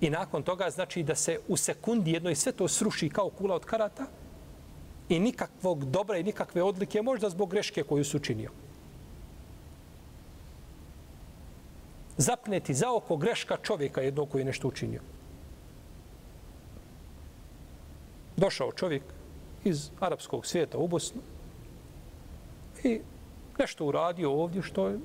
i 0.00 0.10
nakon 0.10 0.42
toga 0.42 0.70
znači 0.70 1.02
da 1.02 1.14
se 1.14 1.38
u 1.48 1.56
sekundi 1.56 2.12
jednoj 2.12 2.34
sve 2.34 2.52
to 2.52 2.68
sruši 2.68 3.08
kao 3.08 3.30
kula 3.30 3.54
od 3.54 3.64
karata 3.64 4.06
i 5.08 5.20
nikakvog 5.20 5.84
dobra 5.84 6.18
i 6.18 6.22
nikakve 6.22 6.62
odlike 6.62 7.02
možda 7.02 7.30
zbog 7.30 7.50
greške 7.50 7.82
koju 7.82 8.04
su 8.04 8.16
učinio. 8.16 8.50
zapneti 12.20 12.74
za 12.74 12.92
oko 12.92 13.16
greška 13.16 13.56
čovjeka 13.62 14.00
jednog 14.00 14.28
koji 14.28 14.40
je 14.40 14.44
nešto 14.44 14.68
učinio. 14.68 15.00
Došao 18.36 18.72
čovjek 18.72 19.02
iz 19.64 19.90
arapskog 20.00 20.46
svijeta 20.46 20.78
u 20.78 20.88
Bosnu 20.88 21.20
i 22.84 23.00
nešto 23.58 23.86
uradio 23.86 24.32
ovdje 24.32 24.62
što 24.62 24.88
je 24.88 24.98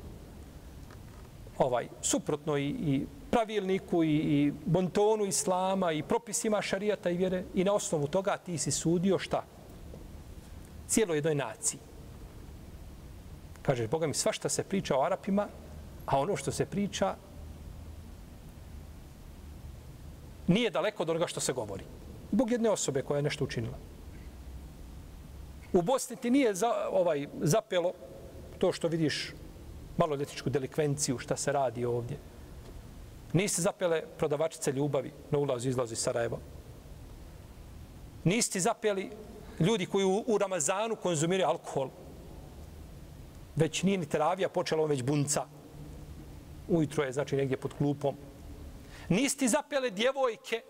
ovaj 1.58 1.88
suprotno 2.02 2.58
i, 2.58 2.68
i 2.68 3.06
pravilniku 3.32 4.04
i, 4.04 4.16
i 4.16 4.54
bontonu 4.66 5.26
islama 5.26 5.92
i 5.92 6.04
propisima 6.04 6.62
šarijata 6.62 7.10
i 7.10 7.18
vjere 7.18 7.44
i 7.54 7.64
na 7.64 7.74
osnovu 7.74 8.08
toga 8.08 8.38
ti 8.38 8.58
si 8.58 8.72
sudio 8.72 9.20
šta? 9.20 9.44
Cijelo 10.88 11.14
jednoj 11.14 11.36
naciji. 11.36 11.80
Kaže, 13.62 13.88
Boga 13.88 14.08
mi, 14.08 14.14
svašta 14.14 14.50
se 14.50 14.64
priča 14.64 14.98
o 14.98 15.02
Arapima, 15.02 15.48
A 16.06 16.20
ono 16.20 16.36
što 16.36 16.52
se 16.52 16.66
priča 16.66 17.16
nije 20.48 20.70
daleko 20.70 21.04
od 21.04 21.10
onoga 21.10 21.28
što 21.28 21.40
se 21.40 21.54
govori. 21.54 21.84
Bog 22.32 22.52
jedne 22.52 22.70
osobe 22.70 23.02
koja 23.02 23.18
je 23.18 23.22
nešto 23.22 23.44
učinila. 23.44 23.78
U 25.74 25.82
Bosni 25.82 26.16
ti 26.16 26.30
nije 26.30 26.54
za, 26.54 26.88
ovaj 26.92 27.28
zapelo 27.42 27.94
to 28.58 28.72
što 28.72 28.88
vidiš 28.88 29.34
maloljetničku 29.98 30.50
delikvenciju, 30.50 31.18
šta 31.18 31.38
se 31.38 31.52
radi 31.52 31.86
ovdje. 31.86 32.18
Niste 33.34 33.62
zapele 33.62 34.02
prodavačice 34.18 34.72
ljubavi 34.72 35.12
na 35.32 35.40
ulazu 35.40 35.68
i 35.68 35.70
izlazu 35.70 35.94
iz 35.94 36.00
Sarajeva. 36.00 36.38
Niste 38.24 38.60
zapeli 38.60 39.10
ljudi 39.60 39.86
koji 39.86 40.06
u, 40.06 40.24
u 40.28 40.38
Ramazanu 40.38 40.96
konzumiraju 40.96 41.50
alkohol. 41.50 41.90
Već 43.56 43.84
nije 43.84 43.98
ni 43.98 44.06
teravija 44.06 44.50
počela, 44.50 44.86
već 44.86 45.04
bunca. 45.04 45.46
Ujutro 46.68 47.04
je, 47.04 47.12
znači, 47.12 47.36
negdje 47.36 47.58
pod 47.58 47.74
klupom. 47.74 48.16
Niste 49.10 49.48
zapele 49.48 49.90
djevojke 49.90 50.62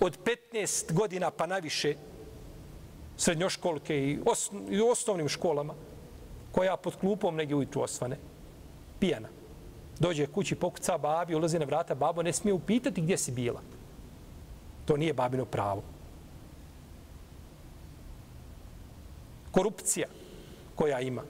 od 0.00 0.18
15 0.52 0.92
godina 0.92 1.30
pa 1.30 1.46
naviše, 1.46 1.94
srednjoškolke 3.16 3.98
i, 3.98 4.18
os, 4.26 4.50
i 4.70 4.80
osnovnim 4.80 5.28
školama, 5.28 5.74
koja 6.52 6.76
pod 6.76 6.96
klupom 6.96 7.36
negdje 7.36 7.56
ujutru 7.56 7.82
osvane, 7.82 8.16
pijana. 8.98 9.28
Dođe 9.98 10.26
kući, 10.26 10.54
pokuca 10.54 10.98
babi, 10.98 11.34
ulazi 11.34 11.58
na 11.58 11.64
vrata, 11.64 11.94
babo 11.94 12.22
ne 12.22 12.32
smije 12.32 12.54
upitati 12.54 13.00
gdje 13.00 13.18
si 13.18 13.32
bila. 13.32 13.60
To 14.84 14.96
nije 14.96 15.14
babino 15.14 15.44
pravo. 15.44 15.82
Korupcija 19.50 20.08
koja 20.74 21.00
ima. 21.00 21.22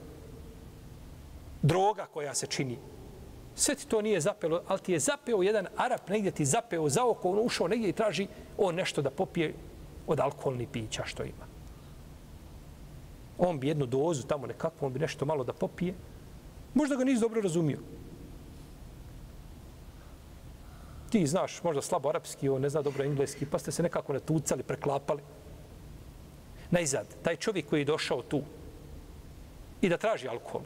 Droga 1.61 2.05
koja 2.05 2.33
se 2.35 2.47
čini. 2.47 2.77
Sve 3.55 3.75
ti 3.75 3.87
to 3.87 4.01
nije 4.01 4.21
zapelo, 4.21 4.61
ali 4.67 4.79
ti 4.79 4.91
je 4.91 4.99
zapeo 4.99 5.43
jedan 5.43 5.67
Arap, 5.77 6.09
negdje 6.09 6.31
ti 6.31 6.45
zapeo 6.45 6.89
za 6.89 7.05
oko, 7.05 7.29
on 7.29 7.45
ušao 7.45 7.67
negdje 7.67 7.89
i 7.89 7.93
traži 7.93 8.27
on 8.57 8.75
nešto 8.75 9.01
da 9.01 9.09
popije 9.09 9.53
od 10.07 10.19
alkoholnih 10.19 10.67
pića 10.71 11.03
što 11.05 11.23
ima. 11.23 11.50
On 13.43 13.59
bi 13.59 13.67
jednu 13.67 13.85
dozu 13.85 14.23
tamo 14.27 14.47
nekako, 14.47 14.85
on 14.85 14.93
bi 14.93 14.99
nešto 14.99 15.25
malo 15.25 15.43
da 15.43 15.53
popije. 15.53 15.93
Možda 16.73 16.95
ga 16.95 17.03
nisi 17.03 17.21
dobro 17.21 17.41
razumio. 17.41 17.79
Ti 21.09 21.27
znaš 21.27 21.63
možda 21.63 21.81
slabo 21.81 22.09
arapski, 22.09 22.49
on 22.49 22.61
ne 22.61 22.69
zna 22.69 22.81
dobro 22.81 23.03
engleski, 23.03 23.45
pa 23.45 23.59
ste 23.59 23.71
se 23.71 23.83
nekako 23.83 24.13
natucali, 24.13 24.63
preklapali. 24.63 25.21
Najzad, 26.71 27.07
taj 27.23 27.35
čovjek 27.35 27.69
koji 27.69 27.81
je 27.81 27.85
došao 27.85 28.21
tu 28.21 28.41
i 29.81 29.89
da 29.89 29.97
traži 29.97 30.27
alkohol, 30.27 30.61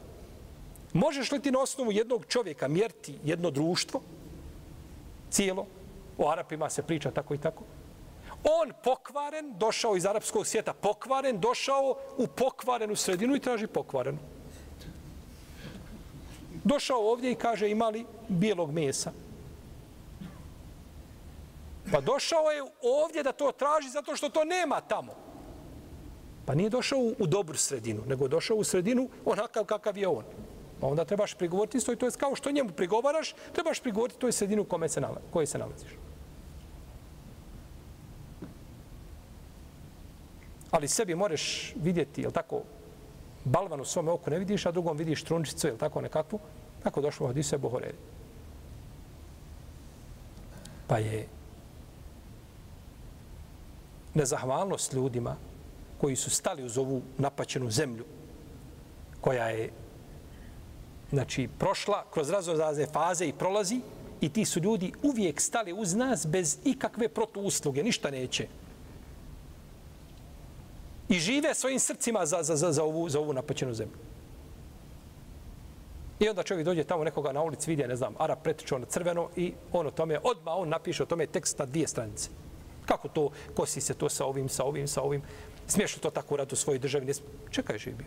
možeš 0.92 1.32
li 1.32 1.40
ti 1.40 1.50
na 1.50 1.60
osnovu 1.60 1.92
jednog 1.92 2.26
čovjeka 2.28 2.68
mjeriti 2.68 3.18
jedno 3.24 3.50
društvo, 3.50 4.00
cijelo, 5.30 5.66
o 6.18 6.30
Arapima 6.30 6.70
se 6.70 6.82
priča 6.82 7.10
tako 7.10 7.34
i 7.34 7.38
tako, 7.38 7.64
on 8.44 8.72
pokvaren, 8.84 9.54
došao 9.58 9.96
iz 9.96 10.06
arapskog 10.06 10.46
svijeta, 10.46 10.72
pokvaren, 10.72 11.40
došao 11.40 11.96
u 12.16 12.26
pokvarenu 12.26 12.96
sredinu 12.96 13.36
i 13.36 13.40
traži 13.40 13.66
pokvaren. 13.66 14.18
Došao 16.64 17.10
ovdje 17.10 17.32
i 17.32 17.34
kaže 17.34 17.70
imali 17.70 18.06
bijelog 18.28 18.72
mesa. 18.72 19.12
Pa 21.92 22.00
došao 22.00 22.50
je 22.50 22.62
ovdje 22.82 23.22
da 23.22 23.32
to 23.32 23.52
traži 23.52 23.88
zato 23.88 24.16
što 24.16 24.28
to 24.28 24.44
nema 24.44 24.80
tamo. 24.80 25.14
Pa 26.46 26.54
nije 26.54 26.70
došao 26.70 26.98
u 26.98 27.26
dobru 27.26 27.56
sredinu, 27.56 28.02
nego 28.06 28.28
došao 28.28 28.56
u 28.56 28.64
sredinu 28.64 29.08
onakav 29.24 29.64
kakav 29.64 29.98
je 29.98 30.08
on. 30.08 30.24
Pa 30.80 30.86
onda 30.86 31.04
trebaš 31.04 31.34
prigovoriti 31.34 31.78
isto 31.78 31.92
i 31.92 31.96
to 31.96 32.06
je 32.06 32.12
kao 32.18 32.34
što 32.34 32.50
njemu 32.50 32.70
prigovaraš, 32.70 33.34
trebaš 33.52 33.80
prigovoriti 33.80 34.20
toj 34.20 34.32
sredinu 34.32 34.64
kome 34.64 34.88
se 34.88 35.00
nalazi, 35.00 35.26
koje 35.32 35.46
se 35.46 35.58
nalaziš. 35.58 35.90
Ali 40.76 40.88
sebi 40.88 41.14
možeš 41.14 41.74
vidjeti, 41.82 42.22
jel 42.22 42.30
tako, 42.30 42.62
balvan 43.44 43.80
u 43.80 43.84
svome 43.84 44.10
oku 44.10 44.30
ne 44.30 44.38
vidiš, 44.38 44.66
a 44.66 44.70
drugom 44.72 44.96
vidiš 44.96 45.22
trunčicu, 45.24 45.66
jel 45.66 45.76
tako, 45.76 46.00
nekakvu. 46.00 46.38
Tako 46.82 47.00
došlo 47.00 47.24
u 47.24 47.28
hadisu 47.28 47.54
Ebu 47.54 47.68
Horeri. 47.68 47.96
Pa 50.86 50.98
je 50.98 51.26
nezahvalnost 54.14 54.92
ljudima 54.92 55.36
koji 56.00 56.16
su 56.16 56.30
stali 56.30 56.64
uz 56.64 56.78
ovu 56.78 57.02
napaćenu 57.18 57.70
zemlju 57.70 58.04
koja 59.20 59.48
je 59.48 59.70
znači, 61.10 61.48
prošla 61.58 62.04
kroz 62.12 62.30
razne 62.30 62.86
faze 62.86 63.28
i 63.28 63.32
prolazi 63.32 63.80
i 64.20 64.28
ti 64.28 64.44
su 64.44 64.60
ljudi 64.60 64.92
uvijek 65.02 65.40
stali 65.40 65.72
uz 65.72 65.94
nas 65.94 66.26
bez 66.26 66.58
ikakve 66.64 67.08
protuusluge, 67.08 67.82
ništa 67.82 68.10
neće. 68.10 68.48
I 71.08 71.18
žive 71.18 71.54
svojim 71.54 71.78
srcima 71.78 72.26
za, 72.26 72.42
za, 72.42 72.56
za, 72.56 72.72
za, 72.72 72.84
ovu, 72.84 73.08
za 73.08 73.20
ovu 73.20 73.32
napaćenu 73.32 73.74
zemlju. 73.74 73.96
I 76.20 76.28
onda 76.28 76.42
čovjek 76.42 76.64
dođe 76.64 76.84
tamo 76.84 77.04
nekoga 77.04 77.32
na 77.32 77.42
ulici, 77.42 77.70
vidi, 77.70 77.86
ne 77.86 77.96
znam, 77.96 78.14
Arab 78.18 78.38
pretičao 78.42 78.76
ono 78.76 78.84
na 78.84 78.90
crveno 78.90 79.28
i 79.36 79.52
on 79.72 79.86
o 79.86 79.90
tome, 79.90 80.18
odma 80.22 80.54
on 80.54 80.68
napiše 80.68 81.02
o 81.02 81.06
tome 81.06 81.26
tekst 81.26 81.58
na 81.58 81.66
dvije 81.66 81.88
stranice. 81.88 82.30
Kako 82.86 83.08
to, 83.08 83.30
kosi 83.54 83.80
se 83.80 83.94
to 83.94 84.08
sa 84.08 84.24
ovim, 84.24 84.48
sa 84.48 84.64
ovim, 84.64 84.88
sa 84.88 85.02
ovim. 85.02 85.22
Smiješ 85.66 85.94
to 85.94 86.10
tako 86.10 86.36
rad 86.36 86.52
u 86.52 86.56
svojoj 86.56 86.78
državi? 86.78 87.06
Ne 87.06 87.12
Čekaj, 87.50 87.78
živi. 87.78 88.04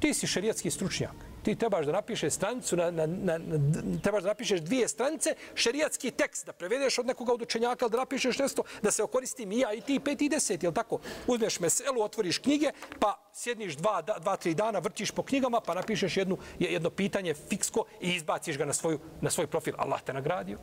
Ti 0.00 0.14
si 0.14 0.26
šerijatski 0.26 0.70
stručnjak. 0.70 1.27
Ti 1.48 1.54
trebaš 1.56 1.86
da 1.86 1.92
napišeš 1.92 2.32
stranicu, 2.32 2.76
na, 2.76 2.90
na, 2.90 3.06
na, 3.06 3.38
na, 3.38 3.58
trebaš 4.02 4.22
da 4.22 4.28
napišeš 4.28 4.60
dvije 4.60 4.88
stranice, 4.88 5.34
šerijatski 5.54 6.10
tekst, 6.10 6.46
da 6.46 6.52
prevedeš 6.52 6.98
od 6.98 7.06
nekoga 7.06 7.32
od 7.32 7.42
učenjaka, 7.42 7.88
da 7.88 7.96
napišeš 7.96 8.38
nešto, 8.38 8.62
da 8.82 8.90
se 8.90 9.02
okoristim 9.02 9.52
i 9.52 9.58
ja 9.58 9.72
i 9.72 9.80
ti, 9.80 10.00
pet 10.00 10.22
i 10.22 10.28
deset, 10.28 10.62
jel 10.62 10.72
tako? 10.72 10.98
Uzmeš 11.26 11.60
meselu, 11.60 12.02
otvoriš 12.02 12.38
knjige, 12.38 12.72
pa 13.00 13.14
sjedniš 13.32 13.76
dva, 13.76 14.02
da, 14.02 14.18
dva, 14.20 14.36
tri 14.36 14.52
dana, 14.54 14.78
vrtiš 14.78 15.10
po 15.10 15.22
knjigama, 15.22 15.60
pa 15.60 15.74
napišeš 15.74 16.16
jednu, 16.16 16.36
jedno 16.58 16.90
pitanje 16.90 17.34
fiksko 17.34 17.84
i 18.00 18.10
izbaciš 18.14 18.58
ga 18.58 18.64
na, 18.64 18.72
svoju, 18.72 19.00
na 19.20 19.30
svoj 19.30 19.46
profil. 19.46 19.74
Allah 19.78 20.02
te 20.02 20.12
nagradio. 20.12 20.58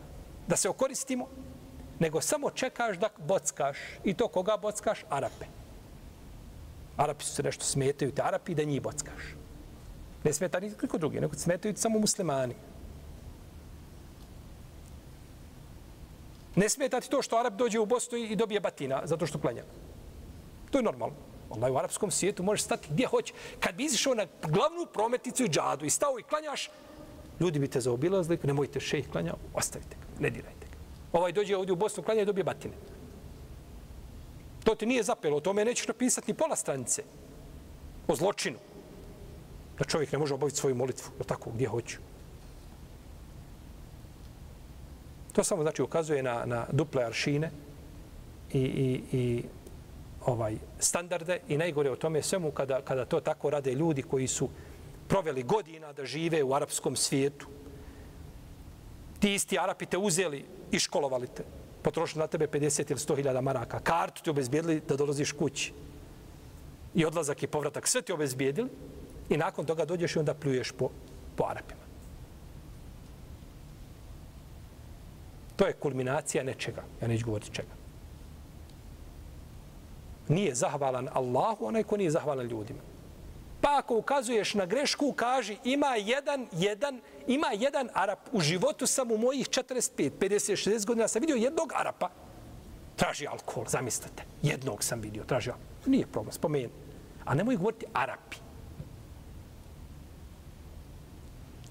Da 0.47 0.55
se 0.55 0.69
okoristimo, 0.69 1.27
nego 1.99 2.21
samo 2.21 2.49
čekaš 2.49 2.97
da 2.97 3.09
bockaš. 3.17 3.77
I 4.03 4.13
to 4.13 4.27
koga 4.27 4.57
bockaš? 4.57 5.01
Arape. 5.09 5.45
Arapi 6.97 7.25
su 7.25 7.33
se 7.35 7.43
nešto 7.43 7.65
smetaju, 7.65 8.11
te 8.11 8.21
Arapi 8.21 8.55
da 8.55 8.63
njih 8.63 8.81
bockaš. 8.81 9.44
Ne 10.25 10.33
smeta 10.33 10.59
ni 10.59 10.71
niko 10.81 10.97
drugi, 10.97 11.19
nego 11.19 11.35
smetaju 11.35 11.75
samo 11.77 11.99
muslimani. 11.99 12.55
Ne 16.55 16.69
smeta 16.69 17.01
ti 17.01 17.09
to 17.09 17.21
što 17.21 17.37
Arab 17.37 17.55
dođe 17.55 17.79
u 17.79 17.85
Bosnu 17.85 18.17
i 18.17 18.35
dobije 18.35 18.59
batina 18.59 19.01
zato 19.03 19.25
što 19.25 19.39
klanja. 19.39 19.63
To 20.71 20.77
je 20.77 20.83
normalno. 20.83 21.15
Allah 21.49 21.71
u 21.71 21.77
arapskom 21.77 22.11
svijetu 22.11 22.43
možeš 22.43 22.63
stati 22.63 22.87
gdje 22.91 23.07
hoće. 23.07 23.33
Kad 23.59 23.75
bi 23.75 23.85
izišao 23.85 24.15
na 24.15 24.25
glavnu 24.41 24.85
prometnicu 24.93 25.43
i 25.43 25.49
džadu 25.49 25.85
i 25.85 25.89
stao 25.89 26.19
i 26.19 26.23
klanjaš, 26.23 26.69
ljudi 27.39 27.59
bi 27.59 27.67
te 27.67 27.81
zaobilazili, 27.81 28.39
nemojte 28.43 28.79
šejh 28.79 29.11
klanja, 29.11 29.33
ostavite 29.53 29.95
ga, 29.95 30.23
ne 30.23 30.29
dirajte 30.29 30.67
ga. 30.71 30.77
Ovaj 31.17 31.31
dođe 31.31 31.57
ovdje 31.57 31.73
u 31.73 31.75
Bosnu 31.75 32.03
klanja 32.03 32.21
i 32.21 32.25
dobije 32.25 32.43
batine. 32.43 32.73
To 34.63 34.75
ti 34.75 34.85
nije 34.85 35.03
zapelo, 35.03 35.37
o 35.37 35.39
tome 35.39 35.65
nećeš 35.65 35.87
napisati 35.87 36.31
ni 36.31 36.37
pola 36.37 36.55
stranice. 36.55 37.03
O 38.07 38.15
zločinu. 38.15 38.57
Da 39.77 39.83
čovjek 39.83 40.11
ne 40.11 40.17
može 40.17 40.33
obaviti 40.33 40.57
svoju 40.57 40.75
molitvu, 40.75 41.11
je 41.19 41.23
tako, 41.23 41.49
gdje 41.49 41.67
hoću. 41.67 41.97
To 45.33 45.43
samo 45.43 45.61
znači 45.61 45.81
ukazuje 45.81 46.23
na, 46.23 46.45
na 46.45 46.65
duple 46.71 47.03
aršine 47.03 47.51
i, 48.53 48.59
i, 48.59 49.01
i 49.11 49.43
ovaj 50.25 50.57
standarde 50.79 51.39
i 51.47 51.57
najgore 51.57 51.91
o 51.91 51.95
tome 51.95 52.21
svemu 52.21 52.51
kada, 52.51 52.81
kada 52.81 53.05
to 53.05 53.19
tako 53.19 53.49
rade 53.49 53.73
ljudi 53.73 54.01
koji 54.01 54.27
su 54.27 54.49
proveli 55.07 55.43
godina 55.43 55.93
da 55.93 56.05
žive 56.05 56.43
u 56.43 56.53
arapskom 56.53 56.95
svijetu. 56.95 57.47
Ti 59.19 59.33
isti 59.33 59.59
Arapi 59.59 59.85
te 59.85 59.97
uzeli 59.97 60.45
i 60.71 60.79
školovali 60.79 61.27
te 61.27 61.43
potrošili 61.81 62.19
na 62.19 62.27
tebe 62.27 62.47
50 62.47 62.91
ili 62.91 62.99
100 62.99 63.15
hiljada 63.15 63.41
maraka. 63.41 63.79
Kartu 63.79 64.23
ti 64.23 64.29
obezbijedili 64.29 64.81
da 64.87 64.95
dolaziš 64.95 65.31
kući. 65.31 65.73
I 66.95 67.05
odlazak 67.05 67.43
i 67.43 67.47
povratak. 67.47 67.87
Sve 67.87 68.01
ti 68.01 68.13
obezbijedili 68.13 68.69
i 69.29 69.37
nakon 69.37 69.65
toga 69.65 69.85
dođeš 69.85 70.15
i 70.15 70.19
onda 70.19 70.33
pljuješ 70.33 70.71
po, 70.71 70.89
po 71.35 71.43
Arapima. 71.49 71.85
To 75.55 75.65
je 75.67 75.73
kulminacija 75.73 76.43
nečega. 76.43 76.83
Ja 77.01 77.07
neću 77.07 77.25
govoriti 77.25 77.51
čega. 77.51 77.73
Nije 80.27 80.55
zahvalan 80.55 81.09
Allahu, 81.13 81.65
onaj 81.65 81.83
ko 81.83 81.97
nije 81.97 82.11
zahvalan 82.11 82.45
ljudima. 82.45 82.79
Pa 83.61 83.77
ako 83.77 83.97
ukazuješ 83.97 84.53
na 84.53 84.65
grešku, 84.65 85.13
kaži 85.13 85.57
ima 85.63 85.95
jedan, 85.95 86.47
jedan, 86.51 87.01
ima 87.27 87.47
jedan 87.53 87.89
Arap. 87.93 88.19
U 88.31 88.41
životu 88.41 88.87
sam 88.87 89.11
u 89.11 89.17
mojih 89.17 89.49
45, 89.49 90.11
50, 90.19 90.69
60 90.69 90.85
godina 90.85 91.07
sam 91.07 91.21
vidio 91.21 91.35
jednog 91.35 91.71
Arapa. 91.75 92.09
Traži 92.95 93.27
alkohol, 93.27 93.65
zamislite. 93.67 94.23
Jednog 94.41 94.83
sam 94.83 95.01
vidio, 95.01 95.23
traži 95.23 95.49
alkohol. 95.49 95.71
Nije 95.85 96.07
problem, 96.07 96.33
spomeni. 96.33 96.69
A 97.25 97.35
nemoj 97.35 97.55
govoriti 97.55 97.85
Arapi. 97.93 98.44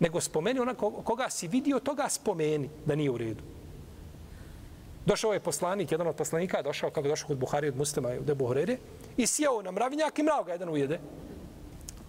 Nego 0.05 0.21
spomeni 0.21 0.61
onako 0.61 0.91
koga 0.91 1.31
si 1.31 1.49
vidio, 1.49 1.81
toga 1.81 2.09
spomeni 2.09 2.69
da 2.87 2.95
nije 2.95 3.11
u 3.11 3.17
redu. 3.17 3.43
Došao 5.07 5.33
je 5.33 5.41
poslanik, 5.41 5.93
jedan 5.93 6.07
od 6.07 6.17
poslanika 6.17 6.57
je 6.57 6.63
došao, 6.63 6.91
kako 6.91 7.07
je 7.07 7.11
došao 7.11 7.29
kod 7.29 7.39
Buhari 7.39 7.69
od 7.69 7.77
muslima 7.77 8.15
i 8.15 8.19
od 8.19 8.39
Horere, 8.39 8.77
i 9.17 9.27
sjeo 9.27 9.63
na 9.63 9.71
mravinjak 9.71 10.19
i 10.19 10.23
mrav 10.23 10.45
ga 10.45 10.53
jedan 10.53 10.69
ujede. 10.69 11.01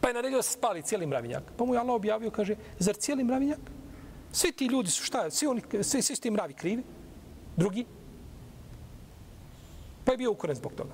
Pa 0.01 0.07
je 0.07 0.13
naredio 0.13 0.37
da 0.37 0.43
se 0.43 0.51
spali 0.51 0.81
cijeli 0.81 1.07
mravinjak. 1.07 1.43
Pa 1.57 1.65
mu 1.65 1.73
je 1.73 1.79
Allah 1.79 1.95
objavio, 1.95 2.31
kaže, 2.31 2.55
zar 2.79 2.95
cijeli 2.95 3.23
mravinjak? 3.23 3.59
Svi 4.31 4.51
ti 4.51 4.65
ljudi 4.65 4.91
su 4.91 5.03
šta? 5.03 5.29
Svi, 5.31 5.47
oni, 5.47 5.61
svi, 5.81 6.01
svi 6.01 6.15
su 6.15 6.21
ti 6.21 6.31
mravi 6.31 6.53
krivi. 6.53 6.83
Drugi. 7.55 7.85
Pa 10.05 10.11
je 10.11 10.17
bio 10.17 10.31
ukoren 10.31 10.55
zbog 10.55 10.73
toga. 10.73 10.93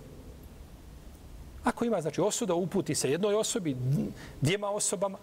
Ako 1.64 1.86
ima, 1.86 2.02
znači, 2.02 2.22
osuda, 2.22 2.54
uputi 2.54 2.96
se 2.96 3.12
jednoj 3.12 3.36
osobi, 3.36 3.78
dvijema 4.42 4.70
osobama. 4.70 5.18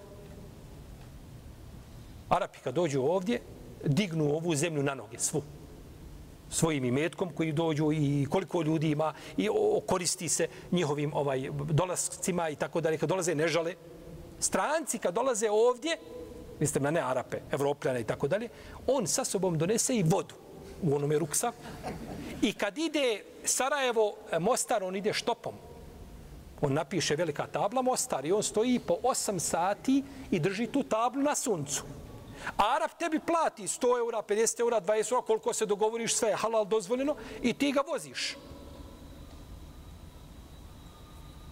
Arapi 2.29 2.59
kad 2.65 2.75
dođu 2.75 3.03
ovdje, 3.03 3.41
dignu 3.85 4.25
ovu 4.35 4.55
zemlju 4.55 4.83
na 4.83 4.95
noge, 4.95 5.19
svu. 5.19 5.43
Svojim 6.51 6.85
imetkom 6.85 7.31
koji 7.35 7.53
dođu 7.53 7.93
i 7.93 8.27
koliko 8.31 8.63
ljudi 8.63 8.91
ima 8.91 9.15
i 9.37 9.49
koristi 9.87 10.29
se 10.29 10.49
njihovim 10.73 11.15
ovaj 11.15 11.51
dolascima 11.53 12.49
i 12.49 12.57
tako 12.57 12.81
dalje. 12.81 12.99
Kad 12.99 13.09
dolaze, 13.09 13.35
ne 13.35 13.49
žale. 13.49 13.75
Stranci 14.41 14.99
kad 14.99 15.15
dolaze 15.15 15.51
ovdje, 15.51 15.97
mislim 16.61 16.85
na 16.85 16.91
ne 16.91 17.01
Arape, 17.01 17.39
Evropljane 17.53 18.01
i 18.01 18.05
tako 18.05 18.29
dalje, 18.29 18.49
on 18.87 19.07
sa 19.07 19.25
sobom 19.25 19.59
donese 19.59 19.97
i 19.97 20.03
vodu 20.03 20.35
u 20.83 20.97
onome 20.97 21.19
ruksa. 21.19 21.53
I 22.43 22.53
kad 22.53 22.79
ide 22.79 23.23
Sarajevo, 23.45 24.15
e, 24.33 24.39
Mostar, 24.39 24.85
on 24.85 24.97
ide 24.97 25.13
štopom. 25.13 25.55
On 26.61 26.73
napiše 26.73 27.17
velika 27.17 27.47
tabla 27.47 27.83
Mostar 27.83 28.27
i 28.27 28.33
on 28.33 28.43
stoji 28.43 28.79
po 28.79 28.97
8 29.03 29.39
sati 29.39 30.05
i 30.31 30.41
drži 30.41 30.67
tu 30.67 30.83
tablu 30.83 31.23
na 31.23 31.35
suncu. 31.35 31.83
A 32.57 32.75
Arab 32.77 32.91
tebi 32.99 33.21
plati 33.21 33.63
100 33.63 33.99
eura, 33.99 34.23
50 34.23 34.61
eura, 34.61 34.81
20 34.81 35.13
eura, 35.13 35.27
koliko 35.27 35.53
se 35.53 35.67
dogovoriš, 35.67 36.15
sve 36.15 36.29
je 36.29 36.37
halal 36.37 36.65
dozvoljeno 36.65 37.17
i 37.43 37.53
ti 37.53 37.73
ga 37.73 37.81
voziš. 37.81 38.37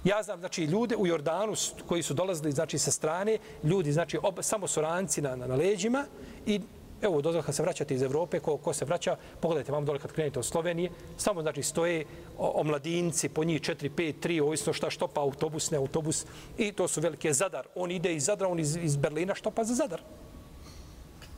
Ja 0.04 0.22
znam, 0.22 0.38
znači, 0.40 0.64
ljude 0.64 0.96
u 0.96 1.06
Jordanu 1.06 1.54
koji 1.88 2.02
su 2.02 2.14
dolazili, 2.14 2.52
znači, 2.52 2.78
sa 2.78 2.90
strane, 2.90 3.38
ljudi, 3.64 3.92
znači, 3.92 4.18
ob, 4.22 4.38
samo 4.42 4.66
su 4.68 4.80
ranci 4.80 5.22
na, 5.22 5.36
na, 5.36 5.46
na 5.46 5.54
leđima 5.54 6.04
i 6.46 6.60
evo, 7.02 7.20
dozvoj 7.22 7.42
kad 7.42 7.54
se 7.54 7.62
vraćate 7.62 7.94
iz 7.94 8.02
Evrope, 8.02 8.40
ko, 8.40 8.56
ko 8.56 8.72
se 8.72 8.84
vraća, 8.84 9.16
pogledajte 9.40 9.72
vam 9.72 9.84
dole 9.84 9.98
kad 9.98 10.12
krenete 10.12 10.38
od 10.38 10.46
Slovenije, 10.46 10.90
samo, 11.16 11.42
znači, 11.42 11.62
stoje 11.62 12.04
omladinci, 12.38 13.28
po 13.28 13.44
njih 13.44 13.60
4, 13.60 13.90
5, 13.90 14.14
3, 14.22 14.42
ovisno 14.42 14.72
šta 14.72 14.90
štopa 14.90 15.20
autobus, 15.20 15.70
ne 15.70 15.78
autobus, 15.78 16.26
i 16.58 16.72
to 16.72 16.88
su 16.88 17.00
velike 17.00 17.32
Zadar. 17.32 17.66
On 17.74 17.90
ide 17.90 18.14
iz 18.14 18.24
Zadra, 18.24 18.48
on 18.48 18.60
iz, 18.60 18.76
iz 18.76 18.96
Berlina 18.96 19.34
štopa 19.34 19.64
za 19.64 19.74
Zadar. 19.74 20.00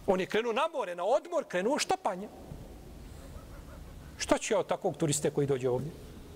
On 0.09 0.21
je 0.21 0.27
krenuo 0.27 0.53
na 0.53 0.69
more, 0.73 0.95
na 0.95 1.05
odmor, 1.05 1.45
krenuo 1.49 1.79
štapanje. 1.79 2.29
Šta 4.19 4.39
će 4.39 4.57
od 4.57 4.67
takvog 4.67 4.97
turiste 4.97 5.31
koji 5.31 5.47
dođe 5.47 5.69
ovdje? 5.69 5.91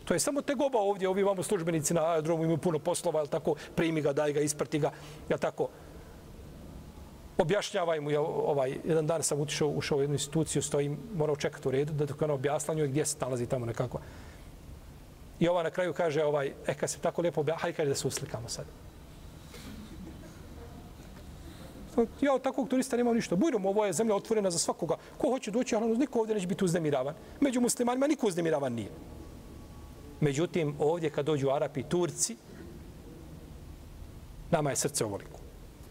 To 0.04 0.14
je 0.14 0.20
samo 0.20 0.42
te 0.42 0.54
goba 0.54 0.78
ovdje, 0.78 1.08
ovi 1.08 1.20
imamo 1.20 1.42
službenici 1.42 1.94
na 1.94 2.04
aerodromu 2.10 2.44
imaju 2.44 2.58
puno 2.58 2.78
poslova, 2.78 3.20
jel 3.20 3.26
tako, 3.26 3.54
primi 3.74 4.02
ga, 4.02 4.12
daj 4.12 4.32
ga, 4.32 4.40
isprti 4.40 4.78
ga, 4.78 4.90
jel 5.28 5.38
tako. 5.38 5.68
Objašnjavaj 7.38 8.00
mu, 8.00 8.10
jel, 8.10 8.24
ovaj, 8.24 8.76
jedan 8.84 9.06
dan 9.06 9.22
sam 9.22 9.40
utišao, 9.40 9.68
ušao 9.68 9.98
u 9.98 10.00
jednu 10.00 10.14
instituciju, 10.14 10.62
stojim, 10.62 10.98
morao 11.14 11.36
čekati 11.36 11.68
u 11.68 11.70
redu, 11.70 11.92
da 11.92 12.06
dok 12.06 12.22
ono 12.22 12.34
objaslanju 12.34 12.88
gdje 12.88 13.06
se 13.06 13.16
nalazi 13.20 13.46
tamo 13.46 13.66
nekako. 13.66 14.00
I 15.40 15.48
ova 15.48 15.62
na 15.62 15.70
kraju 15.70 15.92
kaže, 15.92 16.24
ovaj, 16.24 16.52
e, 16.66 16.74
kad 16.74 16.90
se 16.90 16.98
tako 16.98 17.22
lijepo 17.22 17.40
objasla, 17.40 17.62
hajde 17.62 17.76
kaže 17.76 17.88
da 17.88 17.94
se 17.94 18.08
uslikamo 18.08 18.48
sad. 18.48 18.66
Pa, 21.94 22.02
ja 22.20 22.34
od 22.34 22.42
takvog 22.42 22.68
turista 22.68 22.96
nemam 22.96 23.14
ništa. 23.14 23.36
Bujrom, 23.36 23.66
ovo 23.66 23.84
je 23.84 23.92
zemlja 23.92 24.14
otvorena 24.14 24.50
za 24.50 24.58
svakoga. 24.58 24.96
Ko 25.18 25.30
hoće 25.30 25.50
doći, 25.50 25.76
ali 25.76 25.98
niko 25.98 26.18
ovdje 26.18 26.34
neće 26.34 26.46
biti 26.46 26.64
uznemiravan. 26.64 27.14
Među 27.40 27.60
muslimanima 27.60 28.06
niko 28.06 28.26
uznemiravan 28.26 28.72
nije. 28.72 28.90
Međutim, 30.20 30.74
ovdje 30.78 31.10
kad 31.10 31.26
dođu 31.26 31.50
Arapi 31.50 31.80
i 31.80 31.88
Turci, 31.88 32.36
nama 34.50 34.70
je 34.70 34.76
srce 34.76 35.04
ovoliko. 35.04 35.38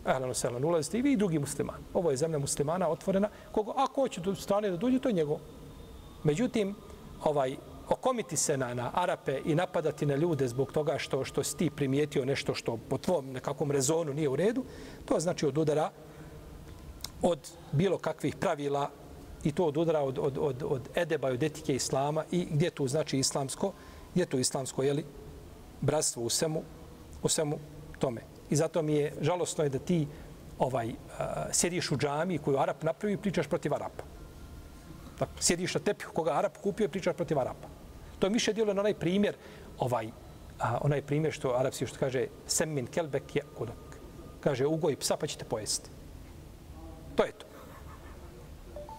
Ehlano 0.06 0.34
selan, 0.34 0.64
ulazite 0.64 0.97
i 0.99 1.02
vi 1.02 1.12
i 1.12 1.18
drugi 1.18 1.39
musliman. 1.39 1.84
Ovo 1.93 2.12
je 2.12 2.18
zemlja 2.18 2.39
muslimana 2.39 2.89
otvorena. 2.89 3.30
Kogo, 3.52 3.74
ako 3.78 4.02
hoće 4.02 4.22
do 4.22 4.36
strane 4.36 4.70
da 4.70 4.78
dođe, 4.78 4.99
to 4.99 5.10
je 5.10 5.14
njegov. 5.14 5.39
Međutim, 6.24 6.76
ovaj, 7.24 7.58
okomiti 7.92 8.38
se 8.38 8.58
na, 8.58 8.74
na 8.74 8.92
Arape 8.94 9.42
i 9.46 9.56
napadati 9.56 10.06
na 10.06 10.16
ljude 10.16 10.48
zbog 10.48 10.72
toga 10.72 10.98
što 10.98 11.26
što 11.26 11.44
si 11.44 11.58
ti 11.58 11.70
primijetio 11.70 12.26
nešto 12.26 12.56
što 12.56 12.78
po 12.89 12.98
tvom 12.98 13.32
nekakvom 13.32 13.72
rezonu 13.72 14.14
nije 14.14 14.30
u 14.30 14.36
redu, 14.36 14.64
to 15.06 15.20
znači 15.20 15.46
od 15.46 15.58
udara 15.58 15.92
od 17.22 17.39
bilo 17.72 17.98
kakvih 17.98 18.36
pravila 18.36 18.89
i 19.44 19.52
to 19.52 19.66
od 19.66 19.78
udara 19.78 20.02
od, 20.02 20.20
od, 20.20 20.38
od, 20.38 20.64
od 20.64 20.89
edeba 20.96 21.30
i 21.30 21.34
od 21.34 21.44
etike 21.44 21.76
islama 21.76 22.24
i 22.32 22.48
gdje 22.52 22.70
tu 22.70 22.88
znači 22.88 23.20
islamsko, 23.20 23.74
gdje 24.14 24.26
tu 24.26 24.39
islamsko, 24.39 24.84
jeli, 24.84 25.06
bratstvo 25.82 26.24
u 26.24 26.30
svemu, 26.30 26.64
u 27.24 27.30
svemu 27.30 27.60
tome. 28.00 28.22
I 28.50 28.56
zato 28.56 28.82
mi 28.82 28.94
je 28.94 29.14
žalostno 29.22 29.64
je 29.64 29.70
da 29.70 29.80
ti 29.80 30.08
ovaj 30.60 30.88
uh, 30.89 30.96
sjediš 31.52 31.92
u 31.92 31.98
džami 31.98 32.38
koju 32.38 32.58
Arap 32.58 32.84
napravi 32.84 33.14
i 33.14 33.18
pričaš 33.18 33.48
protiv 33.48 33.74
Arapa. 33.74 34.04
Dakle, 35.20 35.42
sjediš 35.42 35.74
na 35.74 35.80
tepihu 35.80 36.14
koga 36.14 36.32
Arap 36.34 36.58
kupio 36.58 36.86
i 36.86 36.88
pričaš 36.89 37.16
protiv 37.16 37.39
Arapa. 37.39 37.81
To 38.22 38.28
je 38.28 38.32
više 38.32 38.53
djelo 38.53 38.74
na 38.74 38.82
onaj 38.82 38.93
primjer, 38.93 39.36
ovaj, 39.80 40.11
a, 40.59 40.78
onaj 40.82 41.01
primjer 41.01 41.34
što 41.34 41.55
Arapsi 41.57 41.88
što 41.88 41.99
kaže 41.99 42.28
semmin 42.47 42.88
kelbek 42.88 43.36
je 43.36 43.41
kudok. 43.57 43.97
Kaže, 44.39 44.65
ugoj 44.65 44.95
psa 44.95 45.17
pa 45.17 45.28
ćete 45.28 45.45
pojesti. 45.45 45.89
To 47.15 47.24
je 47.24 47.32
to. 47.32 47.45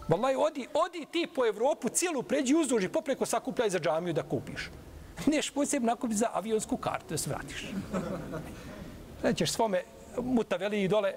Wallahi, 0.08 0.36
odi, 0.38 0.66
odi 0.74 1.06
ti 1.12 1.28
po 1.34 1.46
Evropu, 1.46 1.88
cijelu 1.88 2.22
pređi 2.22 2.54
uzduži, 2.54 2.88
popreko 2.88 3.26
sakupljaj 3.26 3.70
za 3.70 3.78
džamiju 3.78 4.12
da 4.12 4.22
kupiš. 4.22 4.70
Neš 5.26 5.50
posebno 5.50 5.86
nakupiti 5.86 6.18
za 6.18 6.30
avionsku 6.32 6.76
kartu 6.76 7.14
da 7.14 7.18
se 7.18 7.30
vratiš. 7.30 7.72
Rećeš 9.22 9.52
svome 9.52 9.82
mutaveli 10.18 10.82
i 10.82 10.88
dole, 10.88 11.12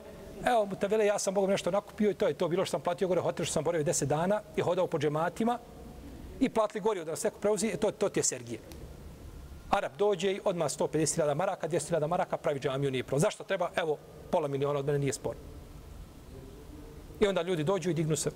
evo 0.45 0.65
mutaveli, 0.65 1.05
ja 1.05 1.19
sam 1.19 1.33
Bogom 1.33 1.49
nešto 1.49 1.71
nakupio 1.71 2.11
i 2.11 2.13
to 2.13 2.27
je 2.27 2.33
to. 2.33 2.47
Bilo 2.47 2.65
što 2.65 2.71
sam 2.71 2.81
platio 2.81 3.07
gore 3.07 3.21
hotel 3.21 3.45
što 3.45 3.53
sam 3.53 3.63
boravio 3.63 3.85
10 3.85 4.05
dana 4.05 4.41
i 4.55 4.61
hodao 4.61 4.87
po 4.87 4.99
džematima 4.99 5.59
i 6.39 6.49
platili 6.49 6.81
gorio 6.81 7.05
da 7.05 7.11
nas 7.11 7.23
neko 7.23 7.39
preuzi, 7.39 7.67
e, 7.67 7.77
to, 7.77 7.91
to 7.91 8.09
ti 8.09 8.19
je 8.19 8.23
Sergije. 8.23 8.59
Arab 9.69 9.91
dođe 9.97 10.31
i 10.31 10.41
odmah 10.43 10.67
150.000 10.67 11.36
maraka, 11.36 11.67
200.000 11.67 12.07
maraka, 12.07 12.38
pravi 12.38 12.59
džamiju, 12.59 12.91
nije 12.91 13.03
pravo. 13.03 13.19
Zašto 13.19 13.43
treba? 13.43 13.71
Evo, 13.75 13.97
pola 14.31 14.47
miliona 14.47 14.79
od 14.79 14.86
mene 14.86 14.99
nije 14.99 15.13
spor. 15.13 15.36
I 17.19 17.27
onda 17.27 17.41
ljudi 17.41 17.63
dođu 17.63 17.89
i 17.89 17.93
dignu 17.93 18.15
se. 18.15 18.31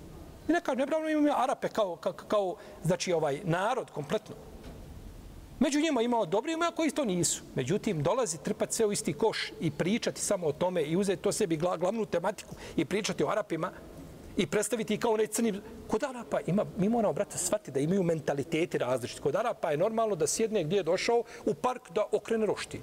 I 0.48 0.54
kažu, 0.64 0.78
nepravno 0.78 1.10
imamo 1.10 1.34
Arape 1.38 1.68
kao, 1.68 1.96
kao, 1.96 2.14
kao, 2.14 2.56
znači 2.84 3.14
ovaj 3.14 3.42
narod 3.44 3.92
kompletno. 3.92 4.36
Među 5.60 5.80
njima 5.80 6.02
imao 6.02 6.26
dobri 6.26 6.54
ima 6.54 6.72
koji 6.76 6.92
to 6.92 7.06
nisu. 7.06 7.44
Međutim, 7.56 8.04
dolazi 8.04 8.38
trpati 8.38 8.76
sve 8.76 8.86
u 8.86 8.92
isti 8.92 9.14
koš 9.14 9.52
i 9.60 9.72
pričati 9.72 10.22
samo 10.22 10.48
o 10.48 10.52
tome 10.52 10.84
i 10.84 10.98
uzeti 10.98 11.22
to 11.22 11.32
sebi 11.32 11.58
glavnu 11.58 12.06
tematiku 12.06 12.56
i 12.76 12.86
pričati 12.86 13.24
o 13.24 13.30
Arapima, 13.30 13.72
i 14.40 14.48
predstaviti 14.48 14.98
kao 14.98 15.12
onaj 15.12 15.28
crni... 15.28 15.62
Kod 15.88 16.04
Arapa 16.04 16.40
ima, 16.48 16.66
mi 16.78 16.90
moramo, 16.90 17.14
brate, 17.14 17.38
shvatiti 17.38 17.72
da 17.72 17.80
imaju 17.80 18.04
mentaliteti 18.04 18.78
različiti. 18.78 19.22
Kod 19.22 19.36
Arapa 19.36 19.72
je 19.72 19.78
normalno 19.78 20.16
da 20.16 20.28
sjedne 20.28 20.64
gdje 20.64 20.78
je 20.78 20.84
došao 20.84 21.24
u 21.46 21.54
park 21.54 21.92
da 21.92 22.06
okrene 22.12 22.46
roštilj. 22.46 22.82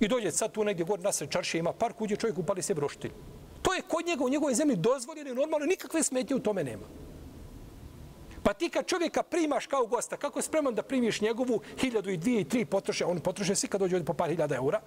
I 0.00 0.08
dođe 0.08 0.30
sad 0.30 0.52
tu 0.52 0.64
negdje 0.64 0.84
gore 0.84 1.02
nasred 1.02 1.30
čaršije 1.30 1.58
ima 1.58 1.72
park, 1.72 2.00
uđe 2.00 2.16
čovjek 2.16 2.38
upali 2.38 2.62
se 2.62 2.74
roštilj. 2.74 3.12
To 3.62 3.74
je 3.74 3.82
kod 3.88 4.06
njega 4.06 4.24
u 4.24 4.28
njegovoj 4.28 4.54
zemlji 4.54 4.76
dozvoljeno 4.76 5.30
i 5.30 5.34
normalno, 5.34 5.66
nikakve 5.66 6.02
smetnje 6.02 6.36
u 6.36 6.40
tome 6.40 6.64
nema. 6.64 6.86
Pa 8.42 8.52
ti 8.52 8.68
kad 8.68 8.86
čovjeka 8.86 9.22
primaš 9.22 9.66
kao 9.66 9.86
gosta, 9.86 10.16
kako 10.16 10.38
je 10.38 10.42
spreman 10.42 10.74
da 10.74 10.82
primiš 10.82 11.20
njegovu 11.20 11.60
hiljadu 11.80 12.10
i 12.10 12.16
dvije 12.16 12.40
i 12.40 12.48
tri 12.48 12.64
potroše, 12.64 13.04
on 13.04 13.20
potroše 13.20 13.54
svi 13.54 13.68
kad 13.68 13.80
dođe 13.80 14.04
po 14.04 14.14
par 14.14 14.30
hiljada 14.30 14.56
eura, 14.56 14.80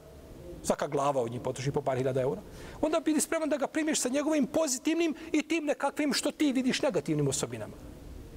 svaka 0.63 0.87
glava 0.87 1.21
od 1.21 1.31
njih 1.31 1.41
potroši 1.41 1.71
po 1.71 1.81
par 1.81 1.97
hiljada 1.97 2.21
eura, 2.21 2.41
onda 2.81 2.99
bili 2.99 3.21
spreman 3.21 3.49
da 3.49 3.57
ga 3.57 3.67
primiš 3.67 4.01
sa 4.01 4.09
njegovim 4.09 4.47
pozitivnim 4.47 5.15
i 5.31 5.41
tim 5.41 5.65
nekakvim 5.65 6.13
što 6.13 6.31
ti 6.31 6.51
vidiš 6.53 6.81
negativnim 6.81 7.27
osobinama. 7.27 7.73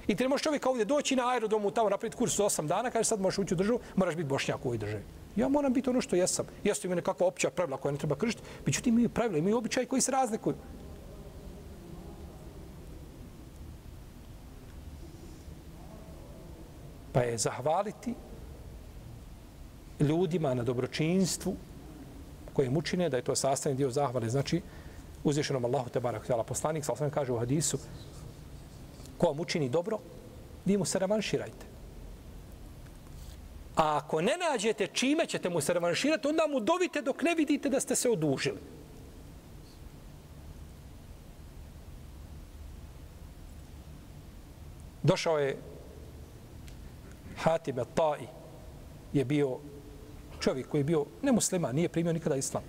I 0.06 0.16
ti 0.16 0.22
ne 0.22 0.28
možeš 0.28 0.44
čovjeka 0.44 0.70
ovdje 0.70 0.84
doći 0.84 1.16
na 1.16 1.28
aerodomu 1.28 1.70
tamo 1.70 1.88
napraviti 1.88 2.16
kurs 2.16 2.38
od 2.38 2.46
8 2.46 2.66
dana, 2.66 2.90
kaže 2.90 3.04
sad 3.04 3.20
možeš 3.20 3.38
ući 3.38 3.54
u 3.54 3.56
državu, 3.56 3.80
moraš 3.96 4.16
biti 4.16 4.28
bošnjak 4.28 4.64
u 4.64 4.68
ovoj 4.68 4.78
državi. 4.78 5.02
Ja 5.36 5.48
moram 5.48 5.72
biti 5.72 5.90
ono 5.90 6.00
što 6.00 6.16
jesam. 6.16 6.46
Jesu 6.64 6.86
ima 6.86 6.94
nekakva 6.94 7.26
opća 7.26 7.50
pravila 7.50 7.76
koja 7.76 7.92
ne 7.92 7.98
treba 7.98 8.16
kršiti, 8.16 8.42
međutim 8.66 8.94
imaju 8.94 9.08
pravila, 9.08 9.38
imaju 9.38 9.56
običaj 9.56 9.86
koji 9.86 10.02
se 10.02 10.12
razlikuju. 10.12 10.54
Pa 17.12 17.20
je 17.20 17.38
zahvaliti 17.38 18.14
ljudima 20.00 20.54
na 20.54 20.62
dobročinstvu 20.62 21.56
koje 22.52 22.70
mu 22.70 22.78
učine, 22.78 23.08
da 23.08 23.16
je 23.16 23.22
to 23.22 23.34
sastavni 23.34 23.76
dio 23.76 23.90
zahvale. 23.90 24.28
Znači, 24.28 24.62
uzvišenom 25.24 25.64
Allahu 25.64 25.90
te 25.90 26.00
barak 26.00 26.26
tjela. 26.26 26.44
poslanik, 26.44 26.84
sal 26.84 26.96
sam 26.96 27.10
kaže 27.10 27.32
u 27.32 27.38
hadisu, 27.38 27.78
ko 29.18 29.26
vam 29.26 29.40
učini 29.40 29.68
dobro, 29.68 29.98
vi 30.64 30.76
mu 30.76 30.84
se 30.84 30.98
revanširajte. 30.98 31.66
A 33.76 33.96
ako 33.96 34.20
ne 34.20 34.36
nađete 34.36 34.86
čime 34.86 35.26
ćete 35.26 35.48
mu 35.48 35.60
se 35.60 35.72
revanširati, 35.72 36.28
onda 36.28 36.46
mu 36.46 36.60
dovite 36.60 37.02
dok 37.02 37.22
ne 37.22 37.34
vidite 37.34 37.68
da 37.68 37.80
ste 37.80 37.96
se 37.96 38.10
odužili. 38.10 38.58
Došao 45.02 45.38
je 45.38 45.56
Hatim 47.36 47.76
al-Ta'i, 47.76 48.26
je 49.12 49.24
bio 49.24 49.58
čovjek 50.42 50.68
koji 50.68 50.80
je 50.80 50.84
bio 50.84 51.06
nemusliman, 51.22 51.74
nije 51.74 51.88
primio 51.88 52.12
nikada 52.12 52.36
islam. 52.36 52.62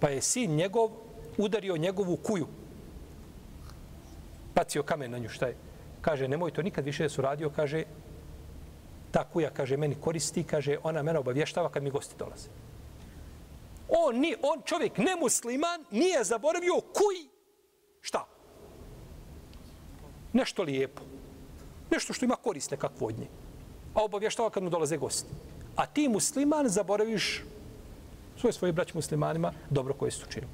Pa 0.00 0.08
je 0.08 0.22
sin 0.22 0.56
njegov 0.56 0.90
udario 1.38 1.76
njegovu 1.76 2.16
kuju. 2.16 2.46
Bacio 4.54 4.82
kamen 4.82 5.10
na 5.10 5.18
nju, 5.18 5.28
šta 5.28 5.46
je? 5.46 5.56
Kaže, 6.00 6.28
nemoj 6.28 6.50
to 6.50 6.62
nikad 6.62 6.84
više 6.84 7.02
da 7.02 7.08
su 7.08 7.22
radio, 7.22 7.50
kaže, 7.50 7.84
ta 9.10 9.24
kuja, 9.24 9.50
kaže, 9.50 9.76
meni 9.76 9.96
koristi, 10.00 10.44
kaže, 10.44 10.78
ona 10.82 11.02
mene 11.02 11.18
obavještava 11.18 11.68
kad 11.68 11.82
mi 11.82 11.90
gosti 11.90 12.14
dolaze. 12.18 12.48
On, 13.88 14.18
ni, 14.20 14.34
on 14.42 14.62
čovjek 14.64 14.98
nemusliman 14.98 15.84
nije 15.90 16.24
zaboravio 16.24 16.80
kuj, 16.80 17.16
šta? 18.00 18.26
Nešto 20.32 20.62
lijepo. 20.62 21.02
Nešto 21.90 22.12
što 22.12 22.24
ima 22.24 22.36
korist 22.36 22.70
nekakvo 22.70 23.06
od 23.06 23.18
nje. 23.18 23.26
A 23.94 24.04
obavještava 24.04 24.50
kad 24.50 24.62
mu 24.62 24.70
dolaze 24.70 24.96
gosti. 24.96 25.28
A 25.76 25.86
ti 25.86 26.08
musliman 26.08 26.68
zaboraviš 26.68 27.44
svoje 28.40 28.52
svoje 28.52 28.72
braće 28.72 28.92
muslimanima 28.94 29.52
dobro 29.70 29.94
koje 29.94 30.10
su 30.10 30.24
učinili. 30.28 30.52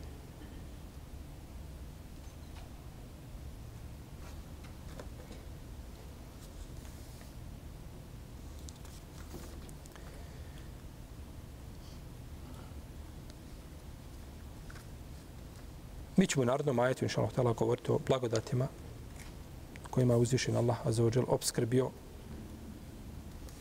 Mi 16.16 16.26
ćemo 16.26 16.42
u 16.42 16.46
narodnom 16.46 16.78
ajetu, 16.78 17.04
inša 17.04 17.20
Allah, 17.36 17.56
govoriti 17.56 17.92
o 17.92 17.98
blagodatima 18.06 18.68
kojima 19.92 20.14
je 20.14 20.20
uzvišen 20.20 20.56
Allah 20.56 20.86
azzawajal 20.86 21.24
obskrbio 21.28 21.90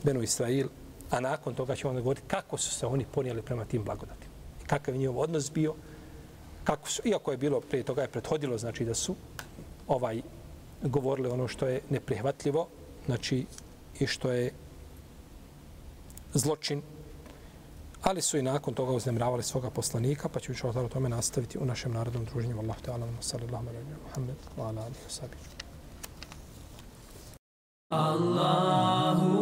Benu 0.04 0.24
Israil, 0.24 0.68
a 1.10 1.20
nakon 1.20 1.56
toga 1.56 1.76
ćemo 1.76 1.90
onda 1.90 2.02
govoriti 2.02 2.28
kako 2.28 2.58
su 2.58 2.72
se 2.72 2.88
oni 2.88 3.06
ponijeli 3.06 3.42
prema 3.42 3.66
tim 3.66 3.84
blagodatima. 3.84 4.32
I 4.64 4.66
kakav 4.66 4.96
je 4.96 5.00
njihov 5.00 5.20
odnos 5.20 5.52
bio, 5.52 5.76
kako 6.64 6.90
su, 6.90 7.02
iako 7.06 7.32
je 7.32 7.38
bilo 7.38 7.60
prije 7.62 7.84
toga 7.84 8.02
je 8.02 8.08
prethodilo, 8.08 8.58
znači 8.58 8.86
da 8.86 8.94
su 8.94 9.16
ovaj 9.88 10.22
govorili 10.82 11.30
ono 11.30 11.48
što 11.48 11.68
je 11.68 11.82
neprihvatljivo, 11.90 12.68
znači 13.06 13.46
i 14.00 14.08
što 14.08 14.32
je 14.32 14.52
zločin, 16.34 16.82
ali 18.02 18.22
su 18.22 18.38
i 18.38 18.42
nakon 18.42 18.74
toga 18.74 18.92
uznemravali 18.92 19.44
svoga 19.44 19.70
poslanika, 19.70 20.30
pa 20.30 20.40
ću 20.40 20.54
o 20.64 20.88
tome 20.88 21.10
nastaviti 21.10 21.58
u 21.58 21.66
našem 21.66 21.92
narodnom 21.92 22.26
druženju. 22.26 22.60
Allah 22.60 22.78
te 22.82 22.92
alam, 22.92 23.18
sallallahu 23.22 23.68
alaihi 23.68 23.86
wa 23.86 24.14
sallam, 24.14 24.36
wa 24.58 24.68
ala 24.68 24.82
alihi 24.82 25.06
wa 25.08 25.10
sallam. 25.10 25.61
Allahu 27.92 29.41